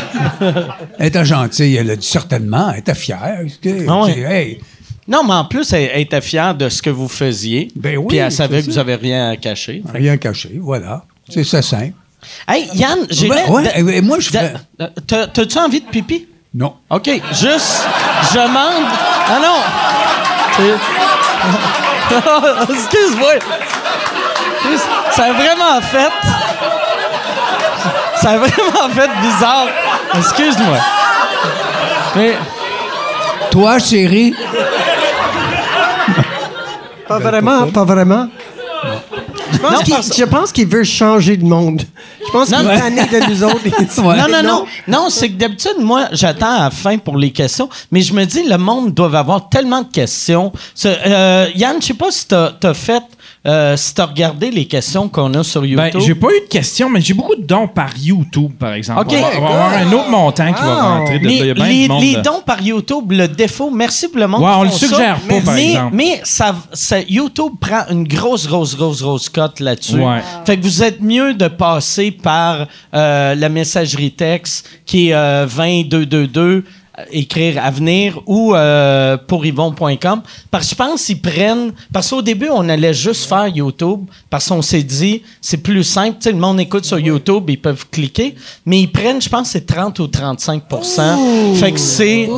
[0.99, 1.75] elle était gentille.
[1.75, 3.39] Elle a dit certainement, elle était fière.
[3.87, 4.19] Ah ouais.
[4.19, 4.59] hey,
[5.07, 7.69] Non, mais en plus, elle, elle était fière de ce que vous faisiez.
[7.75, 8.71] Ben oui, Puis elle savait que ça.
[8.71, 9.81] vous avez rien à cacher.
[9.93, 11.03] rien caché, voilà.
[11.27, 11.93] C'est ça simple.
[12.47, 14.29] Hey, Yann, j'ai Ben, ouais, moi, je
[15.07, 16.27] T'as-tu envie de pipi?
[16.53, 16.75] Non.
[16.89, 17.83] OK, juste,
[18.31, 18.87] je demande.
[19.27, 20.02] Ah non!
[22.69, 23.33] Excuse-moi.
[25.11, 26.11] Ça a vraiment fait.
[28.21, 29.67] Ça a vraiment fait bizarre.
[30.15, 30.77] Excuse-moi.
[32.15, 32.37] Mais.
[33.51, 34.33] Toi, chérie,
[37.07, 38.27] Pas vraiment, pas vraiment.
[39.53, 41.81] Je pense qu'il- parce- je pense qu'il veut changer le monde.
[42.25, 43.59] Je pense qu'il est tanné de nous autres.
[44.17, 44.65] Non, non, non.
[44.87, 48.25] Non, c'est que d'habitude, moi, j'attends à la fin pour les questions, mais je me
[48.25, 50.51] dis, le monde doit avoir tellement de questions.
[50.75, 53.03] Ce- euh, Yann, je sais pas si t'as as fait,
[53.45, 56.01] euh, si t'as regardé les questions qu'on a sur Ben, YouTube.
[56.05, 59.01] j'ai pas eu de questions, mais j'ai beaucoup de dons par YouTube, par exemple.
[59.01, 59.13] OK.
[59.17, 60.99] On va, on va avoir un autre montant qui va Wow.
[60.99, 61.19] rentrer.
[61.19, 62.21] De, les, les là.
[62.21, 64.41] dons par YouTube, le défaut, merci pour le monde.
[64.41, 64.87] Ouais, on le font ça.
[64.87, 65.95] suggère pas, par mais, exemple.
[65.95, 69.99] Mais ça, ça- YouTube prend une grosse, grosse, grosse, grosse cote là-dessus.
[69.99, 70.21] Ouais.
[70.45, 75.45] Fait que vous êtes mieux de passer par euh, la messagerie texte qui est euh,
[75.47, 76.63] 20222 euh,
[77.11, 80.21] écrire avenir ou euh, pour yvon.com
[80.51, 84.47] parce que je pense qu'ils prennent parce qu'au début on allait juste faire YouTube parce
[84.47, 86.17] qu'on s'est dit c'est plus simple.
[86.19, 88.35] Tu sais le monde écoute sur YouTube ils peuvent cliquer.
[88.65, 92.29] Mais ils prennent je pense c'est 30 ou 35% fait que c'est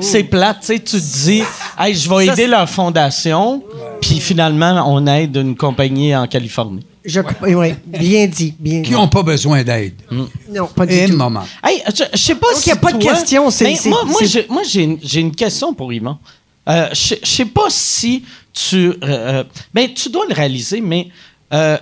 [0.00, 1.42] c'est plate, tu te dis,
[1.78, 3.62] hey, je vais aider leur fondation,
[4.00, 6.84] puis finalement, on aide une compagnie en Californie.
[7.04, 8.88] Je, oui, bien dit, bien dit.
[8.88, 9.94] qui n'ont pas besoin d'aide.
[10.10, 11.16] Non, pas du Et tout.
[11.16, 11.44] moment.
[11.64, 14.04] Hey, je, je sais pas Donc, si y a pas de question, c'est- c'est- moi,
[14.04, 16.18] moi, c'est- j'ai, moi, j'ai une, j'ai une question pour Yvon.
[16.68, 18.76] Euh, je, je sais pas si tu...
[18.88, 21.08] euh, euh, ben, tu dois le réaliser, mais...
[21.54, 21.78] euh,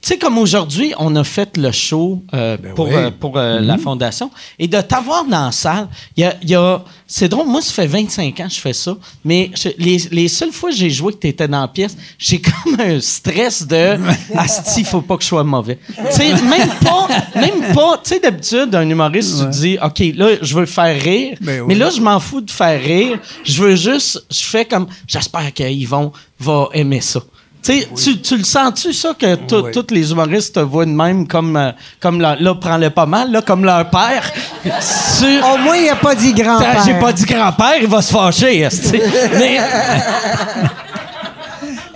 [0.00, 2.94] tu sais, comme aujourd'hui, on a fait le show euh, pour, oui.
[2.94, 4.30] euh, pour euh, la fondation.
[4.58, 7.72] Et de t'avoir dans la salle, il y a, y a- c'est drôle, moi, ça
[7.72, 10.88] fait 25 ans que je fais ça, mais je- les, les seules fois que j'ai
[10.90, 13.96] joué que tu étais dans la pièce, j'ai comme un stress de
[14.36, 15.78] Asti, faut pas que je sois mauvais.
[15.96, 19.98] Tu sais, même pas, même pas, tu sais, d'habitude, un humoriste, tu te dis, OK,
[20.16, 21.66] là, je veux faire rire, Ben oui.
[21.68, 23.18] mais là, je m'en fous de faire rire.
[23.42, 27.20] Je veux juste, je fais comme, j'espère qu'Yvon va aimer ça.
[27.62, 29.72] Tu sais, tu, tu le sens-tu, ça, que Oui.
[29.72, 33.30] tous les humoristes te voient de même comme, euh, comme leur- là, prends-le pas mal,
[33.32, 34.22] là, comme leur père?
[34.64, 36.82] Au moins, il a pas dit grand-père.
[36.86, 38.68] J'ai pas dit grand-père, il va se fâcher,
[39.38, 39.58] mais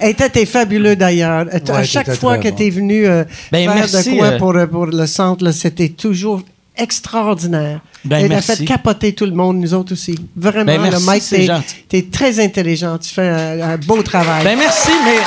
[0.01, 1.47] Hey, t'es fabuleux d'ailleurs.
[1.53, 2.57] Euh, à chaque fois que bon.
[2.57, 5.91] tu es venu euh, Ben, faire merci, de quoi euh, pour, pour le centre, c'était
[5.91, 6.43] toujours
[6.77, 7.79] extraordinaire.
[8.05, 8.57] Ben, Et t'as merci.
[8.57, 10.17] fait capoter tout le monde, nous autres aussi.
[10.35, 12.99] Vraiment, Ben, merci, le Mike, t'es très intelligent.
[12.99, 14.43] Tu fais un, un beau travail.
[14.43, 15.19] ben merci, mais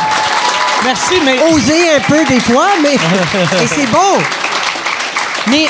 [0.83, 2.93] merci, mais Oser un peu des fois, mais
[3.63, 4.17] et c'est bon.
[5.47, 5.65] mais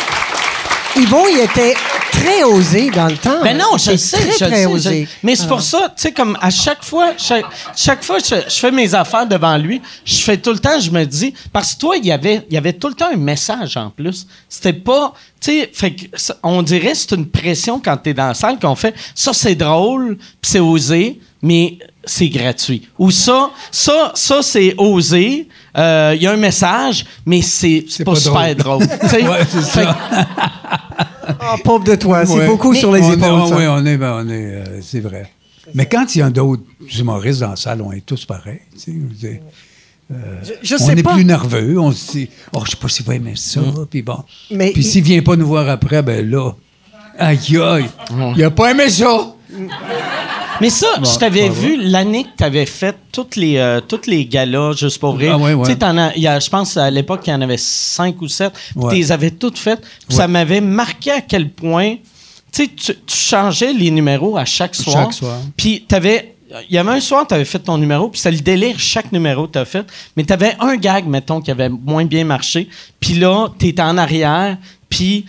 [0.98, 1.73] Yvon, il était
[2.11, 3.41] très osé dans le temps.
[3.44, 5.03] Ben non, je le sais, très, je le très sais, osé.
[5.11, 7.44] je- Mais c'est pour ça, tu sais, comme à chaque fois, chaque,
[7.76, 10.80] chaque fois que je, je fais mes affaires devant lui, je fais tout le temps,
[10.80, 13.10] je me dis, parce que toi, il y avait, il y avait tout le temps
[13.14, 14.26] un message en plus.
[14.48, 18.14] C'était pas, tu sais, fait que ça- on dirait que c'est une pression quand t'es
[18.14, 22.88] dans la salle qu'on fait, ça c'est drôle, puis c'est osé, mais c'est gratuit.
[22.99, 28.14] Ou ça, ça, ça c'est osé, euh, il y a un message, mais c'est pas,
[28.14, 28.84] pas super drôle.
[29.14, 29.98] Ouais, c'est ça.
[31.27, 32.45] Ah, pauvre de toi, c'est Ouais.
[32.48, 33.41] beaucoup Mais- sur les épaules.
[33.45, 33.57] Est, ça.
[33.57, 35.32] oui, on est, ben, on est, euh, c'est vrai.
[35.73, 36.61] Mais quand il y a d'autres
[36.99, 38.61] humoristes dans la salle, on est tous pareils.
[38.88, 39.27] je.
[40.61, 41.14] Je on sais est pas.
[41.14, 41.80] plus nerveux.
[41.80, 43.60] On se dit, oh, je sais pas s'il va aimer ça.
[43.90, 44.19] Puis bon.
[44.52, 46.52] Mais puis il- s'il vient pas nous voir après, ben là,
[47.18, 47.86] aïe, aïe,
[48.38, 49.34] il a pas aimé ça.
[50.61, 54.73] Mais ça, je t'avais vu l'année que t'avais fait toutes les, euh, toutes les galas
[54.73, 55.34] juste pour rire.
[55.36, 55.65] Ah ouais, ouais.
[55.65, 57.57] Tu sais, t'en as- il y a- je pense à l'époque, il y en avait
[57.57, 58.53] cinq ou sept.
[58.76, 58.91] Ouais.
[58.94, 59.82] tu les avais toutes faites.
[60.10, 61.95] Ça m'avait marqué à quel point,
[62.52, 65.03] tu tu tu changeais les numéros à chaque soir.
[65.06, 65.38] Chaque soir.
[65.57, 66.36] Puis t'avais,
[66.69, 69.11] il y avait un soir, tu avais fait ton numéro, puis c'est le délire chaque
[69.11, 69.86] numéro que tu as fait.
[70.15, 72.69] Mais tu avais un gag, mettons, qui avait moins bien marché.
[72.99, 74.57] Puis là, tu étais en arrière,
[74.90, 75.26] puis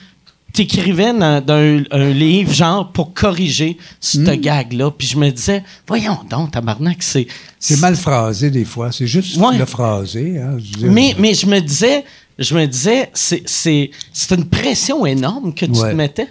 [0.56, 4.34] t'écrivais dans, dans un, un livre, genre, pour corriger ce Hmm.
[4.40, 4.90] gag-là.
[4.90, 7.26] Puis je me disais, voyons donc, tabarnak, c'est...
[7.58, 8.92] C'est mal phrasé des fois.
[8.92, 9.56] C'est juste Ouais.
[9.58, 10.38] le phrasé.
[10.40, 10.56] Hein.
[10.82, 12.04] Mais, mais je me disais,
[12.38, 15.90] je me disais, c'est, c'est, c'est une pression énorme que tu Ouais.
[15.90, 16.28] te mettais.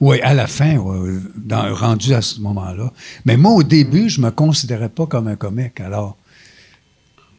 [0.00, 2.92] Oui, à la fin, ouais, dans, rendu à ce moment-là.
[3.24, 5.80] Mais moi, au début, je me considérais pas comme un comique.
[5.80, 6.16] Alors,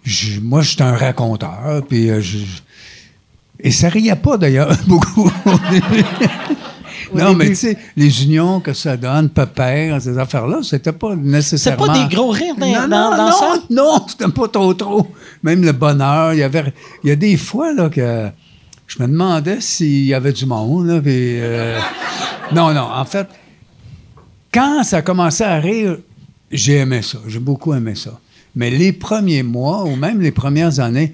[0.03, 2.37] je- moi, j'étais un raconteur, puis euh, je,
[3.59, 6.03] et ça riait pas d'ailleurs beaucoup au début.
[7.13, 11.21] non, mais tu sais, les unions que ça donne, pépère, ces affaires-là, c'était pas C'est
[11.21, 11.87] nécessairement.
[11.87, 13.59] pas des gros rires dans, Non, dans, non, dans non, ça?
[13.69, 15.07] non, c'était pas trop trop.
[15.43, 16.73] Même le bonheur, il y avait,
[17.03, 18.27] il y a des fois là que
[18.87, 21.79] je me demandais s'il y avait du monde là, puis, euh,
[22.53, 23.27] non, non, en fait,
[24.53, 25.97] quand ça commençait à rire,
[26.51, 28.19] j'ai aimé ça, j'ai beaucoup aimé ça.
[28.55, 31.13] Mais les premiers mois ou même les premières années,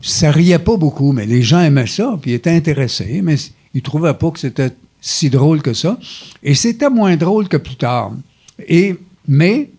[0.00, 3.36] ça riait pas beaucoup, mais les gens aimaient ça, puis ils étaient intéressés, mais
[3.74, 5.98] ils trouvaient pas que c'était si drôle que ça.
[6.42, 8.12] Et c'était moins drôle que plus tard.
[8.66, 8.96] Et,
[9.26, 9.70] mais,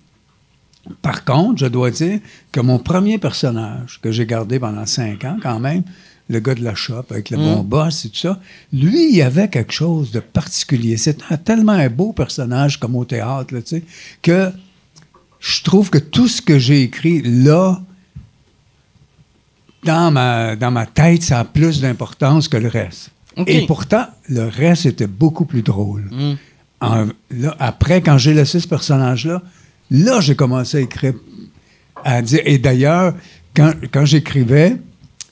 [1.01, 2.19] par contre, je dois dire
[2.51, 5.83] que mon premier personnage, que j'ai gardé pendant cinq ans quand même,
[6.29, 8.39] le gars de la shop avec le bon boss et tout ça,
[8.71, 10.95] lui, il avait quelque chose de particulier.
[10.95, 13.83] C'était tellement un beau personnage comme au théâtre, là, tu sais,
[14.21, 14.51] que
[15.39, 17.81] je trouve que tout ce que j'ai écrit là,
[19.83, 23.11] dans ma, dans ma tête, ça a plus d'importance que le reste.
[23.47, 26.09] Et pourtant, le reste était beaucoup plus drôle.
[26.81, 29.41] En- là, après, quand j'ai laissé ce personnage-là,
[29.91, 31.13] là, j'ai commencé à écrire.
[32.03, 33.13] À dire, et d'ailleurs,
[33.55, 34.77] quand, quand j'écrivais,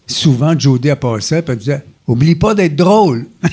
[0.06, 3.26] souvent, Jodie apparaissait et elle disait Oublie pas d'être drôle.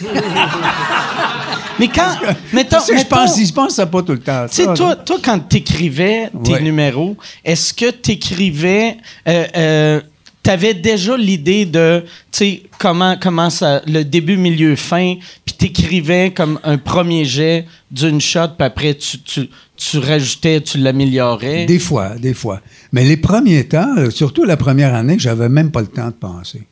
[1.80, 2.14] Mais quand.
[2.52, 4.46] Mettons, sais, je mettons- pense, je pense ça pas tout le temps.
[4.48, 6.62] Tu sais, toi, toi, quand t'écrivais tes Ouais.
[6.62, 8.96] numéros, est-ce que t'écrivais,
[9.26, 10.00] euh, euh,
[10.44, 16.32] t'avais déjà l'idée de, tu sais, comment, comment ça, le début, milieu, fin, puis t'écrivais
[16.32, 21.66] comme un premier jet d'une shot, puis après tu, tu, tu rajoutais, tu l'améliorais.
[21.66, 22.60] Des fois, des fois.
[22.92, 26.12] Mais les premiers temps, euh, surtout la première année, j'avais même pas le temps de
[26.12, 26.62] penser.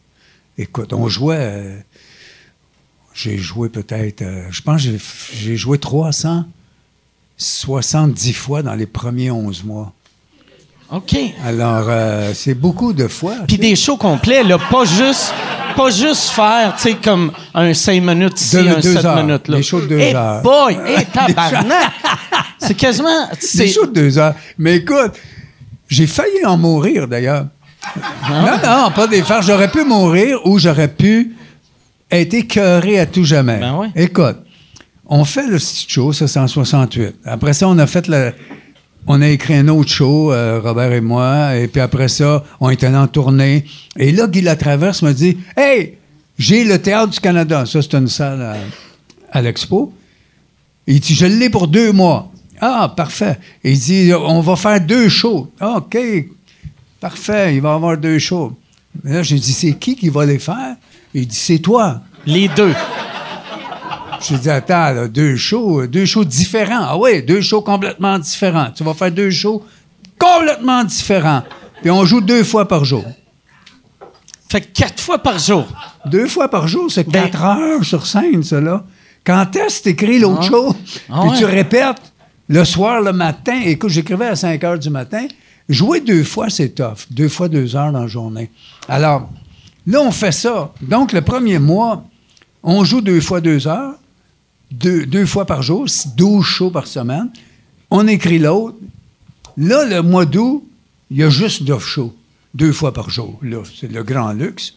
[0.57, 1.37] Écoute, on jouait.
[1.39, 1.77] euh,
[3.15, 4.23] j'ai joué peut-être.
[4.23, 9.93] euh, je pense j'ai joué 370 fois dans les premiers 11 mois.
[10.93, 11.17] OK.
[11.47, 13.35] Alors, euh, c'est beaucoup de fois.
[13.49, 15.33] Puis des shows complets, là, pas juste,
[15.75, 19.17] pas juste faire, tu sais, comme un 5 minutes ici, un deux 7 heures.
[19.25, 19.57] minutes là.
[19.57, 20.43] Des shows de deux Eh heures.
[20.43, 20.77] boy!
[20.99, 21.93] Eh tabarnak!
[22.59, 23.27] c'est quasiment...
[23.41, 24.35] C'est, chaud de deux heures.
[24.59, 25.13] Mais écoute,
[25.89, 27.47] j'ai failli en mourir d'ailleurs.
[28.31, 29.47] Non, non, pas des farces.
[29.47, 31.33] J'aurais pu mourir ou j'aurais pu
[32.11, 33.59] être écœuré à tout jamais.
[33.59, 33.89] Ben ouais.
[33.97, 34.37] Écoute,
[35.07, 37.17] on fait le show, ça c'est en 68.
[37.25, 38.33] Après ça, on a fait le.
[39.07, 42.71] On a écrit un autre show, euh, Robert et moi, et puis après ça, on
[42.71, 43.65] était allé en tournée.
[43.99, 45.99] Et là, Guy Latraverse me dit Hey,
[46.39, 47.67] j'ai le Théâtre du Canada.
[47.67, 48.57] Ça, c'est une salle à,
[49.33, 49.93] à l'Expo.
[50.87, 52.31] Il dit, je l'ai pour deux mois.
[52.61, 53.39] Ah, parfait.
[53.65, 55.51] Il dit, on va faire deux shows.
[55.61, 55.97] Ah, OK,
[57.01, 58.57] parfait, il va y avoir deux shows.
[59.03, 60.77] Mais là, j'ai dit, c'est qui qui va les faire?
[61.15, 62.01] Il dit, c'est toi.
[62.27, 62.75] les deux.
[64.29, 66.83] J'ai dit, attends, là, deux shows, deux shows différents.
[66.83, 68.71] Ah oui, deux shows complètement différents.
[68.75, 69.65] Tu vas faire deux shows
[70.19, 71.43] complètement différents.
[71.81, 73.05] Puis on joue deux fois par jour.
[74.49, 75.67] Fait que quatre fois par jour.
[76.07, 78.85] Deux fois par jour, c'est Ben- quatre heures sur scène, ça, là.
[79.25, 80.75] Quand est-ce que t'écris l'autre show,
[81.11, 81.39] Ah puis ouais.
[81.39, 82.13] tu répètes
[82.49, 83.61] le soir, le matin.
[83.65, 85.27] Écoute, j'écrivais à 5 heures du matin.
[85.69, 87.07] Jouer deux fois, c'est tough.
[87.11, 88.51] Deux fois deux heures dans la journée.
[88.89, 89.29] Alors,
[89.87, 90.73] là, on fait ça.
[90.83, 92.05] Donc, le premier mois,
[92.63, 93.95] on joue deux fois deux heures,
[94.73, 97.31] deux, deux fois par jour, c'est 12 shows par semaine.
[97.91, 98.77] On écrit l'autre.
[99.57, 100.67] Là, le mois d'août,
[101.11, 102.15] il y a juste 9 shows.
[102.55, 103.39] Deux fois par jour.
[103.43, 104.75] Là, c'est le grand luxe.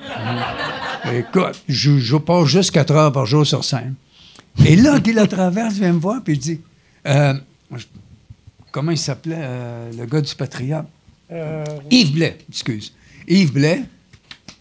[1.12, 3.94] Écoute, je, je passe juste 4 heures par jour sur scène.
[4.64, 6.60] Et là, Guy Latraverse vient me voir et il dit
[7.06, 7.34] euh,
[8.70, 10.86] Comment il s'appelait, euh, le gars du Patriote
[11.90, 12.92] Yves Blais, excuse.
[13.26, 13.84] Yves Blais.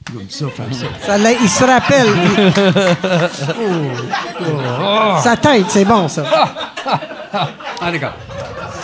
[0.06, 0.86] Comme ça, faire ça.
[1.06, 2.08] Ça l'a- il se rappelle.
[5.24, 6.26] Sa tête, c'est bon, ça.
[7.34, 8.14] Ah, d'accord.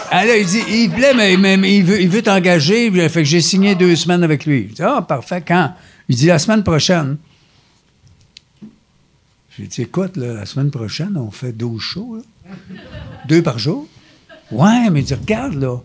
[0.09, 2.89] Ah, là, il dit Yves Blais, mais, mais- mais il veut, il veut t'engager.
[3.09, 4.67] Fait que j'ai signé deux semaines avec lui.
[4.69, 5.73] Je dis Ah, parfait, quand?
[6.07, 7.17] Il dit La semaine prochaine.
[9.57, 12.21] J'ai dit Écoute, là, la semaine prochaine, on fait 12 shows.
[12.21, 12.53] là.
[13.27, 13.85] Deux par jour.
[14.51, 15.77] Ouais, mais il dit Regarde, là,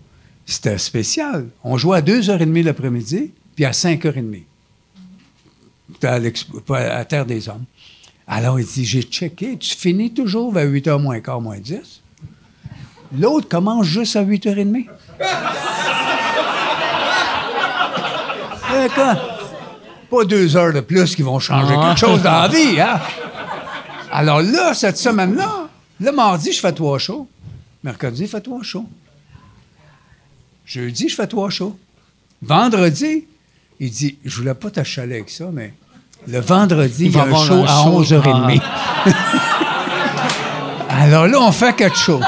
[0.46, 1.46] c'était spécial.
[1.64, 4.42] On jouait à 2h30 l'après-midi, puis à 5h30.
[6.02, 7.64] C'était à, à Terre des Hommes.
[8.26, 12.02] Alors, il dit J'ai checké, tu finis toujours vers 8h moins quart, moins 10.
[13.20, 14.86] L'autre commence juste à 8h30.
[18.74, 19.16] Eh, quoi?
[20.10, 23.00] Pas deux heures de plus qui vont changer quelque chose dans la vie, hein?
[24.10, 25.68] Alors là, cette semaine-là,
[26.00, 27.28] le mardi, je fais trois shows.
[27.84, 28.88] Mercredi, je fais trois shows.
[30.66, 31.78] Jeudi, je fais trois shows.
[32.42, 33.24] Vendredi,
[33.78, 35.74] il dit, je voulais pas t'achaler avec ça, mais
[36.28, 38.02] le vendredi, il y va a un show un à show.
[38.02, 38.60] 11h30.
[40.88, 42.20] Alors là, on fait quatre shows.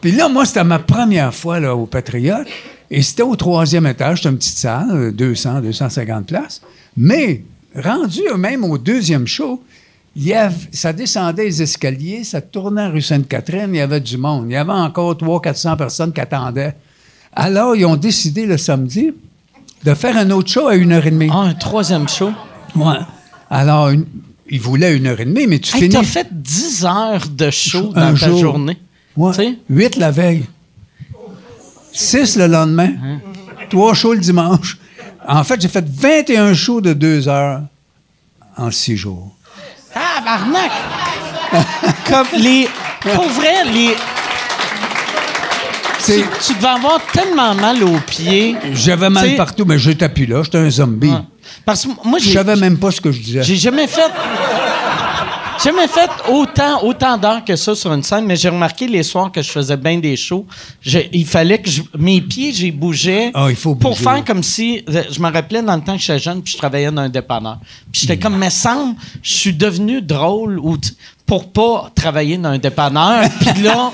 [0.00, 2.46] Puis là, moi, c'était ma première fois là, au Patriote.
[2.90, 6.60] Et c'était au troisième étage, c'était une petite salle, euh, 200, 250 places.
[6.96, 7.42] Mais,
[7.74, 9.62] rendu même au deuxième show,
[10.14, 14.18] il y avait- ça descendait les escaliers, ça tournait rue Sainte-Catherine, il y avait du
[14.18, 14.44] monde.
[14.48, 16.74] Il y avait encore 300-400 personnes qui attendaient.
[17.34, 19.12] Alors, ils ont décidé le samedi
[19.84, 21.30] de faire un autre show à une heure et demie.
[21.32, 22.30] Ah, un troisième show?
[22.76, 22.96] Ouais.
[23.50, 24.06] Alors, une-
[24.48, 25.94] ils voulaient une heure et demie, mais tu Hey, finis...
[25.94, 28.38] t'as fait 10 heures de show Un dans ta jour.
[28.38, 28.76] journée.
[29.16, 29.30] Ouais.
[29.32, 29.58] Tu sais?
[29.70, 30.44] Huit la veille.
[31.92, 32.90] Six le lendemain.
[33.70, 34.78] Trois shows le dimanche.
[35.28, 37.62] En fait, j'ai fait 21 shows de deux heures
[38.56, 39.30] en six jours.
[39.94, 40.70] Ah, barnac!
[42.08, 42.66] Comme les.
[43.14, 43.94] Pour vrai, les.
[46.04, 46.12] Tu,
[46.44, 48.56] tu devais avoir tellement mal aux pieds.
[48.72, 50.42] J'avais mal T'sais- partout, mais j'étais plus là.
[50.42, 51.10] J'étais un zombie.
[51.10, 51.18] Ouais.
[51.64, 52.32] Parce que moi, Je j'ai.
[52.34, 53.42] savais même pas ce que je disais.
[53.42, 54.10] J'ai jamais fait.
[55.62, 59.30] Jamais fait autant, autant d'heures que ça sur une scène, mais j'ai remarqué les soirs
[59.30, 60.44] que je faisais bien des shows,
[60.80, 64.02] je- il fallait que je- mes pieds, j'ai bougé Ah, il faut pour bouger.
[64.02, 66.90] faire comme si je me rappelais dans le temps que j'étais jeune, puis je travaillais
[66.90, 67.58] dans un dépanneur.
[67.92, 70.76] Puis j'étais comme, mais semble, je suis devenu drôle ou
[71.26, 73.22] pour pas travailler dans un dépanneur.
[73.40, 73.92] Puis là,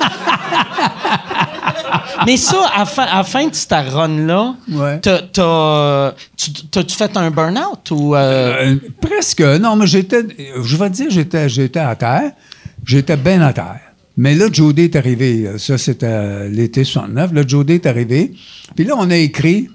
[2.27, 5.01] mais ça, à, fin, à la fin de cette run-là, Ouais.
[5.01, 8.15] t'as-tu fait un burn-out ou...
[8.15, 9.40] euh, Euh, presque.
[9.40, 10.23] Non, mais j'étais.
[10.62, 12.32] Je vais te dire, j'étais, j'étais à terre.
[12.85, 13.81] J'étais bien à terre.
[14.16, 15.49] Mais là, Jody est arrivé.
[15.59, 17.32] Ça, c'était l'été 69.
[17.32, 18.32] Là, Jody est arrivé.
[18.74, 19.69] Puis là, on a écrit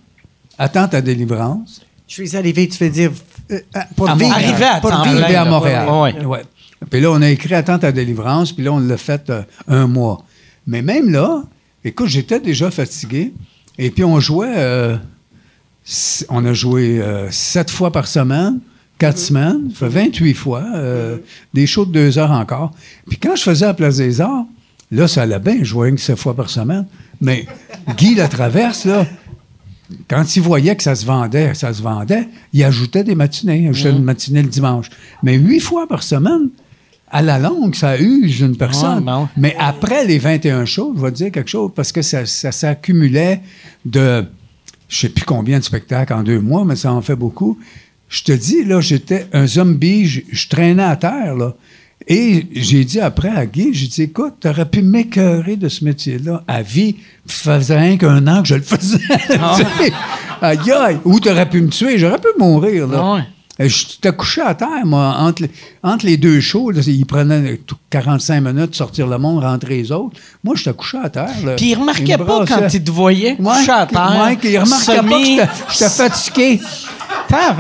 [0.58, 1.82] Attends ta délivrance.
[2.08, 3.12] Je suis arrivé, tu veux dire,
[3.52, 4.34] euh, euh, pour À vivre.
[4.34, 5.40] Arrivé à pour vivre.
[5.40, 5.88] à Montréal.
[5.90, 6.26] ouais, ouais.
[6.26, 6.42] Ouais.
[6.90, 8.52] Puis là, on a écrit Attends ta délivrance.
[8.52, 10.24] Puis là, on l'a fait euh, un mois.
[10.68, 11.42] Mais même là,
[11.86, 13.34] écoute, j'étais déjà fatigué.
[13.78, 14.54] Et puis, on jouait.
[14.56, 14.98] euh,
[16.30, 18.60] on a joué euh, sept fois par semaine,
[18.98, 21.18] quatre semaines, ça fait 28 fois, euh,
[21.54, 22.72] des shows de deux heures encore.
[23.08, 24.46] Puis quand je faisais la Place des Arts,
[24.92, 26.86] là, ça allait bien, je jouais que sept fois par semaine.
[27.20, 27.46] Mais
[27.98, 29.06] Guy Latraverse, là,
[30.08, 33.60] quand il voyait que ça se vendait, ça se vendait, il ajoutait des matinées.
[33.60, 34.90] Il ajoutait une matinée le dimanche.
[35.22, 36.50] Mais huit fois par semaine,
[37.14, 39.08] à la longue, ça use une personne.
[39.08, 39.28] Ouais.
[39.38, 42.52] Mais après les 21 shows, je vais te dire quelque chose, parce que ça, ça
[42.52, 43.42] s'accumulait
[43.86, 44.26] de
[44.90, 47.58] je sais plus combien de spectacles en deux mois, mais ça en fait beaucoup.
[48.10, 51.56] Je te dis, là, j'étais un zombie, je, je traînais à terre, là.
[52.08, 56.44] Et j'ai dit après à Guy, j'ai dit, écoute, t'aurais pu m'écœurer de ce métier-là
[56.48, 56.98] à vie.
[57.26, 59.00] Ça faisait rien qu'un an que je le faisais.
[60.42, 60.98] Ah aïe, aïe.
[61.06, 63.00] Ou t'aurais pu me tuer, j'aurais pu mourir, là.
[63.02, 63.22] Ah ouais.
[63.60, 65.52] Et Je t'ai couché à terre, moi, entre les,
[65.84, 66.72] entre les deux shows.
[66.72, 70.20] Là, il prenait tout 45 minutes de sortir le monde, rentrer les autres.
[70.44, 71.30] Moi, je t'ai couché à terre.
[71.46, 71.56] Là.
[71.56, 72.92] Puis il remarquait me pas quand il te
[73.40, 74.24] Ouais, couché à terre.
[74.26, 76.60] ouais, qu'il remarquait pas que j'étais- j'étais fatigué.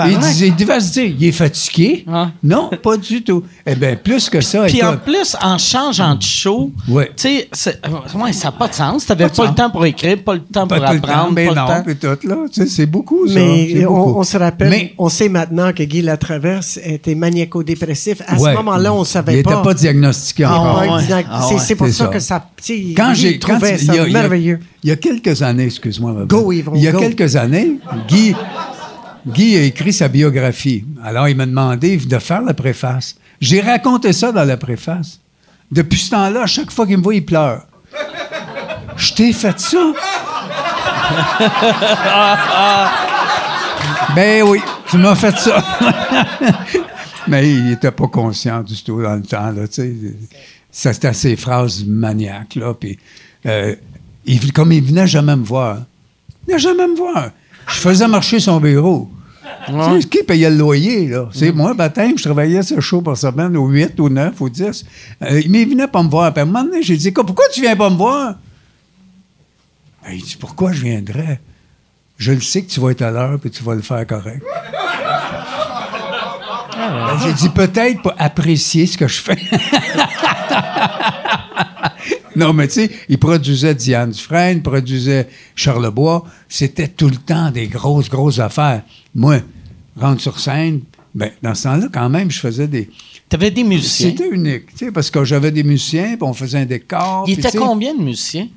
[0.09, 2.05] Il, disait, il devait se dire, il est fatigué.
[2.43, 3.43] Non, pas du tout.
[3.65, 7.11] Eh bien, plus que ça, Puis en plus, en changeant de show, Ouais.
[7.15, 9.05] tu sais, euh, ouais, ça n'a pas de sens.
[9.05, 11.31] T'avais Pas pas, le temps pour écrire, pas le temps pas pour le temps, apprendre,
[11.33, 11.83] mais pas non, le temps.
[11.85, 12.35] puis tout, là.
[12.51, 13.35] Tu sais, c'est beaucoup, ça.
[13.35, 14.19] Mais on, beaucoup.
[14.19, 18.21] on se rappelle, Mais- on sait maintenant que Guy Latraverse était maniaco-dépressif.
[18.27, 18.51] À Ouais.
[18.51, 19.51] ce moment-là, on ne savait Il pas.
[19.51, 20.81] n'était pas diagnostiqué Ah, encore.
[20.81, 20.87] ouais.
[21.29, 21.59] Ah, c'est ouais.
[21.59, 22.11] c'est pour C'est ça, ça.
[22.11, 22.45] que ça.
[22.63, 24.59] tu Quand j'ai il quand- ça il il merveilleux.
[24.83, 26.11] Il y a quelques années, excuse-moi.
[26.13, 26.51] ma Go.
[26.51, 26.99] Yvon, Il y a go.
[26.99, 27.77] quelques années,
[28.07, 28.35] Guy,
[29.27, 30.83] Guy a écrit sa biographie.
[31.03, 33.15] Alors, il m'a demandé de faire la préface.
[33.39, 35.19] J'ai raconté ça dans la préface.
[35.71, 37.65] Depuis ce temps-là, à chaque fois qu'il me voit, il pleure.
[38.97, 39.77] Je t'ai fait ça?
[44.15, 44.59] ben oui,
[44.89, 45.63] tu m'as fait ça.
[47.27, 49.63] Mais il n'était pas conscient du tout dans le temps, là,
[50.71, 52.73] C'était ses phrases maniaques, là.
[52.73, 52.97] Puis,
[53.45, 53.75] euh,
[54.25, 55.77] il- comme il venait jamais me voir.
[56.41, 57.29] Il venait jamais me voir.
[57.67, 59.09] Je faisais marcher son bureau.
[59.65, 61.29] Tu sais, qui payait le loyer, là?
[61.31, 64.85] C'est moi, baptême, je travaillais ce show par semaine, au 8, au 9, au 10.
[65.21, 66.33] Euh, mais il venait pas me voir.
[66.33, 68.35] Puis à un moment donné, j'ai dit, pourquoi tu viens pas me voir?
[70.03, 71.39] Ben, il dit, pourquoi je viendrais?
[72.17, 74.43] Je le sais que tu vas être à l'heure, puis tu vas le faire correct.
[76.75, 79.37] Ben, J'ai dit peut-être pour apprécier ce que je fais.
[82.35, 86.25] non, mais tu sais, il produisait Diane Dufresne, il produisait Charlebois.
[86.49, 88.81] C'était tout le temps des grosses, grosses affaires.
[89.15, 89.39] Moi,
[89.95, 90.81] rentre sur scène,
[91.13, 92.89] ben, dans ce temps-là, quand même, je faisais des.
[93.29, 94.09] T'avais des musiciens?
[94.09, 97.25] C'était unique, tu sais, parce que j'avais des musiciens, puis on faisait un décor.
[97.27, 98.47] Il était tu combien de musiciens?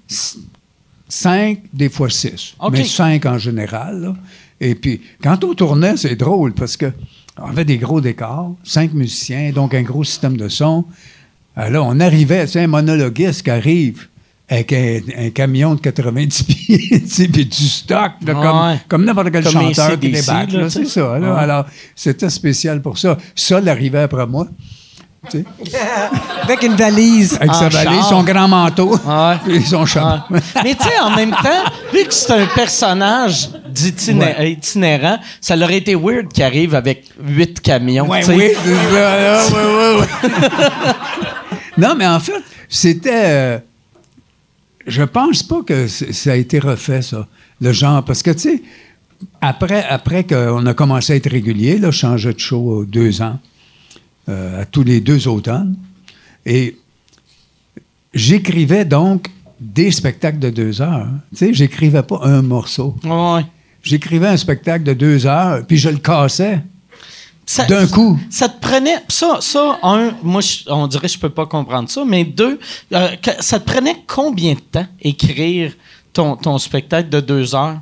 [1.08, 2.54] Cinq, des fois six.
[2.70, 4.00] Mais cinq en général.
[4.00, 4.16] là.
[4.60, 6.92] Et puis, quand on tournait, c'est drôle parce que
[7.38, 10.84] on avait des gros décors, cinq musiciens, donc un gros système de son.
[11.54, 14.08] Alors là, on arrivait, c'est un monologuiste qui arrive
[14.48, 18.42] avec un, un camion de 90 pieds, tu sais, puis du stock, là, Ouais.
[18.42, 20.50] comme, comme n'importe quel Comme chanteur qui débarque.
[20.70, 21.18] C'est ça.
[21.18, 21.34] là.
[21.34, 21.38] Ouais.
[21.40, 23.18] Alors, c'était spécial pour ça.
[23.34, 24.46] Ça, l'arrivait après moi.
[25.30, 25.44] tu sais,
[26.44, 27.34] Avec une valise.
[27.40, 28.08] avec sa valise, char.
[28.08, 29.36] son grand manteau Ouais.
[29.56, 30.34] et son chapeau.
[30.34, 30.40] Ouais.
[30.62, 33.48] Mais tu sais, en même temps, vu que c'est un personnage
[34.44, 38.06] itinérant, ça leur été weird qu'il arrive avec huit camions.
[38.08, 38.34] Ouais, tu sais.
[38.36, 39.00] oui, ouais,
[39.52, 40.06] ouais, ouais.
[41.78, 43.10] non, mais en fait, c'était.
[43.12, 43.58] euh,
[44.86, 47.26] je pense pas que ça a été refait, ça.
[47.60, 48.04] Le genre.
[48.04, 48.62] Parce que, tu sais,
[49.40, 53.22] après, après qu'on a commencé à être régulier, là, je changeais de show euh, deux
[53.22, 53.38] ans,
[54.28, 55.76] euh, à tous les deux automnes.
[56.44, 56.76] Et
[58.14, 59.28] j'écrivais donc
[59.60, 61.06] des spectacles de deux heures.
[61.06, 61.20] hein.
[61.30, 62.94] Tu sais, j'écrivais pas un morceau.
[63.04, 63.44] Ouais.
[63.82, 66.60] J'écrivais un spectacle de deux heures, puis je le cassais
[67.68, 68.18] d'un coup.
[68.30, 68.96] Ça te prenait.
[69.08, 72.58] Ça, ça un, moi, je- on dirait que je peux pas comprendre ça, mais deux,
[72.92, 73.08] euh,
[73.40, 75.72] ça te prenait combien de temps écrire
[76.12, 77.78] ton, ton spectacle de deux heures?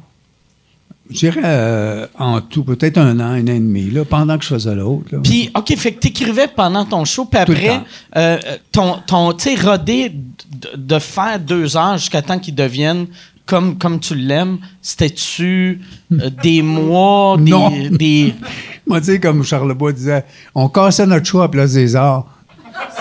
[1.11, 4.45] Je dirais euh, en tout, peut-être un an, un an et demi, là, pendant que
[4.45, 5.17] je faisais l'autre.
[5.23, 7.81] Puis, OK, fait que t'écrivais pendant ton show, puis après,
[8.17, 8.39] euh,
[8.73, 13.07] ton, ton tu sais, rodé de, de faire deux heures jusqu'à temps qu'il devienne
[13.47, 15.81] comme, comme tu l'aimes, c'était-tu
[16.13, 17.71] euh, des mois, des, Non.
[17.91, 18.35] des...
[18.87, 22.27] Moi, tu sais, comme Charlebois disait, on cassait notre show à Place des Arts.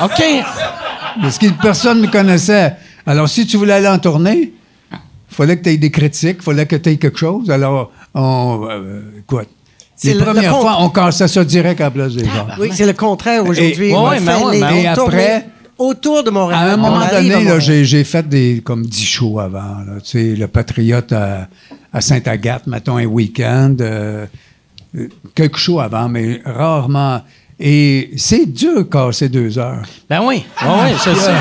[0.02, 0.22] OK.
[1.22, 2.76] Parce que personne ne me connaissait.
[3.06, 4.54] Alors, si tu voulais aller en tournée,
[4.92, 7.50] il fallait que tu aies des critiques, il fallait que tu aies quelque chose.
[7.52, 8.66] Alors, on.
[8.70, 9.48] euh, écoute.
[9.96, 12.58] C'est Les le- premières fois, on cassait ça direct à Place des Arts.
[12.60, 13.90] Oui, c'est le contraire aujourd'hui.
[13.90, 15.48] Et- Ouais, fait mais ouais, les mais Et tournées après-
[15.78, 16.70] autour de Montréal.
[16.70, 19.80] À un moment donné, là, j'ai, j'ai fait des comme 10 shows avant.
[19.86, 21.48] Là, tu sais, le Patriote à,
[21.92, 23.76] à Sainte-Agathe, mettons un week-end.
[23.82, 24.26] euh,
[24.96, 27.22] euh, quelques shows avant, mais rarement.
[27.60, 29.84] Et c'est dur de casser deux heures.
[30.10, 30.44] Ben oui.
[30.64, 31.32] Oui, je sais.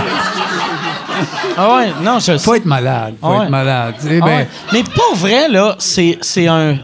[1.56, 2.38] Ah ouais, non, je.
[2.38, 3.14] Faut être malade.
[3.20, 3.44] Faut Ah ouais.
[3.44, 3.94] être malade.
[4.00, 4.48] tu sais, Ah ben, ouais.
[4.72, 6.78] Mais pour vrai, là, c'est, c'est un,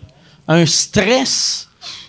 [0.47, 1.68] un stress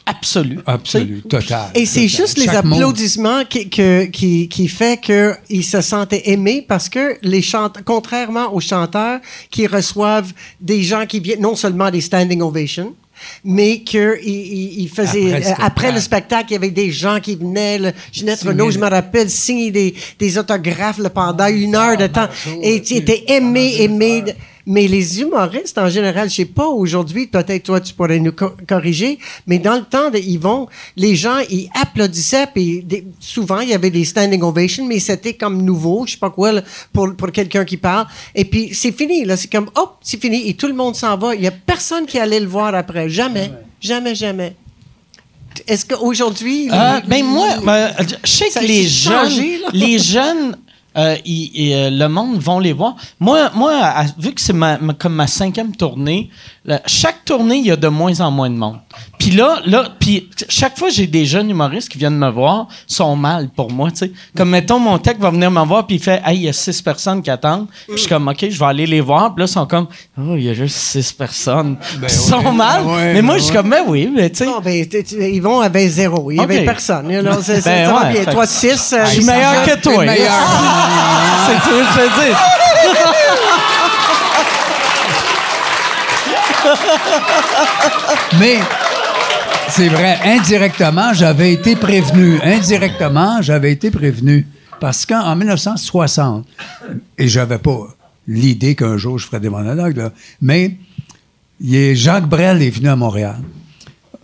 [0.10, 0.60] absolu.
[0.66, 1.70] Absolu, total.
[1.76, 6.66] Et c'est juste les Chaque applaudissements qui, que- qui, qui fait qu'ils se sentaient aimés
[6.68, 9.20] parce que les chanteurs, contrairement aux chanteurs
[9.52, 12.94] qui reçoivent des gens qui viennent, non seulement des standing ovations,
[13.44, 15.96] mais qu'ils ils, ils faisaient, Après le euh, après spectacle.
[15.96, 18.90] le spectacle, il y avait des gens qui venaient, le- Ginette Renault, je le- me
[18.90, 22.30] rappelle, signer des, des autographes là, pendant une heure de temps.
[22.62, 24.22] Et tu étais aimé, aimé.
[24.22, 24.34] de-
[24.72, 28.54] Mais les humoristes, en général, je sais pas aujourd'hui, peut-être toi, tu pourrais nous co-
[28.68, 29.18] corriger,
[29.48, 33.74] mais dans le temps de Yvon, les gens, ils applaudissaient, puis des- souvent, il y
[33.74, 36.62] avait des standing ovations, mais c'était comme nouveau, je sais pas quoi, là,
[36.94, 38.06] pour, pour quelqu'un qui parle.
[38.36, 41.18] Et puis, c'est fini, là, c'est comme, hop, c'est fini, et tout le monde s'en
[41.18, 41.34] va.
[41.34, 43.10] Il y a personne qui allait le voir après.
[43.10, 43.52] Jamais.
[43.82, 44.56] Jamais, jamais.
[45.68, 46.70] Est-ce qu'aujourd'hui...
[46.72, 47.92] Euh, ben moi, ben,
[48.24, 49.44] je sais que les jeunes,
[49.74, 50.56] les jeunes,
[50.98, 52.96] euh, euh, le monde vont les voir.
[53.20, 53.80] Moi, moi,
[54.18, 56.30] vu que c'est ma- comme ma cinquième tournée,
[56.70, 58.78] là, chaque tournée il y a de moins en moins de monde.
[59.18, 63.16] Puis là, là, puis chaque fois j'ai des jeunes humoristes qui viennent me voir, sont
[63.18, 64.12] mal pour moi, tu sais.
[64.38, 66.54] Comme mettons mon tech va venir me voir puis il fait, hey, il y a
[66.54, 67.68] six personnes qui attendent.
[67.88, 69.34] Puis je suis comme, ok, je vais aller les voir.
[69.36, 69.88] Puis là ils sont comme,
[70.18, 71.76] oh, il y a juste six personnes.
[71.78, 72.86] Puis ils sont ouais, mal.
[72.86, 74.46] ouais, mais moi ben je suis comme, ben oui, mais tu sais.
[74.46, 76.30] Non, ben, tu- Yvon avait zéro.
[76.32, 76.66] Il n'y avait Ok.
[76.66, 77.08] personne.
[77.42, 78.24] C'est- c'est- Ben ça va ouais, bien.
[78.24, 78.94] fait Toi, six.
[78.94, 80.04] euh, Je suis il meilleur que toi.
[81.48, 82.38] C'est tout ce que je veux dire.
[88.40, 88.60] Mais
[89.70, 92.40] c'est vrai, indirectement, j'avais été prévenu.
[92.44, 94.48] Indirectement, j'avais été prévenu.
[94.80, 96.46] Parce qu'en 1960,
[97.18, 97.88] et j'avais pas
[98.28, 100.12] l'idée qu'un jour je ferais des monologues,
[100.42, 100.78] mais
[101.62, 103.38] Jacques Brel est venu à Montréal.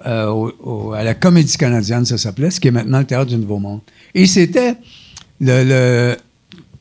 [0.05, 3.57] euh, à la Comédie canadienne, ça s'appelait, ce qui est maintenant le Théâtre du Nouveau
[3.59, 3.81] Monde.
[4.13, 4.75] Et c'était
[5.41, 6.15] le,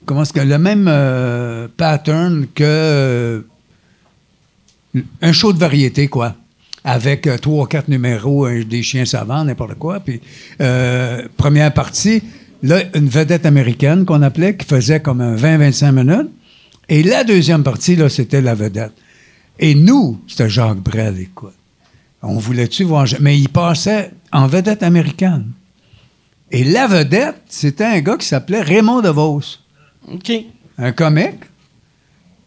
[0.06, 3.40] que, le même euh, pattern que euh,
[5.22, 6.34] un show de variété, quoi.
[6.84, 10.00] Avec euh, trois ou quatre numéros, des chiens savants, n'importe quoi.
[10.00, 10.20] Puis,
[10.60, 12.22] euh, première partie,
[12.62, 16.30] là, une vedette américaine qu'on appelait, qui faisait comme un 20-25 minutes.
[16.88, 18.92] Et la deuxième partie, là, c'était la vedette.
[19.58, 21.54] Et nous, c'était Jacques Brel, écoute.
[22.22, 23.06] On voulait-tu voir...
[23.20, 25.52] Mais il passait en vedette américaine.
[26.50, 29.40] Et la vedette, c'était un gars qui s'appelait Raymond DeVos
[30.12, 30.32] OK.
[30.78, 31.40] un comique.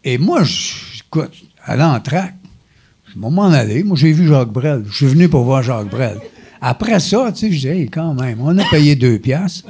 [0.04, 1.32] Et moi, je- écoute,
[1.64, 2.34] à l'entraque,
[3.14, 3.82] je vais m'en aller.
[3.84, 4.84] Moi, j'ai vu Jacques Brel.
[4.90, 6.18] Je suis venu pour voir Jacques Brel.
[6.60, 9.64] Après ça, tu sais, je dis, hey, quand même, on a payé deux piastres.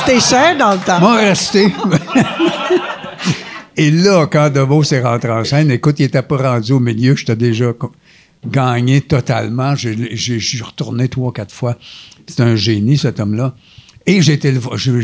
[0.00, 1.00] C'était cher dans le temps.
[1.00, 1.72] Moi, resté.
[3.76, 7.16] Et là, quand DeVos est rentré en scène, écoute, il était pas rendu au milieu,
[7.16, 7.72] j'étais déjà
[8.46, 9.74] gagné totalement.
[9.74, 11.76] Je suis retourné trois, quatre fois.
[12.26, 13.54] C'est un génie, cet homme-là.
[14.06, 14.38] Et j'ai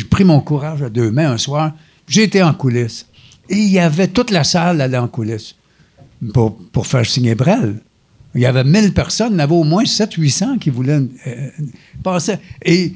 [0.08, 1.72] pris mon courage à deux mains un soir.
[2.06, 3.06] J'ai été en coulisses.
[3.50, 5.56] Et il y avait toute la salle allait en coulisses
[6.32, 7.76] pour, pour faire signer Brel.
[8.34, 11.50] Il y avait 1000 personnes, il y avait au moins 700-800 qui voulaient euh,
[12.02, 12.36] passer.
[12.64, 12.94] Et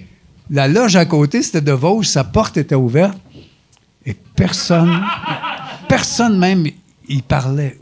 [0.51, 3.19] la loge à côté, c'était de Vosges, sa porte était ouverte.
[4.07, 5.03] Et personne,
[5.89, 6.67] personne même,
[7.09, 7.79] il parlait.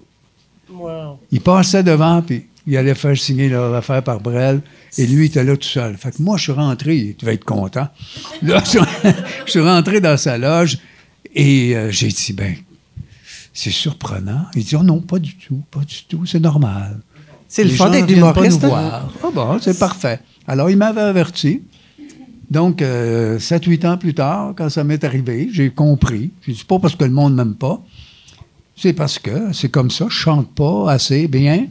[1.31, 4.63] Il passait devant, puis il allait faire signer leur affaire par Brel,
[4.97, 5.97] et lui, il était là tout seul.
[5.97, 7.89] Fait que moi, je suis rentré, il devait être content.
[8.43, 8.79] Là, je,
[9.47, 10.79] je suis rentré dans sa loge,
[11.35, 12.55] et euh, j'ai dit, ben,
[13.53, 14.47] c'est surprenant.
[14.55, 17.01] Il dit, oh non, pas du tout, pas du tout, c'est normal.
[17.49, 18.63] C'est le fun d'être humoriste.
[18.63, 18.71] nous hein?
[18.71, 19.13] voir.
[19.23, 20.21] Ah bon, c'est parfait.
[20.47, 21.63] Alors, il m'avait averti.
[22.51, 26.33] Donc, euh, 7-8 ans plus tard, quand ça m'est arrivé, j'ai compris.
[26.47, 27.83] J'ai dit, pas parce que le monde m'aime pas,
[28.77, 31.67] c'est parce que c'est comme ça, je chante pas assez bien.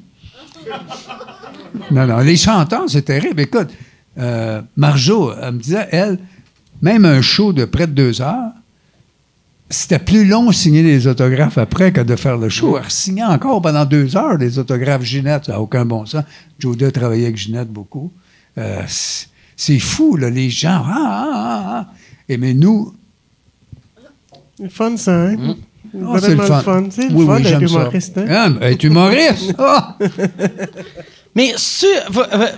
[1.92, 3.42] Non, non, les chanteurs, c'est terrible.
[3.42, 3.70] Écoute,
[4.18, 6.20] euh, Marjo, elle me disait, elle,
[6.82, 8.52] même un show de près de deux heures,
[9.72, 12.78] c'était plus long de signer des autographes après que de faire le show.
[12.78, 16.24] Elle signait encore pendant deux heures des autographes Ginette, ça n'a aucun bon sens.
[16.60, 18.12] Joda travaillait avec Ginette beaucoup.
[18.58, 20.84] Euh, c'est- fou, là, les gens.
[20.86, 21.94] Ah, ah, ah, ah.
[22.30, 22.94] Et mais nous,
[24.58, 25.38] C'est le fun, ça, hein?
[26.06, 26.84] ah, c'est le fun.
[26.92, 27.76] C'est le Oui, fun oui, d'être j'aime ça.
[27.76, 28.18] humoriste.
[28.18, 28.26] hein?
[28.30, 29.54] Ah, ben, être humoriste!
[29.60, 29.98] Ah!
[31.36, 31.86] Mais tu,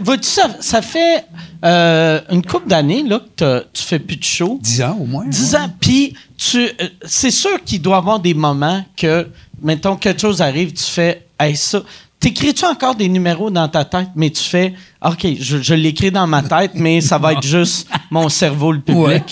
[0.01, 1.23] vois-tu, ça, ça fait
[1.63, 4.59] euh, une couple d'années là, que tu fais plus de show.
[4.61, 5.25] Dix ans au moins.
[5.27, 5.63] 10 hein.
[5.65, 6.69] ans, puis tu, euh,
[7.05, 9.27] c'est sûr qu'il doit y avoir des moments que,
[9.61, 11.81] mettons, quelque chose arrive, tu fais, hey, ça.
[12.19, 14.73] T'écris-tu encore des numéros dans ta tête, mais tu fais,
[15.05, 18.79] OK, je, je l'écris dans ma tête, mais ça va être juste mon cerveau, le
[18.79, 19.01] public.
[19.05, 19.23] Ouais.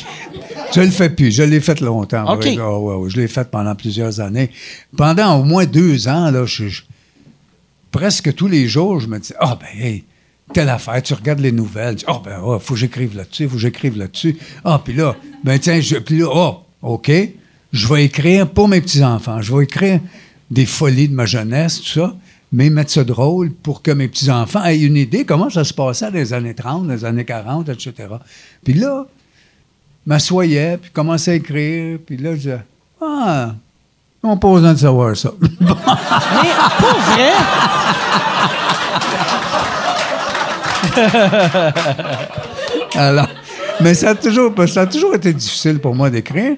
[0.76, 1.32] Je le fais plus.
[1.32, 2.38] Je l'ai fait longtemps.
[2.38, 3.10] Ouais, ouais.
[3.10, 4.52] Je l'ai fait pendant plusieurs années.
[4.98, 6.82] Pendant au moins deux ans, là, je- je-
[7.92, 10.04] presque tous les jours, je me dis Ah, ben, hey,
[10.54, 11.96] telle affaire, tu regardes les nouvelles.
[11.96, 14.38] Tu dis, Ah, ben, ah, faut que j'écrive là-dessus, faut que j'écrive là-dessus.
[14.64, 17.12] Ah, puis là, ben, tiens, je, puis là, ah, OK,
[17.72, 19.42] je vais écrire pour mes petits-enfants.
[19.42, 20.00] Je vais écrire
[20.50, 22.16] des folies de ma jeunesse, tout ça,
[22.52, 26.12] mais mettre ça drôle pour que mes petits-enfants aient une idée comment ça se passait
[26.12, 27.94] dans les années 30, dans les années 40, etc.
[28.64, 29.06] Puis là,
[30.06, 32.62] m'assoyais, puis commençais à écrire, puis là, je disais,
[33.02, 33.56] ah,
[34.24, 35.32] on pas besoin de savoir ça.
[35.42, 37.32] Mais pour vrai,
[42.96, 43.28] Alors,
[43.82, 46.56] mais ça a toujours, ça a toujours été difficile pour moi d'écrire.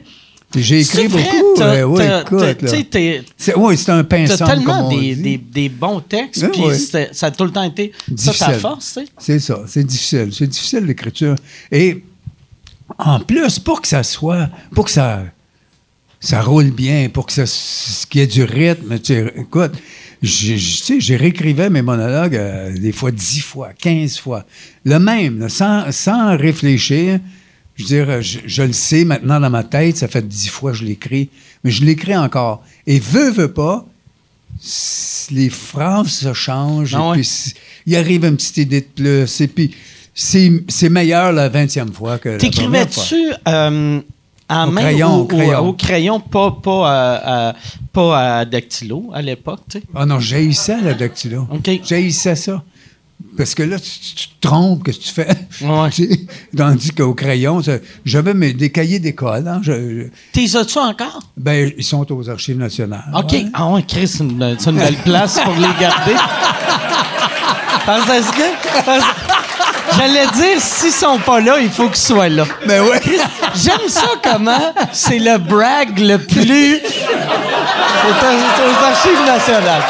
[0.55, 1.53] J'ai écrit vrai, beaucoup.
[1.57, 5.21] t'as- ouais, écoute, t'es- C'est, oui, c'est un pain T'as tellement comme on des, dit.
[5.23, 7.09] des, des bons textes, puis ouais.
[7.11, 8.53] ça a tout le temps été ça ta Difficile.
[8.61, 8.99] force.
[9.17, 10.29] C'est ça, c'est difficile.
[10.31, 11.35] C'est difficile l'écriture.
[11.71, 12.03] Et
[12.99, 15.23] en plus, pour que ça soit, pour que ça,
[16.19, 17.45] ça roule bien, pour que ça,
[18.07, 19.71] qu'il y ait du rythme, tu sais, écoute,
[20.23, 24.45] j'ai- réécrivais mes monologues euh, des fois 10 fois, 15 fois.
[24.85, 27.19] Le même, là, sans, sans réfléchir.
[27.75, 30.71] Je veux dire, je, je le sais maintenant dans ma tête, ça fait 10 fois
[30.71, 31.29] que je l'écris,
[31.63, 32.63] mais je l'écris encore.
[32.85, 33.85] Et veux, veux pas,
[35.31, 37.13] les phrases se changent, Ah et ouais?
[37.21, 37.53] puis
[37.87, 38.85] il arrive une petite idée de
[39.25, 39.71] plus, et puis
[40.13, 43.03] c'est c'est meilleur la 20e fois que la première fois.
[43.03, 43.33] T'écrivais-tu
[44.51, 45.59] euh, Au main crayon, ou, au crayon.
[45.65, 47.53] ou- au crayon, pas, pas, à, à-
[47.91, 49.85] pas à dactylo à l'époque, tu sais?
[49.95, 51.47] Ah non, j'haïssais la dactylo.
[51.51, 51.69] OK.
[51.83, 52.61] J'haïssais ça.
[53.37, 53.89] Parce que là, tu,
[54.27, 55.27] te trompes, qu'est-ce que tu fais?
[55.61, 55.89] Ouais.
[56.57, 57.61] Tandis qu'au crayon,
[58.05, 59.47] j'avais mes, des cahiers d'école.
[59.47, 61.19] Hein, je- je- T'es as-tu encore?
[61.37, 63.05] ben, ils sont aux Archives nationales.
[63.15, 63.31] OK.
[63.31, 63.45] ouais.
[63.53, 66.13] Ah ouais, Chris, c'est une, belle place pour les garder.
[67.85, 68.83] Parce que...
[68.85, 69.03] parce-
[69.97, 72.45] J'allais dire, s'ils sont pas là, il faut qu'ils soient là.
[72.65, 72.99] Ben ouais.
[73.55, 76.81] J'aime ça comment c'est le brag le plus...
[76.83, 79.83] C'est aux archives nationales.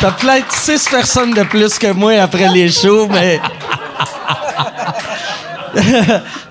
[0.00, 3.40] T'as peut-être six personnes de plus que moi après les shows, mais...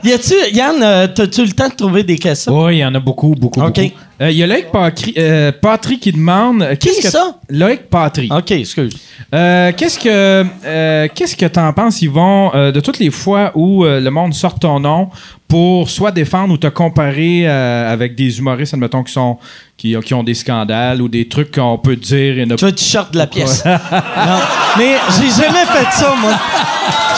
[0.03, 2.65] y a-tu, Yann, euh, t'as-tu le temps de trouver des questions?
[2.65, 3.91] Oui, il y en a beaucoup, beaucoup, beaucoup.
[4.21, 6.61] Euh, Il y a Loïc Patry, euh, Patry qui demande...
[6.61, 7.37] euh, Qui qu'est-ce que- ça?
[7.49, 8.29] Loïc Patry.
[8.31, 8.93] OK, excuse.
[9.33, 13.83] Euh, qu'est-ce que euh, qu'est-ce que t'en penses, Yvon, euh, de toutes les fois où
[13.83, 15.09] euh, le monde sort ton nom
[15.49, 19.37] pour soit défendre ou te comparer euh, avec des humoristes, admettons, qui sont
[19.77, 22.71] qui, qui ont des scandales ou des trucs qu'on peut dire et ne Tu veux
[22.71, 23.65] t-shirt de la pièce.
[23.65, 24.39] non.
[24.77, 26.31] Mais j'ai jamais fait ça, moi.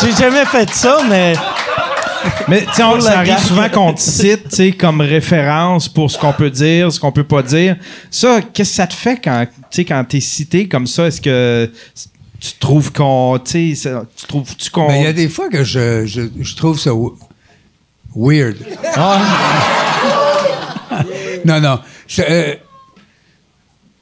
[0.01, 1.33] J'ai jamais fait ça, mais.
[2.48, 2.65] Mais
[3.02, 3.48] ça arrive gaffe.
[3.48, 7.11] souvent qu'on te cite, tu sais, comme référence pour ce qu'on peut dire, ce qu'on
[7.11, 7.76] peut pas dire.
[8.11, 11.07] Ça, qu'est-ce que ça te fait quand, tu sais, quand t'es cité comme ça?
[11.07, 11.72] Est-ce que
[12.39, 15.64] tu trouves qu'on, tu sais, ça- tu trouves-tu qu'on il y a des fois que
[15.64, 16.91] je, je, je trouve ça
[18.15, 18.56] weird.
[21.45, 21.80] non, non.
[22.07, 22.56] C'est euh,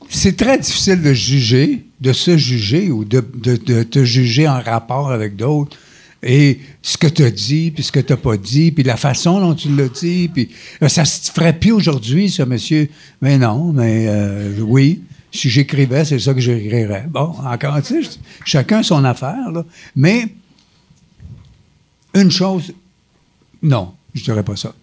[0.09, 4.61] c'est très difficile de juger, de se juger ou de, de- de te juger en
[4.61, 5.75] rapport avec d'autres.
[6.23, 8.97] Et ce que tu as dit, puis ce que tu n'as pas dit, puis la
[8.97, 10.49] façon dont tu l'as dit, puis
[10.81, 12.89] euh, ça se ferait plus aujourd'hui, ça, monsieur.
[13.21, 15.01] Mais non, mais euh, oui,
[15.31, 17.05] si j'écrivais, c'est ça que j'écrirais.
[17.09, 18.09] Bon, encore, tu sais,
[18.43, 19.63] chacun son affaire, là.
[19.95, 20.27] Mais
[22.15, 22.73] une chose,
[23.61, 24.73] non, je dirais pas ça.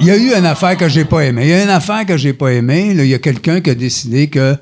[0.00, 1.44] Il y a eu une affaire que j'ai pas aimée.
[1.44, 2.90] Il y a une affaire que j'ai pas aimée.
[2.90, 4.56] Il y a quelqu'un qui a décidé que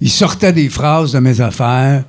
[0.00, 2.04] il sortait des phrases de mes affaires,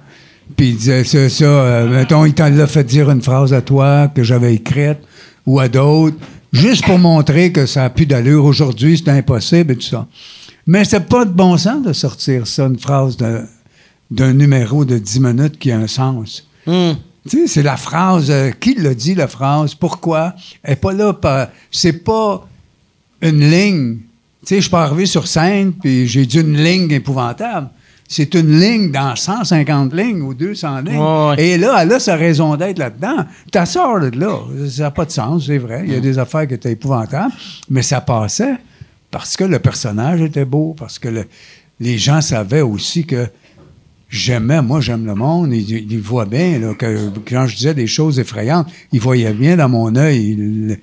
[0.55, 1.45] puis il disait c'est ça.
[1.45, 4.99] euh, mettons, il t'en l'a fait dire une phrase à toi que j'avais écrite
[5.45, 6.17] ou à d'autres,
[6.51, 10.07] juste pour montrer que ça a plus d'allure aujourd'hui, c'est impossible et tout ça.
[10.67, 13.17] Mais c'est pas de bon sens de sortir ça, une phrase
[14.11, 16.47] d'un numéro de 10 minutes qui a un sens.
[17.29, 18.29] Tu sais, c'est la phrase.
[18.29, 19.73] euh, qui l'a dit, la phrase?
[19.75, 20.33] Pourquoi?
[20.61, 21.13] Elle n'est pas là.
[21.13, 22.47] par- C'est pas
[23.21, 23.97] une ligne.
[24.45, 27.69] Tu sais, je suis pas arrivé sur scène, puis j'ai dit une ligne épouvantable.
[28.15, 30.97] C'est une ligne dans 150 lignes ou 200 lignes.
[30.97, 31.43] Ouais, ouais.
[31.47, 33.25] Et là, elle a sa raison d'être là-dedans.
[33.51, 34.37] Ta sort de là.
[34.69, 35.81] Ça n'a pas de sens, c'est vrai.
[35.85, 37.33] Il y a des affaires qui étaient épouvantables,
[37.69, 38.53] mais ça passait
[39.09, 41.25] parce que le personnage était beau, parce que le-
[41.79, 43.27] les gens savaient aussi que
[44.09, 47.87] j'aimais, moi j'aime le monde, ils, ils voient bien, là, que quand je disais des
[47.87, 50.77] choses effrayantes, ils voyaient bien dans mon œil le-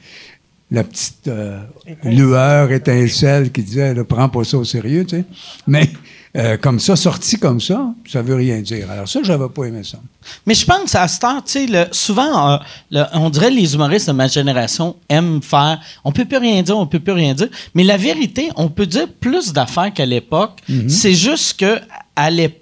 [0.72, 1.60] la petite euh,
[2.04, 5.24] lueur, étincelle qui disait, là, prends pas ça au sérieux, tu sais.
[5.66, 5.90] Mais
[6.36, 8.88] euh, comme ça, sorti comme ça, ça veut rien dire.
[8.90, 9.98] Alors ça, j'avais pas aimé ça.
[10.46, 12.56] Mais je pense à cette heure, tu sais, souvent, euh,
[12.90, 15.80] le- on dirait les humoristes de ma génération aiment faire.
[16.04, 17.48] On peut plus rien dire, on peut plus rien dire.
[17.74, 20.60] Mais la vérité, on peut dire plus d'affaires qu'à l'époque.
[20.88, 21.80] C'est juste que
[22.14, 22.59] à l'ép- à-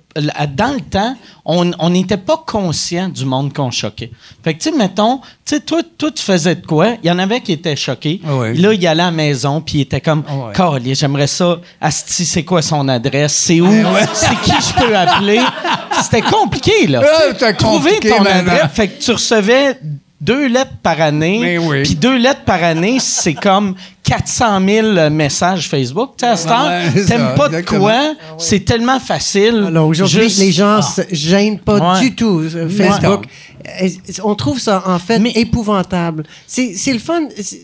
[0.57, 4.11] dans le temps, on n'était pas conscient du monde qu'on choquait.
[4.45, 6.97] Fait que, tu sais, mettons, tu sais, toi, toi, tu faisais de quoi?
[7.03, 8.21] Il y en avait qui étaient choqués.
[8.27, 8.49] Ah.
[8.55, 10.53] Là, il allait à la maison, puis il était comme, Ah.
[10.55, 11.59] Calais, j'aimerais ça.
[11.81, 13.33] Asti, c'est quoi son adresse?
[13.35, 13.69] C'est où?
[14.13, 15.41] C'est qui je peux appeler?
[16.03, 17.03] C'était compliqué, là.
[17.41, 18.71] Ah, Trouver ton adresse.
[18.75, 19.79] Fait que tu recevais
[20.21, 21.39] deux lettres par année.
[21.41, 21.83] Mais oui.
[21.85, 26.13] Puis deux lettres par année, c'est comme 400 000 messages Facebook.
[26.19, 29.65] Tu sais, à t'aimes pas de quoi, c'est tellement facile.
[29.69, 30.83] Alors aujourd'hui, Juste- les gens Ah.
[30.83, 32.01] se gênent pas Ouais.
[32.01, 33.27] du tout euh, Facebook.
[34.25, 36.25] On trouve ça en fait épouvantable.
[36.47, 37.21] C'est c'est le fun.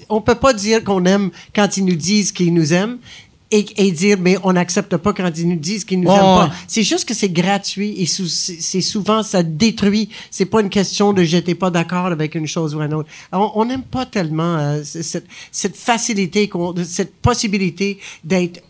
[0.08, 2.98] On peut pas dire qu'on aime quand ils nous disent qu'ils nous aiment.
[3.50, 6.22] Et, et dire mais on n'accepte pas quand ils nous disent qu'ils nous Ouais, aiment
[6.42, 6.48] ouais.
[6.48, 6.50] pas.
[6.66, 10.08] C'est juste que c'est gratuit et sou- c'est souvent ça détruit.
[10.30, 13.08] C'est pas une question de j'étais pas d'accord avec une chose ou une autre.
[13.30, 16.50] Alors, on n'aime pas tellement euh, cette, cette facilité,
[16.84, 18.60] cette possibilité d'être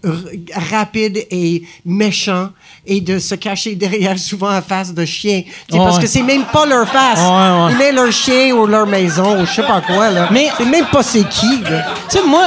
[0.52, 2.50] rapide et méchant
[2.86, 5.42] et de se cacher derrière souvent en face de chien.
[5.70, 6.02] C'est parce Ouais.
[6.02, 7.20] que c'est même pas leur face.
[7.20, 7.72] Ouais, ouais.
[7.72, 10.28] Ils mettent leur chien ou leur maison ou je sais pas quoi là.
[10.32, 11.60] Mais- c'est même pas c'est qui.
[11.60, 12.46] Tu sais, moi,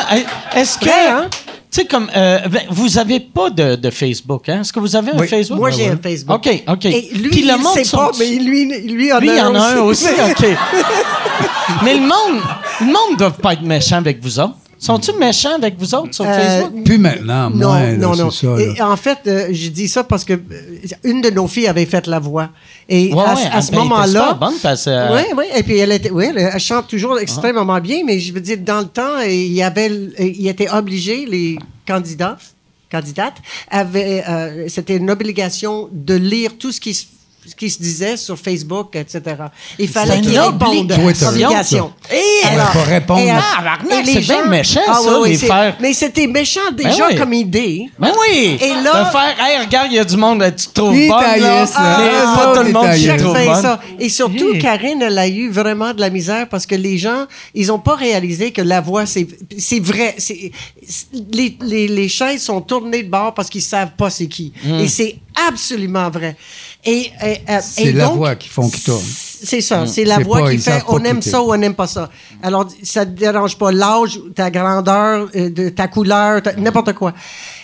[0.55, 0.87] est-ce que.
[0.89, 1.29] Hein?
[1.77, 2.09] Sais, comme.
[2.15, 4.61] euh, ben, vous avez pas de, de Facebook, hein?
[4.61, 5.27] Est-ce que vous avez un Oui.
[5.27, 5.59] Facebook?
[5.59, 6.35] Moi j'ai un Facebook.
[6.37, 6.85] OK, OK.
[6.85, 9.37] Et lui, Puis le il monde sait pas, mais lui, lui, en Lui, a il
[9.37, 10.13] y en a un aussi, aussi.
[10.31, 10.47] OK.
[11.83, 12.41] Mais le monde,
[12.79, 14.55] le monde ne doit pas être méchant avec vous autres.
[14.79, 16.83] Sont-ils méchants avec vous autres sur Euh, Facebook?
[16.83, 18.29] Plus maintenant, Non, moi, là, non, non.
[18.31, 18.47] ça.
[18.47, 18.59] là.
[18.61, 20.37] Et en fait, euh, je dis ça parce que euh,
[21.03, 22.49] une de nos filles avait fait la voix.
[22.87, 24.05] Et Ouais, à, ouais, à ce moment-là.
[24.21, 25.45] super bonne parce que, euh, Oui, oui.
[25.55, 28.57] Et puis elle était, oui, elle, elle chante toujours extrêmement bien, mais je veux dire,
[28.59, 32.37] dans le temps, il y avait, il était obligé, les candidats,
[32.91, 33.37] candidates,
[33.71, 37.05] avaient, euh, c'était une obligation de lire tout ce qui se
[37.55, 39.21] qui se disait sur Facebook, etc.
[39.79, 40.91] Il fallait qu'ils répondent.
[41.27, 41.93] Obligation.
[42.11, 43.19] Eh, Alors, faut répondre.
[43.21, 45.93] et, euh, Ah, et les c'est bien gens- méchant, Ah, ça, oui, les faire- Mais
[45.93, 47.15] c'était méchant déjà Ben oui.
[47.15, 47.85] comme idée.
[47.99, 48.57] Ben oui!
[48.61, 51.09] Et là- De faire, hey, regarde, il y a du monde, tu te trouves bonne,
[51.09, 51.37] là.
[51.37, 51.65] là.
[51.99, 53.61] Mais Ah, pas tout le monde qui trouve bonne.
[53.61, 53.79] ça.
[53.99, 54.59] Et surtout, Hey.
[54.59, 57.95] Karine, elle a eu vraiment de la misère parce que les gens, ils ont pas
[57.95, 60.15] réalisé que la voix, c'est, c'est vrai.
[60.17, 60.51] C'est,
[61.33, 64.53] les, les, les chaises sont tournées de bord parce qu'ils savent pas c'est qui.
[64.63, 64.79] Hmm.
[64.79, 65.17] Et c'est
[65.47, 66.35] absolument vrai.
[66.85, 69.03] Et, et, euh, C'est la voix qui font qui tourne.
[69.43, 72.09] C'est ça, c'est la voix qui fait on aime ça ou on n'aime pas ça.
[72.41, 77.13] Alors, ça te dérange pas l'âge, ta grandeur, euh, de, ta couleur, ta- n'importe quoi.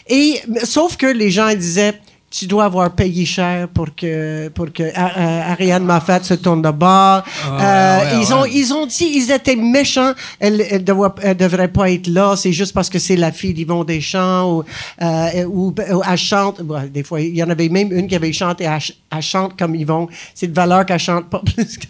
[0.07, 1.99] Et, sauf que les gens disaient,
[2.35, 6.63] tu dois avoir payé cher pour que, pour que A- A- Ariane Moffat se tourne
[6.63, 7.21] de bord.
[7.47, 10.13] Euh, ouais, ils, ont, ils ont dit, ils étaient méchants.
[10.39, 12.33] Elle, elle, doit- elle devrait pas être là.
[12.35, 14.63] C'est juste parce que c'est la fille d'Yvon Deschamps ou,
[15.03, 16.61] euh, ou, ou elle chante.
[16.63, 19.21] bon, des fois, il y en avait même une qui avait chanté, elle, ch- elle
[19.21, 20.07] chante comme Yvon.
[20.33, 21.85] C'est de valeur qu'elle chante pas plus que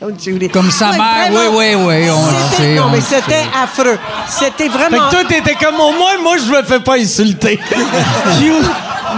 [0.00, 0.48] comme Julie.
[0.48, 1.58] Comme sa Ouais, mère, vraiment.
[1.58, 3.98] oui, oui, oui, on le sait, Non, on mais c'était affreux.
[4.28, 5.08] C'était Fait vraiment.
[5.08, 7.58] que toi, t'étais comme au moins, moi, je me fais pas insulter.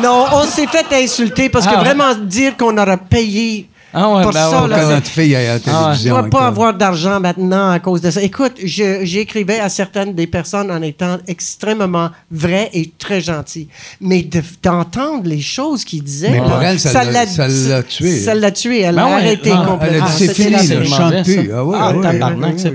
[0.03, 1.81] Non, on s'est fait insulter parce que Ah.
[1.81, 5.33] vraiment dire qu'on aurait payé Ah ouais, Pour ben ça, ouais, là, Quand notre fille
[5.35, 6.15] est à la Je télévision.
[6.17, 8.21] ne avec pas avoir d'argent maintenant à cause de ça.
[8.23, 13.69] Écoute, je- j'écrivais à certaines des personnes en étant extrêmement vrai et très gentil.
[14.01, 16.31] Mais de- d'entendre les choses qu'ils disaient.
[16.31, 18.19] Mais là, pour elle, ça l'a- ça l'a tué.
[18.19, 18.81] Ça l'a tué.
[18.81, 19.97] Elle Ben a ouais, arrêté non, complètement.
[19.99, 21.51] Elle a dit, c'est fini, je c'est chante plus.
[21.55, 22.71] Ah ouais, Ah, ouais, tabarnak, ouais, c'est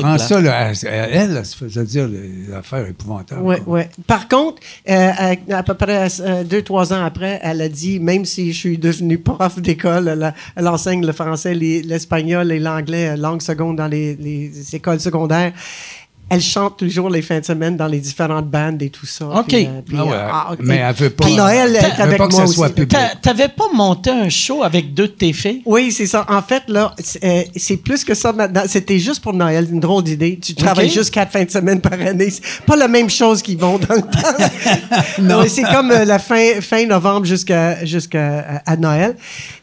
[0.00, 3.40] Prends ça, là, elle, elle, elle se faisait dire des affaires épouvantables.
[3.42, 3.88] Ouais, ouais.
[4.06, 7.98] Par contre, euh, à, à peu près euh, deux, trois ans après, elle a dit,
[8.00, 13.10] même si je suis devenue prof d'école, elle, enseigne le français, les- l'espagnol et l'anglais,
[13.10, 15.52] euh, langue seconde dans les, les écoles secondaires.
[16.28, 19.26] Elle chante toujours les fins de semaine dans les différentes bandes et tout ça.
[19.28, 19.46] OK.
[19.46, 20.58] Puis, euh, puis, Ah ouais, euh, ok.
[20.64, 22.66] mais elle veut pas- Puis Noël elle est veut avec pas que moi ça soit
[22.76, 22.86] aussi.
[23.22, 25.62] T'avais pas monté un show avec deux de tes filles?
[25.64, 26.26] Oui, c'est ça.
[26.28, 27.22] En fait, là, c'est
[27.74, 28.62] euh, plus que ça maintenant.
[28.66, 30.36] C'était juste pour Noël, une drôle d'idée.
[30.42, 32.30] Tu travailles juste quatre fins de semaine par année.
[32.30, 34.44] C'est pas la même chose qu'ils vont dans le temps.
[35.22, 35.44] non.
[35.46, 39.14] c'est comme euh, la fin, fin novembre jusqu'à jusqu'à à, à Noël.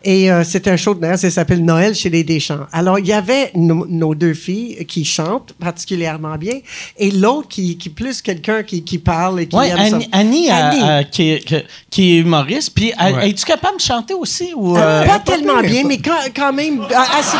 [0.05, 2.67] Et euh, c'est un show de Noël, ça s'appelle Noël chez les Deschamps.
[2.71, 6.52] Alors, il y avait nos deux filles qui chantent particulièrement bien
[6.97, 10.09] et l'autre qui, qui plus quelqu'un qui, qui parle et qui Oui, aime Annie, ça.
[10.19, 10.81] Annie, euh, Annie.
[10.83, 12.73] euh, qui, est, qui est humoriste.
[12.75, 13.29] Puis, Ouais.
[13.29, 14.51] es-tu capable de chanter aussi?
[14.55, 16.81] Ou, Euh, euh, pas tellement bien, pas- mais quand, quand même.
[16.81, 17.37] assez-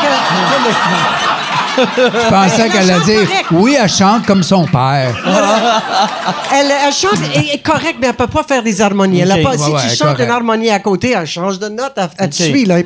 [1.76, 5.16] Je pensais qu'elle allait dire oui, elle chante comme son père.
[6.56, 9.20] Elle, elle chante, elle est correcte, mais elle peut pas faire des harmonies.
[9.20, 11.92] Elle pas, Ouais, si ouais, tu chantes une harmonie à côté, elle change de note,
[11.96, 12.64] elle, elle te suit.
[12.64, 12.76] Là.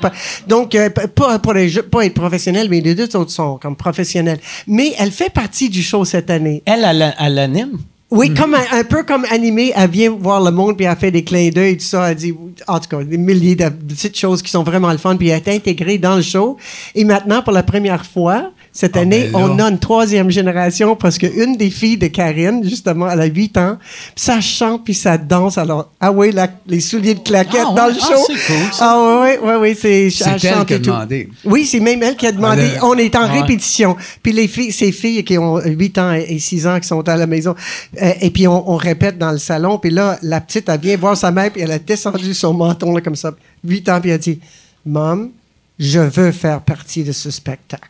[0.47, 4.41] Donc, euh, pas pour être, pas être professionnelle, mais les deux autres sont comme professionnels.
[4.67, 6.63] Mais elle fait partie du show cette année.
[6.67, 7.79] elle, elle, elle anime?
[8.11, 11.11] Oui, comme un, un peu comme animée, elle vient voir le monde puis elle fait
[11.11, 12.11] des clins d'œil et tout ça.
[12.11, 12.35] Elle dit,
[12.67, 15.17] en tout cas, des milliers de, de petites choses qui sont vraiment le fun.
[15.17, 16.57] Puis elle est intégrée dans le show.
[16.95, 18.51] Et maintenant, pour la première fois,
[18.81, 22.63] cette Ah, année, ben on a une troisième génération parce qu'une des filles de Karine,
[22.63, 25.59] justement, elle a 8 ans, puis ça chante puis ça danse.
[25.59, 28.23] Alors, ah oui, la- les souliers de claquettes Ah ouais, dans le ah, show.
[28.29, 28.93] c'est cool, ça.
[28.93, 30.85] Ah oui, oui, oui, c'est C'est elle elle qui a tout.
[30.85, 31.29] demandé.
[31.45, 32.69] Oui, c'est même elle qui a demandé.
[32.83, 33.41] On est en Ouais.
[33.41, 33.97] répétition.
[34.23, 37.17] Puis les filles, ces filles qui ont 8 ans et 6 ans qui sont à
[37.17, 37.57] la maison,
[38.01, 40.97] euh, et puis on, on répète dans le salon, puis là, la petite, elle vient
[40.97, 43.33] voir sa mère, puis elle a descendu son menton, là, comme ça,
[43.65, 44.39] 8 ans, puis elle a dit,
[44.87, 45.31] «Mom,
[45.79, 47.85] je veux faire partie de ce spectacle.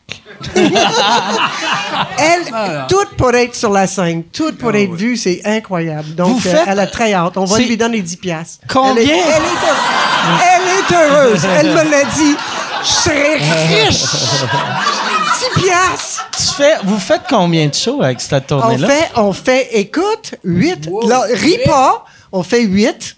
[0.55, 2.53] »Elle,
[2.87, 6.13] toute pour être sur la scène, toute pour être vue, c'est incroyable.
[6.15, 7.37] Donc, euh, elle a très hâte.
[7.37, 8.65] On va lui donner 10 piastres.
[8.67, 9.01] Combien?
[9.01, 10.35] Elle est, elle est heureuse.
[10.45, 11.45] Elle est heureuse.
[11.45, 12.35] Elle me l'a dit.
[12.83, 14.03] Je serai riche.
[15.55, 16.29] 10 piastres.
[16.37, 18.87] Tu fais, vous faites combien de shows avec cette On tournée-là?
[18.87, 20.89] fait, on fait, écoute, 8.
[21.07, 22.05] Là, ris pas.
[22.31, 23.17] On fait 8.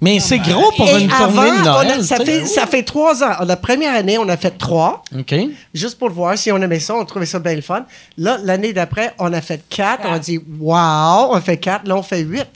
[0.00, 2.04] Mais c'est gros pour Et une avant, tournée de on a- Noël.
[2.04, 2.40] ça, tu sais.
[2.40, 3.44] fait, ça fait trois ans.
[3.44, 5.02] La première année, on a fait trois.
[5.18, 5.34] OK.
[5.74, 7.84] Juste pour voir si on aimait ça, on trouvait ça bien le fun.
[8.16, 10.06] Là, l'année d'après, on a fait quatre.
[10.08, 11.86] On a dit, wow, on fait quatre.
[11.88, 12.46] Là, on fait huit.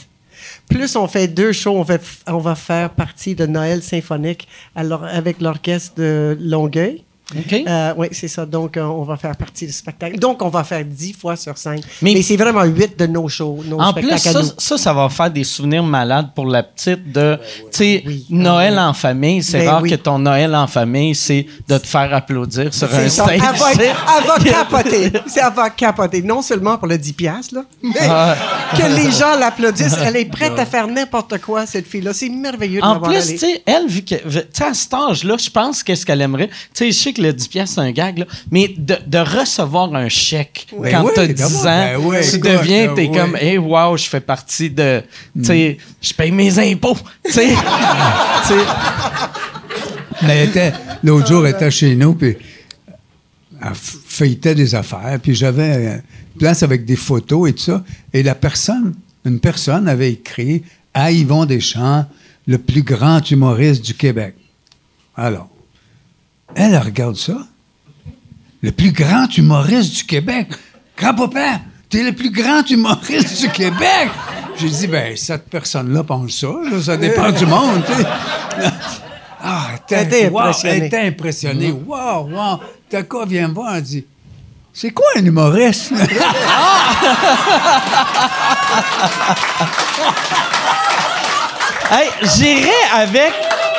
[0.68, 4.46] Plus on fait deux shows, on, fait, on va faire partie de Noël symphonique
[4.76, 7.02] alors, avec l'orchestre de Longueuil.
[7.38, 7.52] OK.
[7.66, 8.44] Euh, oui, c'est ça.
[8.46, 10.18] Donc, euh, on va faire partie du spectacle.
[10.18, 11.80] Donc, on va faire dix fois sur cinq.
[12.00, 14.92] Mais- Mais, c'est vraiment huit de nos shows, nos En plus, spectacles ça, ça, ça
[14.92, 17.38] va faire des souvenirs malades pour la petite de,
[17.70, 18.26] tu sais, Oui.
[18.30, 18.80] Noël oui.
[18.80, 19.42] en famille.
[19.42, 19.90] C'est Ben rare oui.
[19.90, 23.40] que ton Noël en famille, c'est de te faire applaudir sur un stage.
[23.42, 25.12] Elle va, capoter.
[25.26, 26.22] C'est- Elle va capoter.
[26.22, 28.34] Non seulement pour le 10 piastres, là, mais Ah.
[28.76, 29.96] que les gens l'applaudissent.
[30.04, 32.12] Elle est prête à faire n'importe quoi, cette fille-là.
[32.12, 35.36] C'est merveilleux de En plus, tu sais, elle, vu que, tu sais, à cet âge-là,
[35.38, 36.48] je pense qu'est-ce qu'elle aimerait.
[36.48, 39.18] Tu sais, je sais que le 10 piastres, c'est un gag, là, mais de, de
[39.18, 42.86] recevoir un chèque Ben quand oui, t'as 10 d'abord, ans, ben oui, tu écoute, deviens,
[42.88, 45.02] ben t'es comme, hey, wow, je fais partie de,
[45.36, 47.54] tu sais, je paye mes impôts, tu sais.
[50.22, 50.48] Mais
[51.02, 52.36] l'autre jour, elle était chez nous, puis
[53.60, 55.94] elle feuilletait des affaires, puis j'avais
[56.34, 57.84] une place avec des photos et tout ça.
[58.12, 58.94] Et la personne,
[59.24, 60.62] une personne avait écrit
[60.94, 62.06] à Yvon Deschamps,
[62.46, 64.34] le plus grand humoriste du Québec.
[65.16, 65.48] Alors,
[66.54, 67.34] elle, elle regarde ça.
[68.62, 70.48] Le plus grand humoriste du Québec.
[70.96, 74.08] Grand-papa, t'es le plus grand humoriste du Québec.
[74.56, 77.92] J'ai dit, ben, cette personne-là pense ça, là, ça dépend du monde, tu.
[79.44, 80.76] Ah, elle Elle était était, wow, impressionnée.
[80.76, 81.72] elle était impressionnée.
[81.72, 82.60] Wow, wow.
[82.88, 84.04] Taka vient me voir, elle dit
[84.72, 85.92] C'est quoi un humoriste
[91.94, 93.34] Hey, j'irais avec.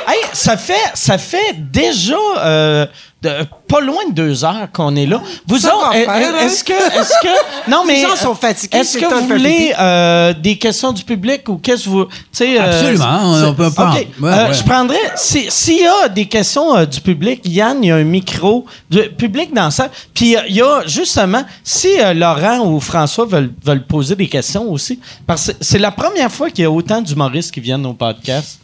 [0.08, 2.86] Hey, ça fait, ça fait déjà euh,
[3.24, 5.22] de- pas loin de deux heures qu'on est là.
[5.48, 6.46] Vous Ça autres, va est- faire, hein?
[6.46, 7.28] est-ce que, est-ce que,
[7.72, 11.48] non mais, Les gens sont fatigués, Est-ce que vous voulez euh, des questions du public
[11.50, 14.48] ou qu'est-ce que vous, tu sais, euh, Absolument, on c'est- peut pas- Ok, ouais, euh,
[14.50, 14.54] ouais.
[14.54, 17.96] Je prendrais, si- s'il y a des questions euh, du public, Yann, il y a
[17.96, 19.90] un micro du public dans ça.
[20.14, 24.28] Puis euh, il y a justement, si euh, Laurent ou François veulent, veulent poser des
[24.28, 27.86] questions aussi, parce que c'est la première fois qu'il y a autant d'humoristes qui viennent
[27.86, 28.60] au podcast.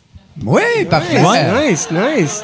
[0.46, 1.22] Oui, parfait.
[1.22, 2.44] Nice, nice, nice.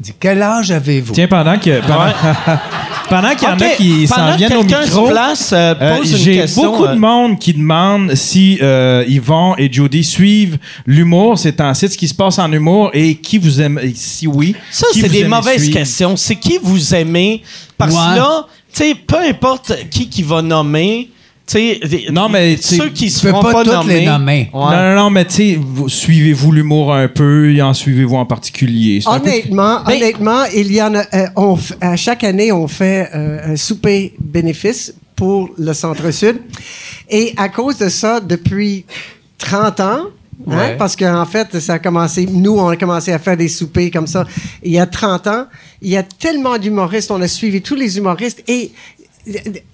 [0.00, 1.12] Il dit Quel âge avez-vous?
[1.14, 1.80] Tiens, pendant que.
[1.80, 2.12] Pendant,
[3.08, 5.06] pendant qu'il y en a qui s'en viennent au micro.
[5.06, 8.58] se place, euh, euh, pose une J'ai question, beaucoup euh, de monde qui demande si
[8.62, 12.90] euh, Yvon et Judy suivent l'humour, c'est un site ce qui se passe en humour
[12.92, 14.56] et qui vous aime, si oui.
[14.70, 15.78] Ça, qui c'est vous des mauvaises suivre?
[15.78, 16.16] questions.
[16.16, 17.42] C'est qui vous aimez?
[17.78, 18.00] Parce Ouais.
[18.14, 21.10] que là, tu sais, peu importe qui qui va nommer,
[22.10, 24.00] Non, mais tu- ceux qui se feront pas pas, toutes nommer.
[24.00, 24.50] les nommer.
[24.52, 24.60] Ouais.
[24.60, 25.58] Non, non, non, mais tu
[25.88, 29.00] suivez-vous l'humour un peu et en suivez-vous en particulier?
[29.04, 31.04] Peu- Honnêtement, Mais- honnêtement, il y en a.
[31.14, 36.38] euh, on f- à chaque année, on fait euh, un souper bénéfice pour le Centre-Sud.
[37.10, 38.84] Et à cause de ça, depuis
[39.38, 40.06] 30 ans, hein,
[40.46, 40.76] Ouais.
[40.78, 42.26] parce qu'en fait, ça a commencé.
[42.26, 44.26] Nous, on a commencé à faire des soupers comme ça
[44.62, 45.44] il y a 30 ans.
[45.82, 47.10] Il y a tellement d'humoristes.
[47.10, 48.42] On a suivi tous les humoristes.
[48.48, 48.72] Et,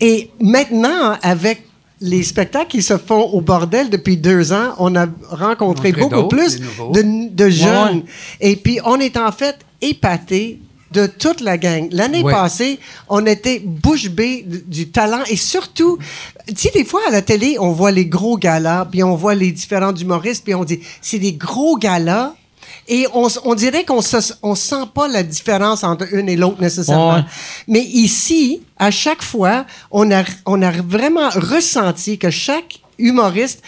[0.01, 1.65] et maintenant, avec
[2.01, 6.59] les spectacles qui se font au bordel depuis deux ans, on a rencontré beaucoup plus
[6.59, 7.99] de, de jeunes.
[7.99, 8.05] Ouais.
[8.41, 10.61] Et puis, on est en fait épatés
[10.93, 11.89] de toute la gang.
[11.93, 12.33] L'année Ouais.
[12.33, 12.79] passée,
[13.09, 15.99] on était bouche bée du, du talent et surtout,
[16.49, 19.35] tu sais, des fois à la télé, on voit les gros galas, puis on voit
[19.37, 22.35] les différents humoristes, puis on dit, c'est des gros galas.
[22.91, 26.61] Et on, on dirait qu'on se, on sent pas la différence entre une et l'autre
[26.61, 27.15] nécessairement.
[27.15, 27.25] Ouais.
[27.69, 33.63] Mais ici, à chaque fois, on a, on a vraiment ressenti que chaque humoriste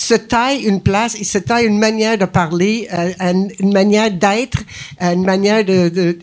[0.00, 3.10] se taille une place, il se taille une manière de parler, euh,
[3.58, 4.58] une, manière d'être,
[5.02, 5.88] euh, une manière de...
[5.88, 6.18] de-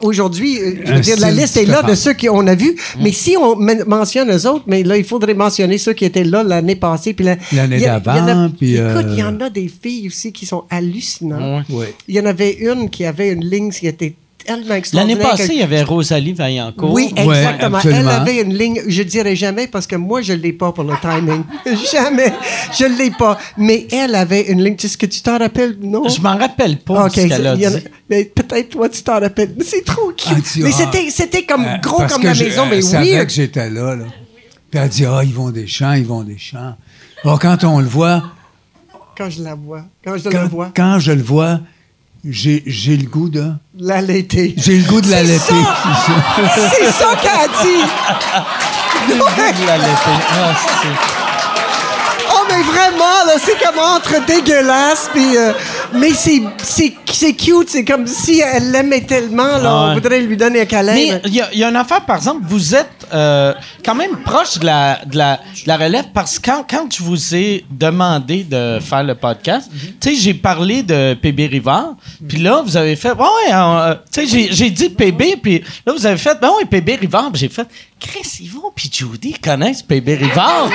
[0.00, 3.12] Aujourd'hui, euh, je veux dire, la liste est là de ceux qu'on a vus, mais
[3.12, 6.42] si on men- mentionne eux autres, mais là, il faudrait mentionner ceux qui étaient là
[6.42, 7.12] l'année passée.
[7.12, 10.46] puis la- L'année d'avant, puis, Écoute, il y euh, en a des filles aussi qui
[10.46, 11.66] sont hallucinantes.
[11.68, 11.94] Ouais.
[12.08, 14.14] Il y en avait une qui avait une ligne qui était
[14.58, 16.92] tellement L'année passée, que- il y avait Rosalie Vaillancourt.
[16.92, 17.78] oui, exactement.
[17.84, 20.94] Elle avait une ligne, je dirais jamais parce que moi, je l'ai pas pour le
[21.00, 21.42] timing.
[21.92, 22.32] jamais.
[22.78, 23.38] Je l'ai pas.
[23.56, 24.76] Mais elle avait une ligne.
[24.82, 25.76] Est-ce que tu t'en rappelles?
[25.80, 26.08] Non?
[26.08, 27.84] Je m'en rappelle pas Ok, ce qu'elle a il y en a- dit.
[28.08, 29.54] mais peut-être toi, tu t'en rappelles.
[29.56, 30.26] Mais C'est trop cute.
[30.30, 30.76] Ah, tu- mais ah.
[30.78, 33.26] c'était, c'était comme Euh, gros comme la je- maison, mais elle savait weird.
[33.26, 34.04] que j'étais là, là.
[34.70, 36.76] Puis elle dit Ah, ils vont des champs, ils vont des champs.
[37.24, 38.22] Alors, quand on le voit,
[39.16, 39.82] Quand je la vois.
[40.04, 40.70] Quand je quand, la vois.
[40.74, 41.60] quand je le vois,
[42.28, 43.52] j'ai j'ai le goût de.
[43.78, 44.54] L'allaiter.
[44.56, 45.54] J'ai le goût de la C'est ça!
[46.78, 47.84] C'est ça qu'elle a dit!
[49.08, 49.18] Il
[49.66, 50.10] l'a laissé.
[50.32, 50.54] Ah,
[52.32, 55.36] Oh, mais vraiment, là, c'est comme entre dégueulasse, puis...
[55.36, 55.52] euh,
[55.94, 56.42] mais c'est,
[57.20, 60.94] c'est, cute, c'est comme si elle l'aimait tellement, là, on voudrait lui donner un câlin.
[60.94, 63.52] Mais il y, a- il y a une affaire, par exemple, vous êtes euh,
[63.84, 67.02] quand même proche de la, de, la, de la relève parce que quand, quand je
[67.02, 69.70] vous ai demandé de faire le podcast,
[70.00, 71.94] tu sais, j'ai parlé de PB Rivard,
[72.28, 75.92] puis là, vous avez fait, ouais, ouais, euh, tu sais, j'ai- dit PB, puis là,
[75.92, 77.66] vous avez fait, ben ouais, PB Rivard, puis j'ai fait,
[78.00, 80.70] Chris, Yvon puis Judy connaissent PB Rivard.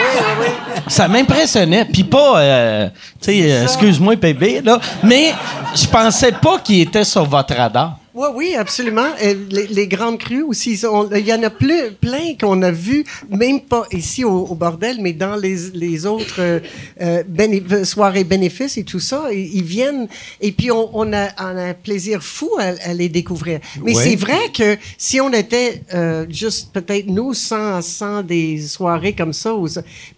[0.88, 1.86] Ça m'impressionnait.
[1.86, 2.90] Puis pas, euh,
[3.20, 5.34] tu sais, excuse-moi, PB, là, mais
[5.76, 7.98] je pensais pas qu'il était sur votre radar.
[8.16, 9.10] Oui, oui, absolument.
[9.22, 10.80] Et les, les grandes crues aussi.
[10.90, 14.56] on- Il y en a plus, plein qu'on a vu, même pas ici au, au
[14.56, 16.60] bordel, mais dans les, les autres euh,
[17.02, 19.26] euh, béné- soirées bénéfices et tout ça.
[19.34, 20.08] Ils, ils viennent
[20.40, 23.60] et puis on, on a, on a un plaisir fou à, à les découvrir.
[23.84, 24.04] Mais Ouais.
[24.04, 29.34] c'est vrai que si on était euh, juste peut-être nous sans, sans des soirées comme
[29.34, 29.52] ça,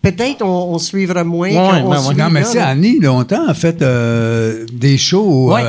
[0.03, 1.49] peut-être on, on suivrait moins.
[1.49, 1.99] Ouais.
[2.03, 2.67] suit Non, mais là.
[2.67, 5.51] Annie, longtemps, a fait euh, des shows.
[5.53, 5.63] Ouais.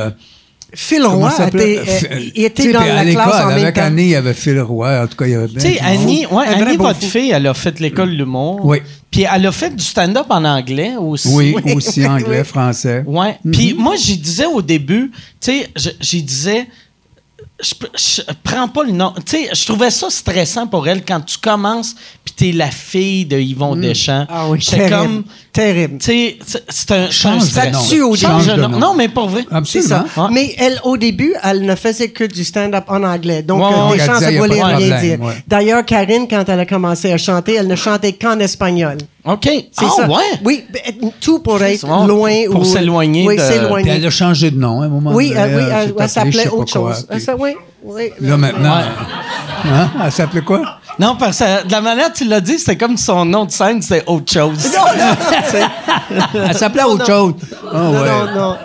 [0.73, 3.81] Phil Roy était, euh, il était dans la l'école, classe en même avec temps.
[3.81, 5.01] Annie, il y avait Phil Roy.
[5.03, 7.07] En tout cas, il y avait Tu sais, Annie, ouais, Annie votre fou.
[7.09, 8.59] fille, elle a fait l'école de l'humour.
[8.63, 8.79] Oui.
[9.09, 11.27] Puis elle a fait du stand-up en anglais aussi.
[11.31, 12.45] Oui, aussi anglais, Oui.
[12.45, 13.03] français.
[13.07, 13.37] Ouais.
[13.51, 16.67] Puis moi, j'y disais au début, tu sais, je- j'y disais,
[17.61, 19.13] je, je prends pas le nom.
[19.25, 23.25] Tu sais, je trouvais ça stressant pour elle quand tu commences, puis t'es la fille
[23.25, 24.25] de Yvon Deschamps.
[24.29, 24.89] Ah oui, terrible.
[24.95, 25.97] comme, Terrible.
[25.99, 26.37] tu sais,
[26.69, 28.69] c'est- un, c'est un statut au Change change de de nom.
[28.69, 28.79] nom.
[28.79, 29.45] Non, mais pour vrai.
[29.65, 29.99] C'est ça.
[30.05, 30.27] Absolument.
[30.27, 30.33] Ouais.
[30.33, 33.41] Mais elle, au début, elle ne faisait que du stand-up en anglais.
[33.43, 35.21] Donc, Ouais, euh, disait, ça voulait rien problème, dire.
[35.21, 35.43] ouais.
[35.47, 38.97] D'ailleurs, Karine, quand elle a commencé à chanter, elle ne chantait qu'en espagnol.
[39.33, 39.43] OK.
[39.43, 40.07] C'est ah, ça.
[40.07, 40.23] ouais.
[40.43, 42.31] Oui, ben, tout pour être loin.
[42.51, 43.91] pour ou- s'éloigner Oui, de- Puis s'éloigner.
[43.91, 45.41] elle a changé de nom à un moment Oui, donné.
[45.41, 47.05] euh, oui, elle, elle s'appelait autre quoi, chose.
[47.09, 47.51] puis- Euh, ça, oui,
[47.83, 48.09] oui.
[48.21, 48.77] Là, maintenant.
[48.77, 49.71] Ouais.
[49.71, 49.89] Hein?
[50.05, 50.61] Elle s'appelait quoi?
[50.97, 53.51] Non, parce que de la manière que tu l'as dit, c'était comme son nom de
[53.51, 54.57] scène, c'était autre chose.
[56.33, 57.33] Elle s'appelait autre chose.
[57.71, 58.09] Ah, non, ouais.
[58.09, 58.55] non, non.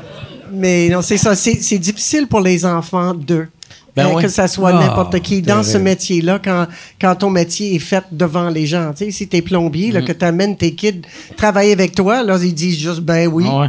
[0.52, 1.34] Mais non, c'est ça.
[1.34, 3.48] C'est c'est difficile pour les enfants d'eux.
[3.96, 4.22] Ben oui.
[4.22, 5.40] Que ça soit Ah, n'importe qui.
[5.40, 6.66] Dans ce métier-là, quand,
[7.00, 8.92] quand ton métier est fait devant les gens.
[8.96, 9.94] Tu sais, si t'es plombier, Mm.
[9.94, 11.02] là, que t'amènes tes kids
[11.36, 13.44] travailler avec toi, là, ils disent juste, ben oui.
[13.48, 13.66] Ah ouais.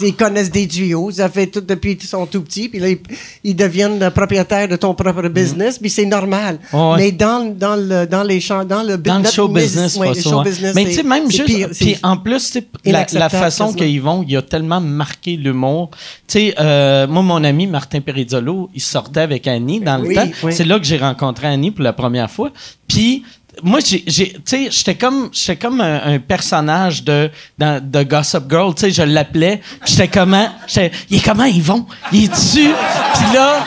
[0.00, 2.98] Ils connaissent des duos, ça fait tout depuis qu'ils sont tout petits, puis là, ils,
[3.42, 6.58] ils deviennent propriétaires de ton propre business, puis c'est normal.
[6.72, 6.94] Ouais.
[6.96, 10.14] Mais dans, dans, le, dans les champs, dans le Dans le show business, ouais, pas
[10.14, 11.44] le ça, show business, Mais tu sais, même juste.
[11.44, 15.90] pire, Puis en plus, la, la façon qu'ils vont, il a tellement marqué l'humour.
[16.28, 20.14] Tu sais, euh, moi, mon ami Martin Perizzolo, il sortait avec Annie dans le Oui,
[20.14, 20.28] temps.
[20.44, 20.52] oui.
[20.54, 22.50] C'est là que j'ai rencontré Annie pour la première fois.
[22.86, 23.24] Puis.
[23.62, 28.74] Moi, j'ai, tu sais, j'étais comme, j'étais comme un, un personnage de, de Gossip Girl,
[28.74, 29.60] tu sais, je l'appelais.
[29.86, 32.70] J'étais comment, j'étais, il est comment ils vont, il est dessus?
[33.14, 33.64] Puis là,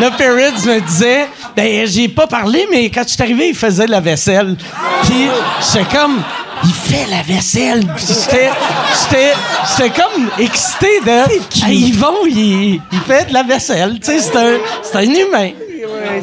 [0.00, 1.26] le Perrids me disait,
[1.56, 4.56] ben, j'ai pas parlé, mais quand je suis arrivé, il faisait la vaisselle.
[5.04, 5.28] Puis
[5.72, 6.22] j'étais comme,
[6.64, 7.82] il fait la vaisselle.
[7.98, 13.98] J'étais, comme excité de, Hey, Yvon, il, il fait de la vaisselle.
[14.00, 15.50] Tu sais, c'est un, c'est un humain.
[15.84, 16.20] Ouais.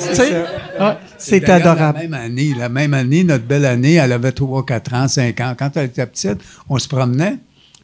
[1.18, 2.00] C'est D'ailleurs, adorable.
[2.00, 5.42] La même année, la même année, notre belle année, elle avait 3, 4 ans, 5
[5.42, 5.56] ans.
[5.58, 7.38] Quand elle était petite, on se promenait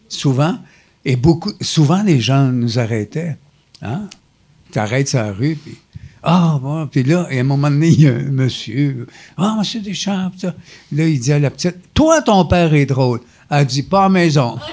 [0.08, 0.58] souvent
[1.04, 3.38] et beaucoup, souvent les gens nous arrêtaient.
[3.82, 4.10] Hein?
[4.72, 5.78] Tu arrêtes sur la rue, puis
[6.28, 9.06] ah, bon, puis là, et à un moment donné, il y a un monsieur,
[9.38, 10.56] ah, monsieur Deschamps, ça.
[10.92, 13.20] Là, il dit à la petite, toi, ton père est drôle.
[13.52, 14.58] Elle dit, pas à la maison.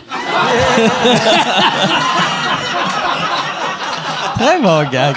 [4.34, 5.16] Très bon gag.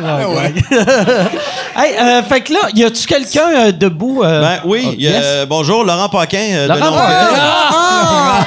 [0.00, 0.62] Bon gag.
[1.76, 4.22] hey, euh, fait que là, y a-tu quelqu'un euh, debout?
[4.22, 4.40] euh?
[4.40, 5.46] Ben oui, Oh, il y a- yes.
[5.48, 6.38] bonjour, Laurent Paquin.
[6.52, 7.28] euh, de Laurent nom- Paquin.
[7.72, 8.40] Ah!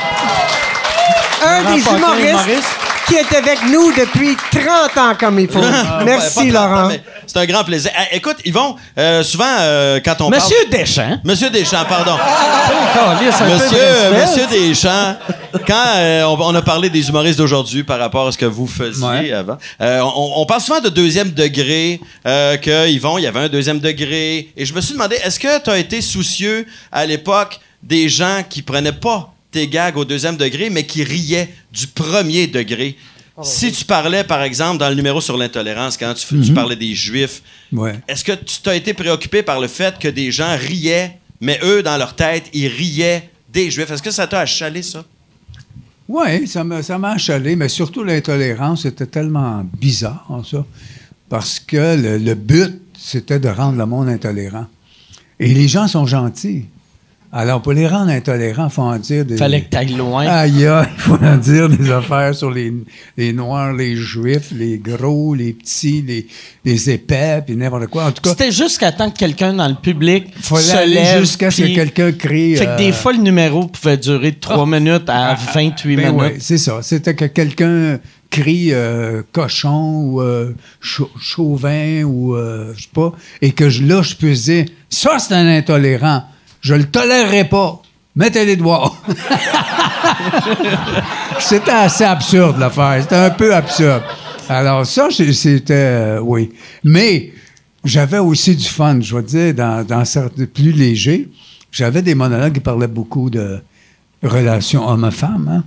[1.46, 1.98] Un Laurent des Paquin,
[2.30, 2.68] humoriste.
[3.14, 5.62] Qui est avec nous depuis 30 ans comme il faut.
[6.04, 6.90] Merci, Laurent.
[7.28, 7.92] C'est un grand plaisir.
[7.96, 10.82] Ah, écoute, Yvon, euh, souvent, euh, quand on Monsieur parle...
[10.82, 11.20] Deschamps.
[11.24, 12.16] Monsieur Deschamps, pardon.
[12.16, 13.78] De Monsieur.
[14.20, 15.16] Monsieur Deschamps,
[15.68, 18.68] quand euh, on, on a parlé des humoristes d'aujourd'hui par rapport à ce que vous
[18.68, 19.32] faisiez Ouais.
[19.32, 23.42] avant, euh, on, on parle souvent de deuxième degré, euh, que Yvon, il y avait
[23.42, 24.50] un deuxième degré.
[24.58, 28.44] Et je me suis demandé, est-ce que tu as été soucieux à l'époque des gens
[28.50, 32.98] qui prenaient pas tes gags au deuxième degré, mais qui riaient du premier degré?
[33.42, 36.94] Si tu parlais, par exemple, dans le numéro sur l'intolérance, quand tu, tu parlais des
[36.94, 37.96] Juifs, Ouais.
[38.08, 41.82] est-ce que tu t'as été préoccupé par le fait que des gens riaient, mais eux,
[41.82, 43.90] dans leur tête, ils riaient des Juifs?
[43.90, 45.04] Est-ce que ça t'a achalé, ça?
[46.08, 50.64] Oui, ça m'a, ça m'a achalé, mais surtout l'intolérance, c'était tellement bizarre, ça,
[51.30, 54.68] parce que le, le but, c'était de rendre le monde intolérant.
[55.40, 56.66] Et les gens sont gentils.
[57.36, 59.38] Alors, pour les rendre intolérants, il faut en dire des...
[59.38, 60.28] Fallait que t'ailles loin.
[60.28, 62.72] Aïe, il faut en dire des affaires sur les,
[63.18, 66.28] les Noirs, les Juifs, les gros, les petits, les,
[66.64, 68.06] les épais, puis n'importe quoi.
[68.06, 71.22] En tout cas, C'était jusqu'à temps que quelqu'un dans le public se aller lève.
[71.22, 72.56] jusqu'à ce que quelqu'un crie...
[72.56, 76.12] Fait que des euh, fois, le numéro pouvait durer de 3 minutes à 28 Ben
[76.12, 76.22] minutes.
[76.22, 76.84] ouais, c'est ça.
[76.84, 77.98] C'était que quelqu'un
[78.30, 83.12] crie euh, cochon ou euh, chau- chauvin ou euh, je sais pas,
[83.42, 86.26] et que je, là, je puisse dire ça, c'est un intolérant.
[86.64, 87.82] Je le tolérerai pas.
[88.16, 88.92] Mettez les doigts.
[91.40, 93.00] C'était assez absurde l'affaire.
[93.02, 94.04] C'était un peu absurde.
[94.50, 96.52] Alors ça, c'était euh, oui.
[96.84, 97.32] Mais
[97.84, 101.30] j'avais aussi du fun, je veux dire, dans, dans certains plus légers.
[101.72, 103.60] J'avais des monologues qui parlaient beaucoup de
[104.22, 105.50] relations hommes-femmes.
[105.52, 105.64] hein.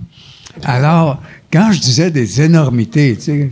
[0.63, 1.21] Alors,
[1.51, 3.51] quand je disais des énormités, tu sais,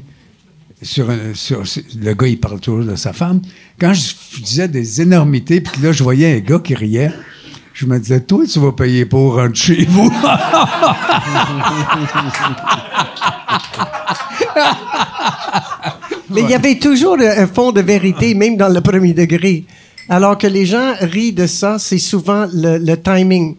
[0.82, 1.64] sur, un- sur-
[2.02, 3.42] le gars, il parle toujours de sa femme.
[3.80, 7.12] Quand je, je disais des énormités, puis là, je voyais un gars qui riait,
[7.76, 10.10] je me disais, toi, tu vas payer pour rentrer chez vous.
[16.30, 19.65] Mais il y avait toujours un fond de vérité, même dans le premier degré.
[20.07, 23.56] Alors que les gens rient de ça, c'est souvent le, le timing.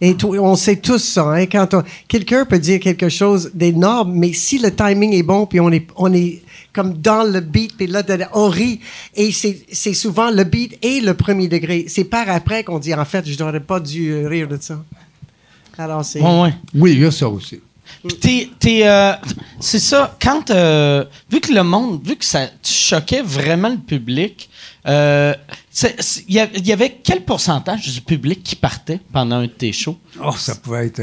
[0.00, 1.24] Et tout- on sait tous ça.
[1.32, 5.44] Hein, quand on- quelqu'un peut dire quelque chose d'énorme, mais si le timing est bon,
[5.46, 6.40] puis on est, on est
[6.72, 8.02] comme dans le beat, puis là,
[8.32, 8.80] on rit.
[9.14, 11.84] Et c'est c'est souvent le beat et le premier degré.
[11.88, 14.82] C'est par après qu'on dit, en fait, je n'aurais pas dû rire de ça.
[15.78, 16.20] Alors, c'est...
[16.20, 16.54] Ouais, ouais.
[16.74, 17.60] oui, il y a ça aussi.
[18.20, 19.12] T'es- t'es, euh,
[19.60, 23.76] c'est ça, quand, euh, vu que le monde, vu que ça tu choquais vraiment le
[23.78, 24.48] public,
[24.88, 25.34] euh,
[26.28, 29.46] il y, a- il y avait quel pourcentage du public qui partait pendant un de
[29.48, 29.98] tes shows?
[30.22, 31.00] Oh, ça pouvait être...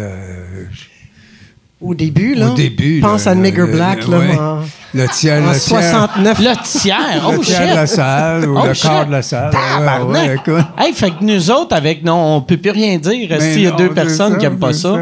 [1.80, 2.50] Au début, là.
[2.50, 3.00] Au début.
[3.02, 4.18] Pense là, à Nigger le- Black, le- là.
[4.20, 4.38] ouais.
[4.40, 4.60] en-
[4.96, 6.40] Le tiers, en le tiers, 69.
[6.40, 7.70] Le tiers, oh le tiers shit!
[7.70, 8.84] de la salle ou Oh, le shit.
[8.84, 9.52] quart de la salle.
[9.54, 10.10] Ouais, Tabarnak!
[10.28, 10.66] ouais, écoute.
[10.78, 13.68] Hey, fait que nous autres, avec non, on peut plus rien dire Mais s'il y
[13.68, 14.96] a non, deux personnes ça, qui aiment pas ça.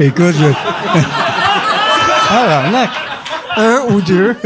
[0.00, 0.98] Écoute, je-
[2.28, 2.90] Tabarnak.
[3.58, 4.36] Un ou deux.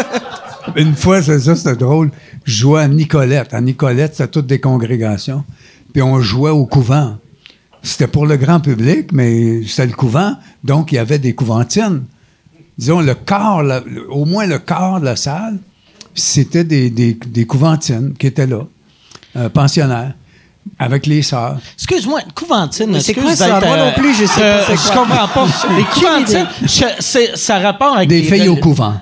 [0.76, 2.10] une fois, c'est ça, c'était drôle.
[2.44, 3.54] Je jouais à Nicolette.
[3.54, 5.44] À Nicolette, c'était toutes des congrégations.
[5.92, 7.16] Puis on jouait au couvent.
[7.86, 10.34] C'était pour le grand public, mais c'était le couvent.
[10.64, 12.02] Donc, il y avait des couventines.
[12.76, 15.58] Disons, le quart, la- le- au moins le quart de la salle,
[16.14, 18.66] c'était des, des, des couventines qui étaient là,
[19.36, 20.14] euh, pensionnaires.
[20.80, 21.58] avec les sœurs.
[21.74, 22.90] Excuse-moi, Couventine.
[22.90, 23.60] Mais c'est quoi ça?
[23.60, 25.46] Moi non plus, je sais euh, pas Je comprends pas.
[25.76, 28.94] Les Couventine, je- c'est- ça rapport avec Des filles des- au couvent.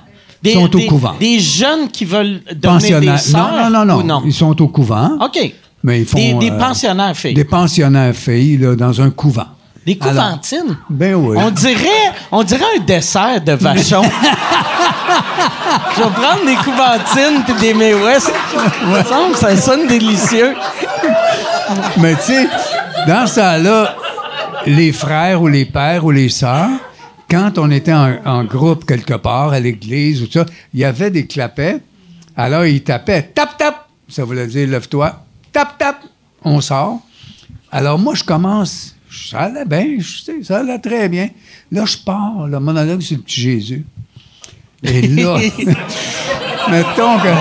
[0.43, 1.15] Des, Ils sont au des- couvent.
[1.19, 3.15] Des jeunes qui veulent devenir Pensionnaires.
[3.15, 4.25] des sœurs non, non, non, ou non, non?
[4.27, 5.17] Ils sont au couvent.
[5.19, 5.53] OK.
[5.85, 6.17] Mais ils font.
[6.17, 7.35] Des, des euh, pensionnaires filles.
[7.35, 9.45] Des pensionnaires filles, là, dans un couvent.
[9.85, 10.77] Des Alors, couventines?
[10.89, 11.37] Ben oui.
[11.39, 14.01] On dirait, on dirait un dessert de vachon.
[15.95, 18.33] Je vais prendre des couventines puis des May West.
[19.31, 20.55] Que ça sonne délicieux.
[21.97, 22.47] Mais tu sais,
[23.07, 23.95] dans ce temps-là,
[24.65, 26.69] les frères ou les pères ou les sœurs,
[27.29, 30.83] quand on était en, en groupe quelque part, à l'église ou tout ça, il y
[30.83, 31.77] avait des clapets.
[32.35, 33.87] Alors, ils tapaient tap, tap.
[34.09, 35.24] Ça voulait dire lève-toi.
[35.55, 35.95] Tap, tap.
[36.43, 36.99] On sort.
[37.71, 38.93] Alors, moi, je commence.
[39.09, 41.29] Ça allait bien, je sais, ça allait très bien.
[41.71, 42.45] Là, je pars.
[42.45, 43.85] Le monologue sur le petit Jésus.
[44.83, 45.37] Et là,
[46.69, 47.33] mettons que.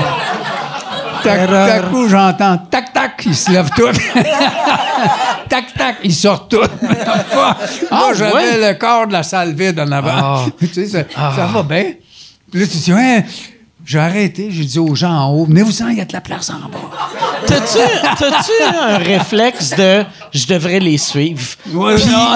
[1.25, 3.99] Tac, tac, coup, j'entends tac, tac, ils se lèvent tous.
[5.49, 6.69] tac, tac, ils sortent tous.
[7.91, 8.73] Moi, j'avais ouais?
[8.73, 10.47] le corps de la salle vide en avant.
[10.57, 11.03] tu sais, ça,
[11.35, 11.95] ça va bien.
[12.49, 13.25] Puis là, tu dis, ouais,
[13.85, 16.51] j'ai arrêté, j'ai dit aux gens en haut, venez-vous-en, il y a de la place
[16.51, 16.79] en bas.
[17.47, 17.79] T'as-tu,
[18.19, 21.43] t'as-tu un réflexe de je devrais les suivre?
[21.73, 22.35] Ouais, Puis- non.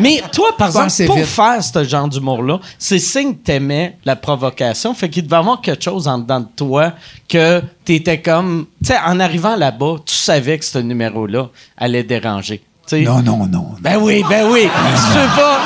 [0.00, 1.26] mais toi, par exemple, pour vite.
[1.26, 4.92] faire ce genre d'humour-là, c'est signe que t'aimais la provocation.
[4.94, 6.92] Fait qu'il devait avoir quelque chose en dedans de toi
[7.28, 8.66] que t'étais comme...
[8.82, 12.62] Tu sais, en arrivant là-bas, tu savais que ce numéro-là allait déranger.
[12.86, 13.02] Sais?
[13.02, 13.66] Non, non, non.
[13.80, 14.62] Ben oui, ben oui.
[14.62, 15.58] tu peux pas...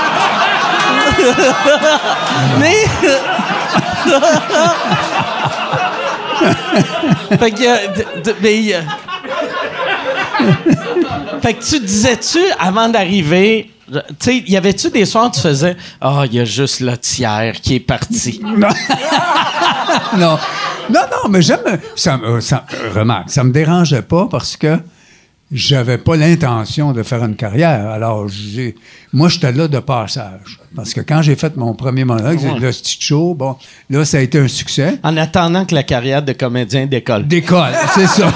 [2.58, 2.84] mais...
[7.38, 7.62] fait que...
[7.66, 8.80] euh, mais, euh,
[11.40, 15.76] fait que tu disais-tu, avant d'arriver, tu sais, y avait-tu des soirs où tu faisais
[16.00, 18.40] «Ah, il y a juste le tiers qui est parti.
[18.44, 18.68] non,
[20.16, 20.38] non,
[20.90, 21.60] non, mais j'aime.
[21.96, 22.64] Ça, ça-
[22.94, 24.78] remarque, ça me dérangeait pas parce que
[25.52, 27.88] j'avais pas l'intention de faire une carrière.
[27.90, 28.74] Alors, j'ai,
[29.12, 30.58] moi, j'étais là de passage.
[30.74, 32.58] Parce que quand j'ai fait mon premier monologue, Ouais.
[32.58, 33.56] le petit show, bon,
[33.90, 34.98] là, ça a été un succès.
[35.02, 37.26] En attendant que la carrière de comédien décolle.
[37.28, 38.32] D'école, c'est ça.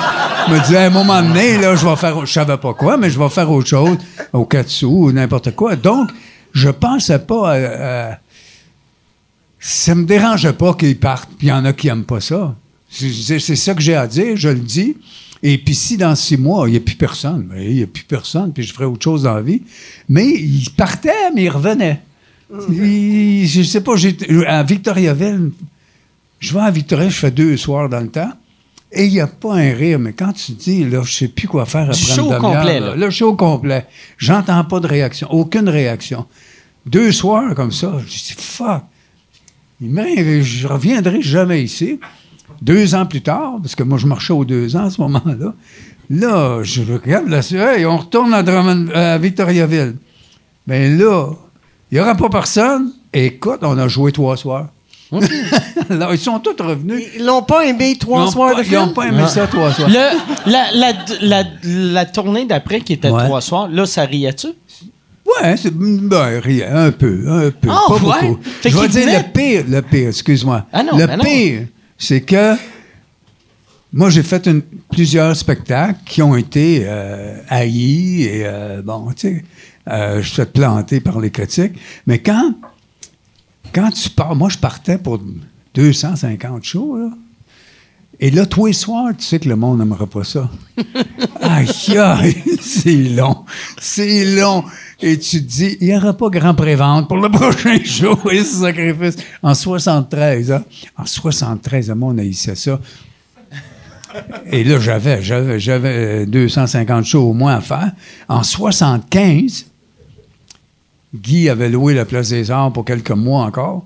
[0.49, 2.97] Je me disais, à un moment donné, là, je vais faire, je savais pas quoi,
[2.99, 3.97] mais je vais faire autre chose,
[4.33, 5.75] au Katsu ou n'importe quoi.
[5.75, 6.11] Donc,
[6.53, 8.19] je pensais pas à- à-
[9.59, 12.55] ça me dérangeait pas qu'ils partent, puis il y en a qui aiment pas ça.
[12.91, 14.97] C'est ça que j'ai à dire, je le dis.
[15.43, 17.87] Et puis si dans six mois, il n'y a plus personne, ben, il n'y a
[17.87, 19.63] plus personne, puis je ferai autre chose dans la vie.
[20.09, 22.01] Mais ils partaient, mais ils revenaient.
[22.71, 23.93] Ils- je sais pas,
[24.47, 25.51] à Victoriaville,
[26.39, 28.33] je vais à Victoriaville, je fais deux soirs dans le temps.
[28.93, 31.49] Et il n'y a pas un rire, mais quand tu dis, là, je sais plus
[31.49, 33.85] quoi faire après show une complet, là, le show complet,
[34.17, 36.25] j'entends pas de réaction, aucune réaction.
[36.87, 38.83] Deux soirs comme ça, je dis, fuck.
[39.81, 41.99] Il je reviendrai jamais ici.
[42.63, 45.55] Deux ans plus tard, parce que moi, je marchais aux deux ans à ce moment-là.
[46.09, 47.41] Là, je regarde là,
[47.77, 49.97] hey, on retourne à, Drummond- à Victoriaville.
[50.67, 51.31] Ben là,
[51.91, 52.93] il n'y aura pas personne.
[53.13, 54.69] Écoute, on a joué trois soirs.
[55.91, 57.05] Alors, ils sont tous revenus.
[57.17, 58.93] Ils l'ont pas aimé trois n'ont soirs pas, de ils ont film?
[58.95, 59.89] pas aimé ça, trois soirs.
[59.89, 60.93] Le, la, la,
[61.23, 63.25] la, la tournée d'après, qui était Ouais.
[63.25, 64.49] trois soirs, là, ça riait-tu?
[65.43, 68.29] Ouais, c'est ben, rien, un peu, un peu, Ah, pas ouais?
[68.29, 68.39] beaucoup.
[68.43, 70.67] Fait Je vais dire venait- le pire, le pire, excuse-moi.
[70.73, 71.25] Ah non, le ben non.
[71.25, 71.63] pire,
[71.99, 72.55] c'est que
[73.93, 79.29] moi, j'ai fait une- plusieurs spectacles qui ont été euh, haïs et, euh, bon, tu
[79.29, 79.45] sais,
[79.89, 81.75] euh, je suis fait planter par les critiques.
[82.07, 82.55] Mais quand,
[83.73, 85.21] quand tu pars, moi, je partais pour
[85.75, 87.11] 250 shows, là.
[88.19, 90.51] Et là, tous les soirs, tu sais que le monde n'aimera pas ça.
[91.43, 91.69] aïe,
[91.99, 93.45] aïe, c'est long.
[93.79, 94.65] C'est long.
[95.01, 98.43] Et tu te dis, il n'y aura pas grand prévente pour le prochain show et
[98.43, 99.17] ce sacrifice.
[99.43, 100.65] En 73, hein?
[100.97, 102.81] En 73, le monde haïssait ça.
[104.47, 107.93] Et là, j'avais, j'avais, j'avais 250 shows au moins à faire.
[108.29, 109.67] En 75,
[111.15, 113.85] Guy avait loué la Place des Arts pour quelques mois encore.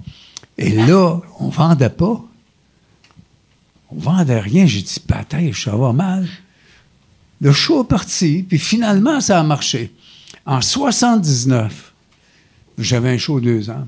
[0.56, 2.22] Et là, on vendait pas.
[3.90, 4.66] On vendait rien.
[4.66, 6.28] J'ai dit, patate, ça va mal.
[7.40, 9.92] Le show est parti, puis finalement, ça a marché.
[10.46, 11.92] En 79,
[12.78, 13.86] j'avais un show deux ans.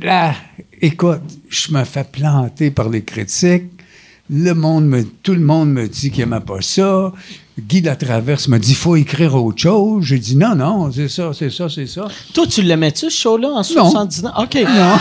[0.00, 0.34] Là,
[0.80, 3.70] écoute, je me fais planter par les critiques.
[4.30, 7.12] Le monde me, tout le monde me dit qu'il n'aimait pas ça.
[7.58, 10.04] Guy Latraverse me dit, il faut écrire autre chose.
[10.04, 12.08] J'ai dit, non, non, c'est ça, c'est ça, c'est ça.
[12.32, 14.32] Toi, tu l'aimais-tu, ce show-là, en 79?
[14.36, 14.54] OK.
[14.54, 14.96] Non.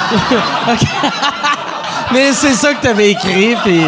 [2.14, 3.80] Mais c'est ça que tu avais écrit, puis...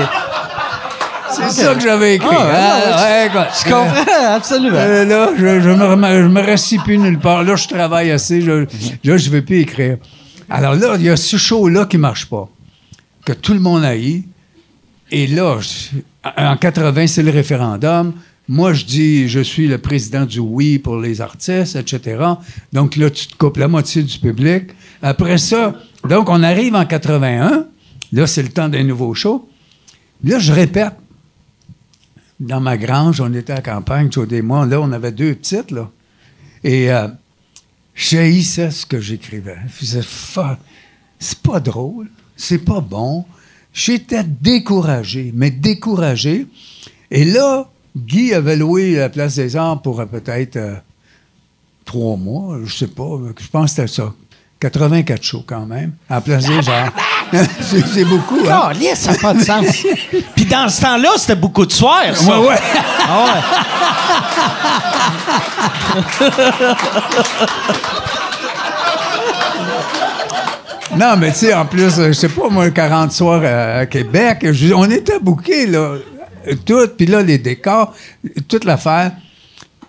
[1.31, 2.27] C'est ça que j'avais écrit.
[2.31, 4.77] Ah, ouais, Ah, ouais, écoute, Je comprends, absolument.
[4.77, 7.43] Euh, là, je, je me, je me plus nulle part.
[7.43, 8.41] Là, je travaille assez.
[8.41, 8.65] Je,
[9.03, 9.97] là, je vais plus écrire.
[10.49, 12.47] Alors là, il y a ce show-là qui marche pas.
[13.25, 14.25] Que tout le monde haït.
[15.11, 15.57] Et là,
[16.37, 18.13] en 80, c'est le référendum.
[18.47, 22.23] Moi, je dis, je suis le président du oui pour les artistes, etc.
[22.73, 24.65] Donc là, tu te coupes la moitié du public.
[25.01, 25.73] Après ça,
[26.07, 27.65] donc on arrive en 81.
[28.13, 29.49] Là, c'est le temps d'un nouveau show.
[30.23, 30.93] Là, je répète.
[32.39, 34.65] Dans ma grange, on était à campagne, Joe et moi.
[34.65, 35.89] Là, on avait deux petites, là.
[36.63, 37.07] Et euh,
[37.93, 39.57] j'haïssais ce que j'écrivais.
[39.67, 40.01] Je faisais,
[41.19, 43.25] c'est pas drôle, c'est pas bon.
[43.73, 46.47] J'étais découragé, mais découragé.
[47.11, 50.75] Et là, Guy avait loué la Place des Arts pour euh, peut-être euh,
[51.85, 54.13] trois mois, je sais pas, je pense que c'était ça.
[54.59, 56.93] 84 shows quand même, à la Place des Arts.
[57.61, 58.71] c'est beaucoup, hein?
[58.73, 59.65] Oh, ça n'a pas de sens.
[60.35, 62.39] Puis dans ce temps-là, c'était beaucoup de soirs, ça.
[62.39, 62.55] Ouais, ouais.
[63.07, 63.41] Ah ouais.
[70.97, 74.45] Non, mais tu sais, en plus, euh, je sais pas, moi, 40 soirs à, Québec,
[74.51, 75.95] je- on était bouqués, là,
[76.65, 77.93] tout, puis là, les décors,
[78.47, 79.11] toute l'affaire.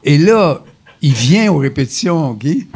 [0.03, 0.61] Et là,
[1.03, 2.67] il vient aux répétitions, Guy.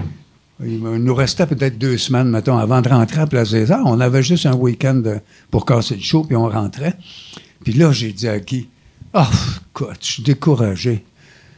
[0.62, 3.84] Il nous restait peut-être deux semaines, mettons, avant de rentrer à Place des Arts.
[3.86, 5.02] On avait juste un week-end
[5.50, 6.96] pour casser le show, puis on rentrait.
[7.64, 8.68] Puis là, j'ai dit à Guy,
[9.14, 9.30] «Ah,
[9.70, 11.04] écoute, je suis découragé.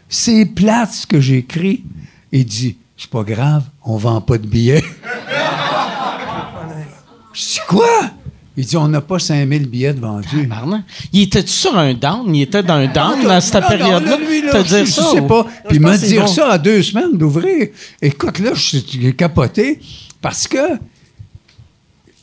[0.08, 1.84] C'est plate ce que j'écris.»
[2.32, 4.84] Il dit, «C'est pas grave, on vend pas de billets.»
[7.34, 8.10] dis quoi?
[8.56, 10.48] Il dit on n'a pas 5000 billets de vendus.
[11.12, 12.34] Il était sur un down?
[12.34, 14.18] Il était dans un down dans cette période-là?
[14.18, 15.04] là, T'as dit je, ça?
[15.12, 15.44] sais pas.
[15.68, 16.26] Puis il m'a pense que dit c'est bon.
[16.26, 17.68] ça à deux semaines d'ouvrir.
[18.00, 19.80] Écoute, là, je suis capoté
[20.20, 20.58] parce que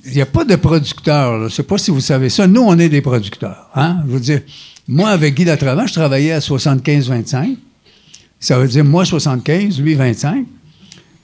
[0.05, 1.37] il n'y a pas de producteurs.
[1.37, 1.47] là.
[1.49, 2.47] Je sais pas si vous savez ça.
[2.47, 3.69] Nous, on est des producteurs.
[3.75, 3.97] Hein?
[4.07, 4.41] Je veux dire,
[4.87, 7.57] moi, avec Guy Latravant, je travaillais à 75-25.
[8.39, 10.45] Ça veut dire moi 75, lui 25.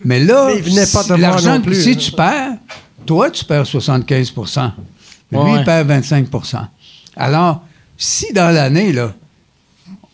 [0.04, 1.96] Mais là, te l'argent, si hein.
[1.96, 2.58] tu perds,
[3.06, 4.34] toi, tu perds 75
[5.32, 5.60] Lui, Ouais.
[5.60, 6.68] il perd 25%
[7.18, 7.62] Alors,
[7.98, 9.14] si dans l'année, là,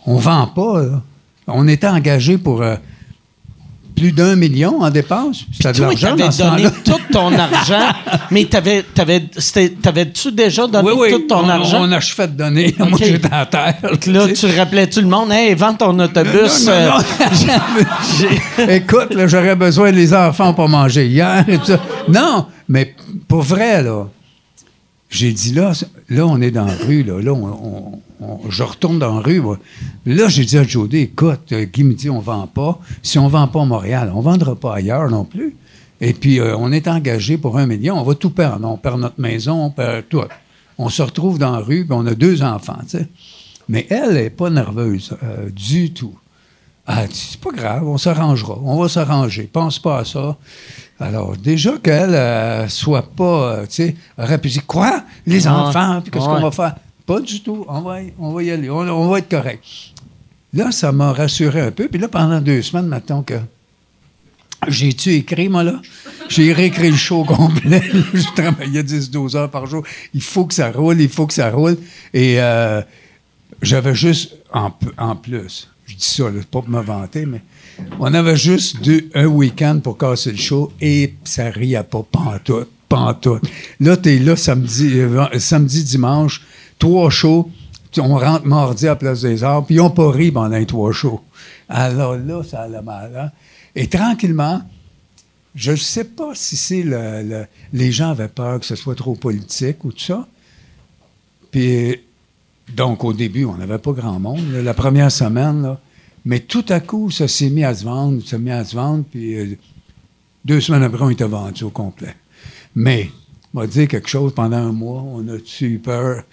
[0.05, 1.01] on vend pas, là,
[1.47, 2.75] on était engagé pour euh,
[3.95, 5.45] plus d'un million en dépenses.
[5.51, 7.89] C'était de l'argent t'avais dans ce donné tout ton argent,
[8.31, 9.19] mais t'avais, t'avais,
[9.81, 11.81] t'avais-tu déjà donné Oui, oui, tout ton on, argent?
[11.81, 12.73] on a achevé de donner.
[12.79, 13.03] Moi, Ok.
[13.03, 13.75] j'étais à terre.
[14.07, 14.47] Là, tu sais.
[14.47, 15.31] tu rappelais-tu le monde?
[15.31, 16.65] Hey, vends ton autobus.
[16.67, 17.03] Non, non,
[18.59, 21.79] euh, Écoute, j'aurais besoin des enfants pour manger hier et tout ça.
[22.07, 22.95] Non, mais
[23.27, 24.07] pour vrai, là,
[25.11, 25.73] j'ai dit là,
[26.09, 28.01] là, on est dans la rue, là, là, on,
[28.49, 29.41] je retourne dans la rue.
[30.05, 32.79] Là, j'ai dit à Jody, écoute, euh, Guy me dit, on vend pas.
[33.03, 35.55] Si on vend pas à Montréal, on vendra pas ailleurs non plus.
[35.99, 38.67] Et puis, euh, on est engagé pour un million, on va tout perdre.
[38.67, 40.21] On perd notre maison, on perd tout.
[40.77, 43.07] On se retrouve dans la rue, puis on a deux enfants, tu sais.
[43.67, 46.15] Mais elle n'est pas nerveuse euh, du tout.
[46.93, 48.57] Ah, c'est pas grave, on s'arrangera.
[48.63, 49.43] On va s'arranger.
[49.43, 50.35] Pense pas à ça.
[50.99, 53.23] Alors, déjà qu'elle euh, soit pas,
[53.53, 55.03] euh, tu sais, aurait pu dire quoi?
[55.25, 56.35] Les enfants, puis qu'est-ce Ouais.
[56.35, 56.75] qu'on va faire?
[57.05, 57.65] Pas du tout.
[57.69, 58.69] On va, y- on va y aller.
[58.69, 59.63] On, on va être correct.
[60.53, 61.87] Là, ça m'a rassuré un peu.
[61.87, 63.35] Puis là, pendant deux semaines, maintenant que
[64.67, 65.81] j'ai-tu écrit, moi, là?
[66.29, 67.81] J'ai réécrit le show complet.
[68.13, 69.83] je travaillais 10-12 heures par jour.
[70.13, 71.77] Il faut que ça roule, il faut que ça roule.
[72.13, 72.81] Et euh,
[73.61, 77.41] j'avais juste, en plus, je dis ça, pas pour me vanter, mais
[77.99, 78.77] on avait juste
[79.13, 83.43] un week-end pour casser le show et ça riait pas pantoute, pantoute.
[83.79, 86.41] Là, t'es là samedi, euh, samedi, dimanche,
[86.79, 87.49] trois shows.
[87.97, 90.91] On rentre mardi à Place des Arts, puis ils n'ont pas ri pendant les trois
[90.93, 91.21] shows.
[91.67, 93.11] Alors là, ça allait mal.
[93.17, 93.31] hein.
[93.75, 94.61] Et tranquillement,
[95.55, 99.15] je ne sais pas si c'est le- les gens avaient peur que ce soit trop
[99.15, 100.25] politique ou tout ça.
[101.51, 101.99] Puis,
[102.75, 105.79] donc, au début, on n'avait pas grand monde, là, la première semaine, là.
[106.23, 108.75] Mais tout à coup, ça s'est mis à se vendre, ça s'est mis à se
[108.75, 109.57] vendre, puis euh,
[110.45, 112.15] deux semaines après, on était vendu au complet.
[112.75, 113.09] Mais,
[113.53, 116.23] on va dire quelque chose, pendant un mois, on a eu peur.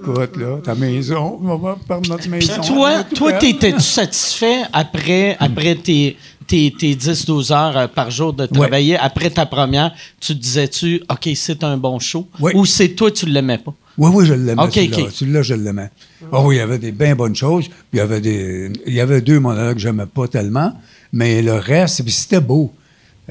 [0.00, 2.54] Écoute, là, ta maison, on va perdre notre maison.
[2.58, 6.16] on toi, toi, t'étais-tu satisfait après, après tes,
[6.46, 11.02] tes, tes 10-12 heures euh, par jour de travailler, après ta première, tu te disais-tu,
[11.10, 12.28] OK, c'est un bon show?
[12.40, 12.52] Oui.
[12.54, 13.74] Ou c'est toi, tu l'aimais pas?
[13.96, 14.62] Oui, oui, je l'aimais.
[14.62, 14.98] OK, celui-là.
[15.04, 15.10] OK.
[15.12, 15.90] Celui-là, je l'aimais.
[16.32, 17.68] Ah oui, il y avait des bien bonnes choses.
[17.68, 18.72] Puis il y avait des.
[18.86, 20.72] Il y avait deux monologues que j'aimais pas tellement.
[21.12, 22.72] Mais le reste, puis c'était beau.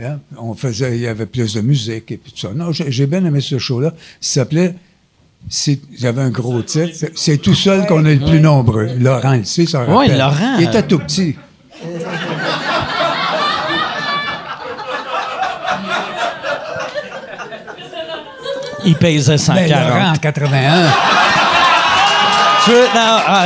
[0.01, 0.19] Hein?
[0.37, 0.95] On faisait.
[0.95, 2.53] Il y avait plus de musique et puis tout ça.
[2.55, 3.93] Non, j'ai j'ai bien aimé ce show-là.
[4.21, 4.75] Ça s'appelait.
[5.49, 6.91] c'est- J'avais un gros titre.
[6.93, 8.87] C'est- C'est tout seul qu'on est le plus nombreux.
[8.97, 10.17] Laurent, il sait, ça rappelle.
[10.17, 11.35] Laurent, Il était euh, tout petit.
[18.85, 19.69] Il pesait 140.
[19.69, 20.83] Ben, Laurent, en 81.
[22.65, 23.45] Tu veux- non, ah,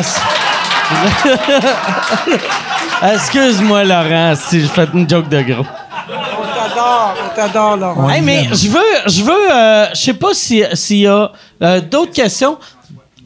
[3.13, 5.65] Excuse-moi, Laurent, si j'ai fait une joke de gros.
[6.09, 8.09] On t'adore, on t'adore, Laurent.
[8.09, 11.31] Hey, mais je veux, je veux, euh, je sais pas si- s'il y a
[11.61, 12.57] euh, d'autres questions.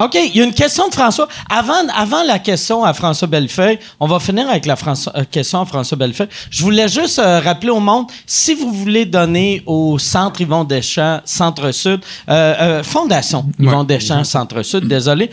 [0.03, 1.27] OK, il y a une question de François.
[1.49, 5.61] Avant, avant la question à François Bellefeuille, on va finir avec la François- euh, question
[5.61, 6.29] à François Bellefeuille.
[6.49, 11.19] Je voulais juste euh, rappeler au monde, si vous voulez donner au Centre Yvon Deschamps,
[11.25, 11.99] Centre-Sud,
[12.29, 15.29] euh, euh, Fondation Yvon Deschamps, Centre-Sud, désolé,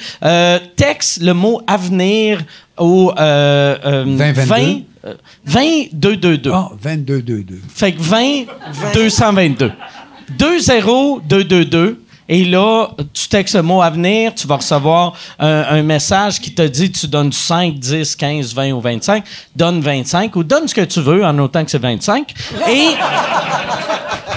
[0.77, 2.41] texte le mot avenir
[2.77, 4.45] au euh, euh, 2022.
[4.45, 5.15] 20 euh,
[5.47, 5.63] 20
[5.93, 6.51] 222.
[6.53, 7.61] Ah, 22, 2, 2.
[7.75, 8.45] Fait que 20,
[8.95, 9.73] 222.
[10.39, 12.03] 2 0 2 2 2.
[12.29, 16.63] Et là, tu textes le mot à venir, tu vas recevoir un, message qui te
[16.63, 19.25] dit tu donnes 5, 10, 15, 20 ou 25.
[19.57, 22.35] Donne 25 ou donne ce que tu veux en autant que c'est 25.
[22.69, 22.89] Et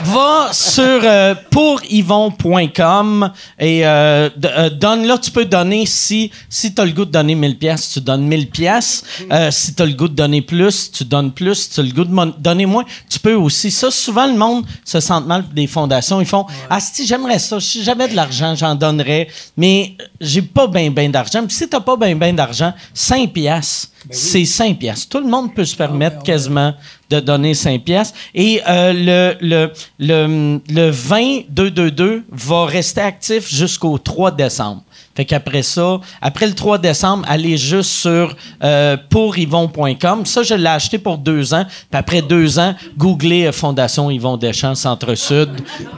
[0.03, 6.81] va sur euh, pouryvon.com et euh, euh, donne là tu peux donner si si tu
[6.81, 9.85] as le goût de donner 1000 pièces tu donnes 1000 pièces Euh, si tu as
[9.85, 11.55] le goût de donner plus tu donnes plus.
[11.55, 13.71] Si tu as le goût de donner moins tu peux aussi.
[13.71, 16.19] Ça souvent le monde se sent mal des fondations.
[16.19, 17.59] Ils font ah si j'aimerais ça.
[17.59, 19.27] Si j'avais de l'argent j'en donnerais.
[19.57, 21.45] Mais j'ai pas ben ben d'argent.
[21.45, 25.53] Puis si t'as pas ben ben d'argent 5 pièces c'est 5 pièces tout le monde
[25.53, 26.73] peut se permettre quasiment
[27.09, 28.13] de donner 5 pièces.
[28.33, 34.83] Et euh, le, le, le, le 20 222 va rester actif jusqu'au 3 décembre.
[35.15, 38.33] Fait qu'après ça, après le 3 décembre, allez juste sur
[38.63, 40.25] euh, pouryvon.com.
[40.25, 41.65] Ça, je l'ai acheté pour deux ans.
[41.65, 45.49] Puis après deux ans, googlez euh, Fondation Yvon Deschamps Centre-Sud.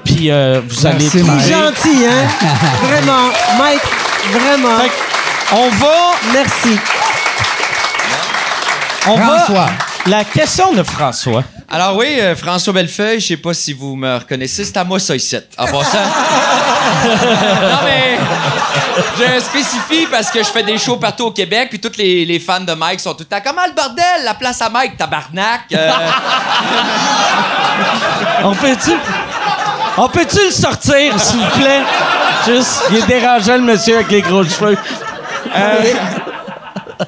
[0.03, 1.05] Puis euh, vous allez.
[1.13, 1.41] Mike.
[1.41, 2.27] Gentil, hein?
[2.87, 3.29] Vraiment.
[3.59, 3.81] Mike,
[4.31, 4.79] vraiment.
[4.79, 4.91] Fait
[5.55, 6.13] on va...
[6.33, 6.79] Merci.
[9.07, 9.65] On François.
[9.65, 9.69] va...
[10.05, 11.43] La question de François.
[11.69, 14.99] Alors oui, euh, François Bellefeuille, je sais pas si vous me reconnaissez, c'est à moi
[14.99, 15.37] ça ici.
[15.57, 15.97] En passant.
[17.05, 18.17] non mais
[19.17, 22.39] je spécifie parce que je fais des shows partout au Québec puis tous les, les
[22.39, 25.61] fans de Mike sont tout le temps comment le bordel, la place à Mike, tabarnak.
[25.73, 25.91] Euh,
[28.43, 28.91] On peut-tu...
[29.95, 31.81] On peut-tu le sortir, s'il vous plaît?
[32.47, 34.75] Juste, il est dérangeant, le monsieur avec les gros cheveux.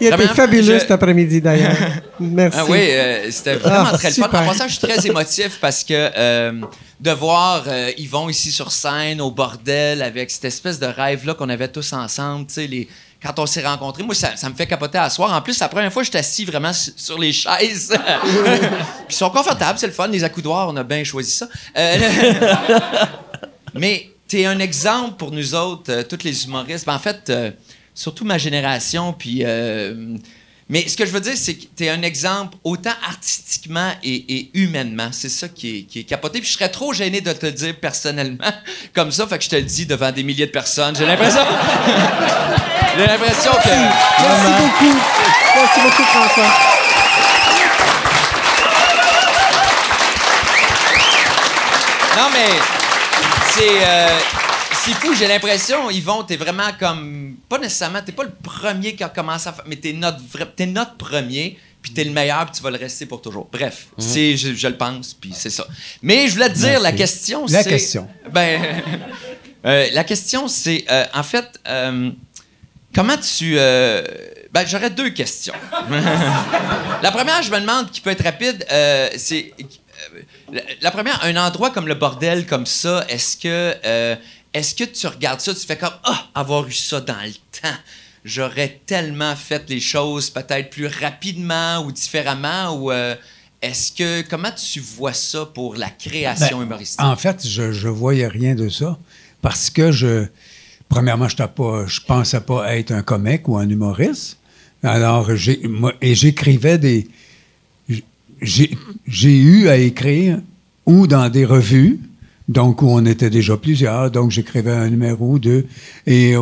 [0.02, 1.76] Il était Vraiment, fabuleux je- cet après-midi, d'ailleurs.
[2.20, 2.58] Merci.
[2.62, 4.24] Ah oui, euh, c'était vraiment Ah, très le fun.
[4.24, 4.42] super.
[4.42, 6.52] En passant, je suis très émotif parce que euh,
[7.00, 11.50] de voir euh, Yvon ici sur scène, au bordel, avec cette espèce de rêve-là qu'on
[11.50, 12.88] avait tous ensemble, tu sais, les...
[13.22, 15.34] quand on s'est rencontrés, moi, ça, ça me fait capoter à soir.
[15.34, 17.90] En plus, la première fois je suis assis vraiment su- sur les chaises.
[18.46, 20.08] Puis ils sont confortables, c'est le fun.
[20.08, 21.48] Les accoudoirs, on a bien choisi ça.
[21.78, 21.98] Euh,
[23.74, 26.86] Mais tu es un exemple pour nous autres, euh, tous les humoristes.
[26.86, 27.52] Ben, en fait, euh,
[27.96, 29.14] surtout ma génération.
[29.14, 30.16] Puis, euh,
[30.70, 34.16] mais ce que je veux dire, c'est que tu es un exemple autant artistiquement et,
[34.38, 35.10] et humainement.
[35.12, 36.40] C'est ça qui est, qui est capoté.
[36.42, 38.52] Puis je serais trop gêné de te le dire personnellement
[38.94, 39.26] comme ça.
[39.26, 40.96] Fait que je te le dis devant des milliers de personnes.
[40.96, 41.42] J'ai l'impression.
[42.98, 43.70] J'ai l'impression que.
[43.70, 44.96] Merci beaucoup.
[45.56, 46.52] Merci beaucoup, François.
[52.18, 52.60] Non, mais
[53.54, 53.86] c'est.
[53.86, 54.45] euh,
[54.86, 57.36] c'est fou, j'ai l'impression, Yvon, t'es vraiment comme.
[57.50, 59.66] Pas nécessairement, t'es pas le premier qui a commencé à faire.
[59.68, 63.06] Mais t'es notre, vrai- notre premier, puis t'es le meilleur, puis tu vas le rester
[63.06, 63.48] pour toujours.
[63.52, 65.66] Bref, c'est, je, je le pense, puis c'est ça.
[66.02, 67.70] Mais je voulais te dire, la question, La c'est.
[67.70, 68.08] question.
[68.32, 68.62] Ben.
[69.66, 70.86] euh, la question, c'est.
[70.92, 72.12] euh, en fait, euh,
[72.94, 73.56] comment tu.
[73.56, 75.54] ben, j'aurais deux questions.
[77.02, 79.54] La première, je me demande, qui peut être rapide, euh, c'est.
[79.60, 80.20] euh,
[80.54, 83.76] La, la première, un endroit comme le bordel, comme ça, est-ce que.
[83.86, 84.16] euh,
[84.56, 85.94] est-ce que tu regardes ça, tu fais comme.
[86.06, 87.78] Ah, avoir eu ça dans le temps.
[88.24, 92.92] J'aurais tellement fait les choses peut-être plus rapidement ou différemment, ou.
[92.92, 93.16] euh,
[93.62, 94.22] est-ce que.
[94.30, 97.02] Comment tu vois ça pour la création Ben, humoristique?
[97.02, 98.98] En fait, je ne voyais rien de ça
[99.42, 100.26] parce que je.
[100.88, 104.38] Premièrement, je pas, je pensais pas être un comique ou un humoriste.
[104.84, 105.30] Alors,
[105.64, 107.08] moi, et j'écrivais des.
[108.42, 110.40] J'ai eu à écrire
[110.86, 112.00] ou dans des revues,
[112.48, 115.66] donc où on était déjà plusieurs, donc j'écrivais un numéro deux,
[116.06, 116.36] et,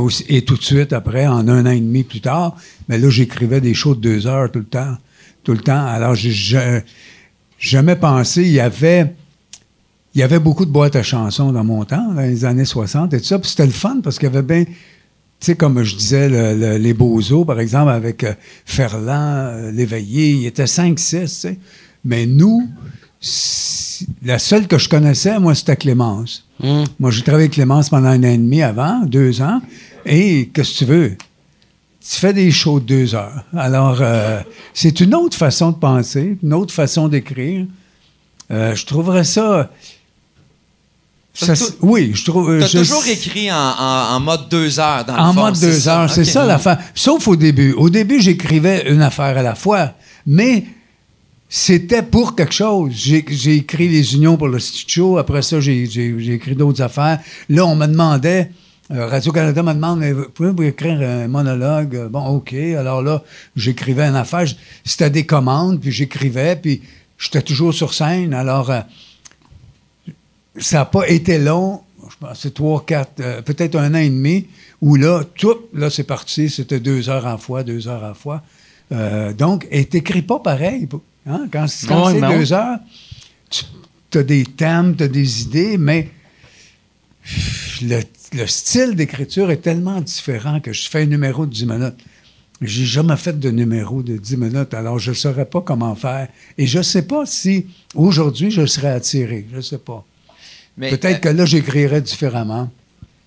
[0.45, 2.57] tout de suite après, en un an et demi plus tard,
[2.89, 4.97] mais là, j'écrivais des shows de deux heures tout le temps.
[5.43, 5.85] Tout le temps.
[5.85, 6.81] Alors, j'ai ja-
[7.59, 12.45] jamais pensé, il y avait beaucoup de boîtes à chansons dans mon temps, dans les
[12.45, 13.39] années 60 et tout ça.
[13.39, 14.71] Puis c'était le fun parce qu'il y avait bien, tu
[15.41, 18.33] sais, comme je disais, le- le- les Beaux-Os, par exemple, avec euh,
[18.65, 21.59] Ferland, euh, Léveillé, il était 5-6, tu sais.
[22.05, 22.69] Mais nous,
[24.23, 26.45] la seule que je connaissais, moi, c'était Clémence.
[26.99, 29.61] Moi, j'ai travaillé avec Clémence pendant un an et demi avant, deux ans.
[30.05, 31.17] Et qu'est-ce que tu veux?
[32.05, 33.45] tu fais des shows de deux heures.
[33.55, 34.41] Alors, euh,
[34.73, 37.65] c'est une autre façon de penser, une autre façon d'écrire.
[38.51, 39.69] Euh, je trouverais ça.
[41.81, 42.51] oui, je trouve.
[42.51, 45.41] euh, T'as je- toujours écrit en, en- en mode deux heures dans le en fond,
[45.45, 46.01] mode deux ça?
[46.03, 46.77] heures, c'est ça l'affaire.
[46.93, 47.71] Sauf au début.
[47.73, 49.93] Au début, j'écrivais une affaire à la fois,
[50.27, 50.65] mais
[51.55, 52.93] c'était pour quelque chose.
[52.95, 55.19] J'ai écrit les unions pour le Show.
[55.19, 57.19] Après ça, j'ai écrit d'autres affaires.
[57.47, 58.49] Là, on me demandait
[58.89, 60.03] euh, Radio-Canada me demande,
[60.33, 61.95] pouvez-vous écrire un monologue?
[61.95, 62.55] Euh, Bon, OK.
[62.55, 63.21] Alors là,
[63.55, 64.47] j'écrivais une affaire.
[64.83, 66.81] C'était des commandes, puis j'écrivais, puis
[67.19, 68.33] j'étais toujours sur scène.
[68.33, 68.81] Alors, euh,
[70.57, 71.81] ça n'a pas été long.
[72.09, 74.47] Je pense que c'est trois, quatre, peut-être un an et demi,
[74.81, 76.49] où là, tout, là, c'est parti.
[76.49, 78.41] C'était deux heures en fois, deux heures en fois.
[79.37, 80.87] Donc, et t'écris pas pareil.
[81.25, 81.47] Hein?
[81.51, 82.79] Quand, quand Ouais, c'est ben deux heures,
[83.49, 86.09] tu as des thèmes, tu as des idées, mais
[87.81, 88.01] le,
[88.33, 91.95] le style d'écriture est tellement différent que je fais un numéro de 10 minutes.
[92.61, 96.27] J'ai jamais fait de numéro de 10 minutes, alors je ne saurais pas comment faire.
[96.57, 99.45] Et je ne sais pas si aujourd'hui je serais attiré.
[99.51, 100.05] Je ne sais pas.
[100.77, 102.71] Mais, Peut-être que là, j'écrirais différemment.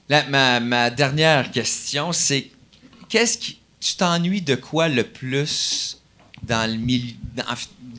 [0.09, 2.51] La- ma, ma dernière question, c'est
[3.09, 3.59] qu'est-ce qui.
[3.79, 6.01] Tu t'ennuies de quoi le plus
[6.47, 7.45] dans le, mili- dans,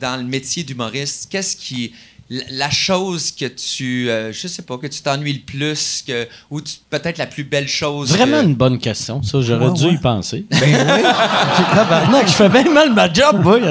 [0.00, 1.28] dans le métier d'humoriste?
[1.30, 1.92] Qu'est-ce qui.
[2.30, 4.10] La la chose que tu.
[4.10, 7.44] euh, je sais pas, que tu t'ennuies le plus, que, ou tu- peut-être la plus
[7.44, 8.10] belle chose.
[8.10, 9.40] Vraiment que- une bonne question, ça.
[9.40, 9.92] J'aurais Ouais, dû ouais.
[9.94, 10.44] y penser.
[10.50, 11.02] Ben oui.
[11.74, 13.58] Tabarnak, je fais bien mal ma job, moi.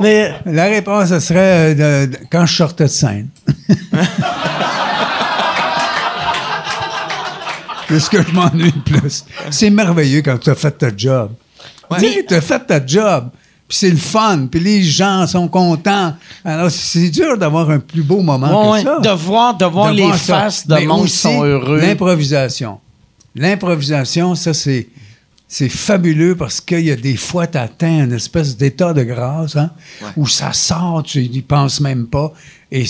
[0.00, 3.28] Mais La réponse, ce serait euh, de- de- quand je sortais de scène.
[7.88, 9.24] C'est ce que je m'ennuie le plus.
[9.50, 11.32] C'est merveilleux quand tu as fait ta job.
[11.98, 13.30] Tu as fait ta job.
[13.68, 14.46] Puis c'est le fun.
[14.50, 16.14] Puis les gens sont contents.
[16.44, 18.98] Alors, c'est dur d'avoir un plus beau moment ouais, que ça.
[18.98, 21.78] de voir, de voir De les voir faces de monde qui sont heureux.
[21.80, 22.78] L'improvisation.
[23.36, 24.88] L'improvisation, ça, c'est,
[25.46, 29.56] c'est fabuleux parce qu'il y a des fois, tu atteins une espèce d'état de grâce
[29.56, 29.70] hein,
[30.16, 32.32] où ça sort, tu n'y penses même pas.
[32.72, 32.84] Et,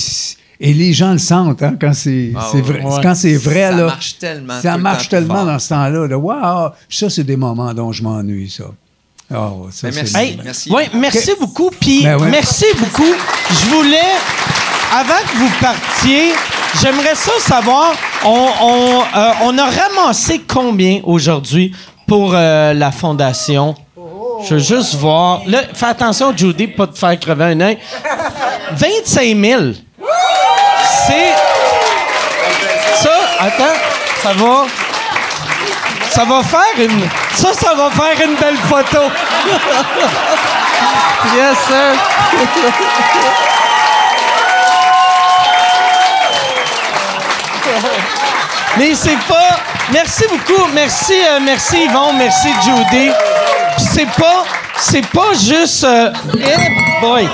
[0.60, 2.60] et les gens le sentent hein, quand c'est, Ah ouais.
[2.62, 2.82] vrai.
[2.84, 3.00] Ouais.
[3.02, 4.60] Quand c'est vrai, Ça là, marche tellement.
[4.60, 6.08] ça marche tellement dans ce temps-là.
[6.08, 8.64] De, wow, ça, c'est des moments dont je m'ennuie, ça.
[9.32, 10.16] Ah, ça, Ben, merci.
[10.16, 10.70] Hey, Merci.
[10.72, 11.70] ouais, merci beaucoup.
[11.80, 12.28] Puis Ben ouais.
[12.30, 13.14] merci beaucoup.
[13.50, 13.98] Je voulais,
[14.92, 16.32] avant que vous partiez,
[16.82, 17.92] j'aimerais ça savoir,
[18.24, 21.72] on, on, euh, on a ramassé combien aujourd'hui
[22.08, 23.76] pour euh, la fondation?
[24.48, 25.42] Je veux juste voir.
[25.46, 27.78] Là, fais attention, Judy, pas te faire crever un œil.
[28.72, 29.62] 25 000.
[31.06, 31.32] C'est.
[33.02, 33.78] Ça, attends,
[34.22, 34.66] ça va.
[36.20, 37.08] Ça va faire une.
[37.34, 38.98] Ça, ça va faire une belle photo.
[41.34, 41.94] yes, sir.
[48.76, 49.60] Mais c'est pas.
[49.92, 50.66] Merci beaucoup.
[50.74, 52.12] Merci, euh, merci Yvon.
[52.12, 53.10] Merci Judy.
[53.78, 54.44] C'est pas.
[54.76, 55.84] C'est pas juste.
[55.84, 57.30] euh, eh boy.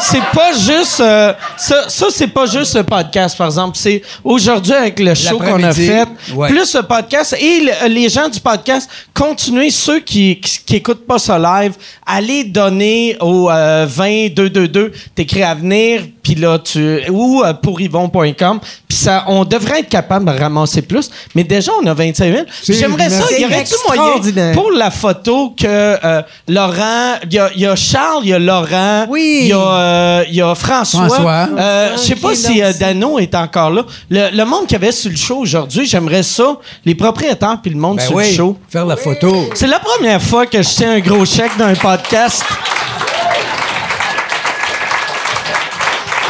[0.00, 1.00] C'est pas juste.
[1.00, 3.76] euh, ça, ça c'est pas juste le podcast, par exemple.
[3.78, 6.06] C'est aujourd'hui avec le show qu'on a fait.
[6.34, 6.48] ouais.
[6.48, 11.06] Plus le podcast et le- les gens du podcast, continuez, ceux qui, qui, qui écoutent
[11.06, 11.74] pas ça live,
[12.06, 17.80] allez donner au euh, 20 222, t'écris à venir, puis là, tu, ou euh, pour
[17.80, 22.32] yvon.com, puis ça, on devrait être capable de ramasser plus, mais déjà, on a 25
[22.32, 22.46] 000.
[22.62, 24.54] C'est- J'aimerais ça, il y aurait-tu moyen extraordinaire.
[24.54, 29.06] pour la photo que euh, Laurent, il y y a Charles, il y a Laurent,
[29.08, 29.40] Oui.
[29.42, 29.56] il y a,
[29.90, 31.08] euh, il y a François.
[31.08, 31.48] François.
[31.58, 32.72] Euh, Je sais pas si euh.
[32.78, 33.82] Dano est encore là.
[34.10, 37.78] Le, le monde qui avait sur le show aujourd'hui, j'aimerais ça, les propriétaires puis le
[37.78, 38.58] monde Ben sur oui, le show.
[38.68, 39.48] faire la photo.
[39.54, 42.44] C'est la première fois que je tiens un gros chèque d'un podcast.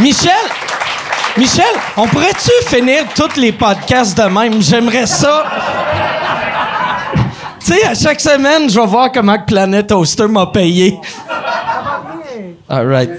[0.01, 0.31] Michel,
[1.37, 1.65] Michel,
[1.97, 4.63] on pourrait-tu finir tous les podcasts de même?
[4.63, 5.45] J'aimerais ça.
[7.61, 10.99] Tu sais, à chaque semaine, je vais voir comment que Planet Toaster m'a payé.
[12.69, 13.11] All right.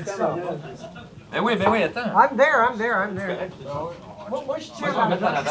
[1.31, 2.11] Ben oui, ben oui, attends.
[2.15, 3.49] I'm there, I'm there, I'm there.
[4.29, 5.43] Moi, moi, je la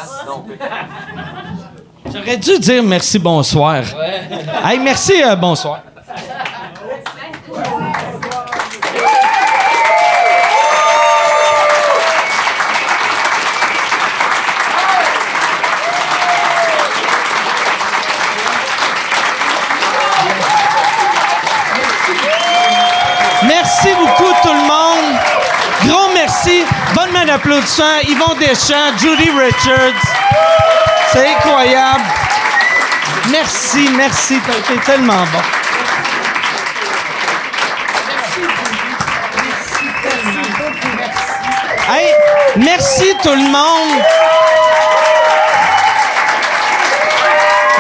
[2.13, 3.83] J'aurais dû dire merci, bonsoir.
[4.65, 5.83] Hey, merci, euh, bonsoir.
[23.51, 25.19] Merci beaucoup tout le monde.
[25.85, 26.65] Gros merci.
[26.95, 27.99] Bonne main d'applaudissement.
[28.05, 30.01] Yvon Deschamps, Judy Richards.
[31.13, 32.05] C'est incroyable.
[33.29, 34.41] Merci, merci.
[34.47, 35.43] T'as été tellement bon.
[41.93, 42.15] Hey,
[42.57, 44.05] merci tout le monde.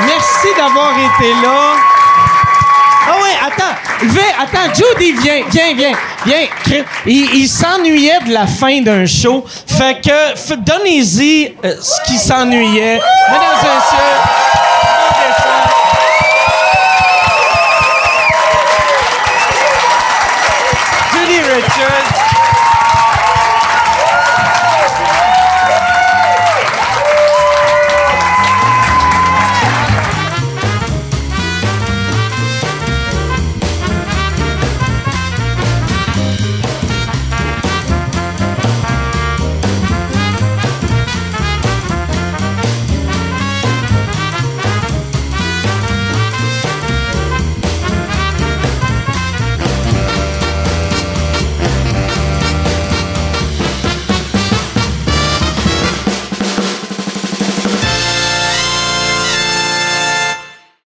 [0.04, 1.99] Merci d'avoir été là.
[4.02, 5.92] Oui, attends, Judy, viens, viens, viens,
[6.24, 6.84] viens.
[7.06, 9.44] Il, s'ennuyait de la fin d'un show.
[9.66, 12.98] Fait que, donnez-y euh, ce qui s'ennuyait.
[13.28, 14.59] Mesdames et messieurs,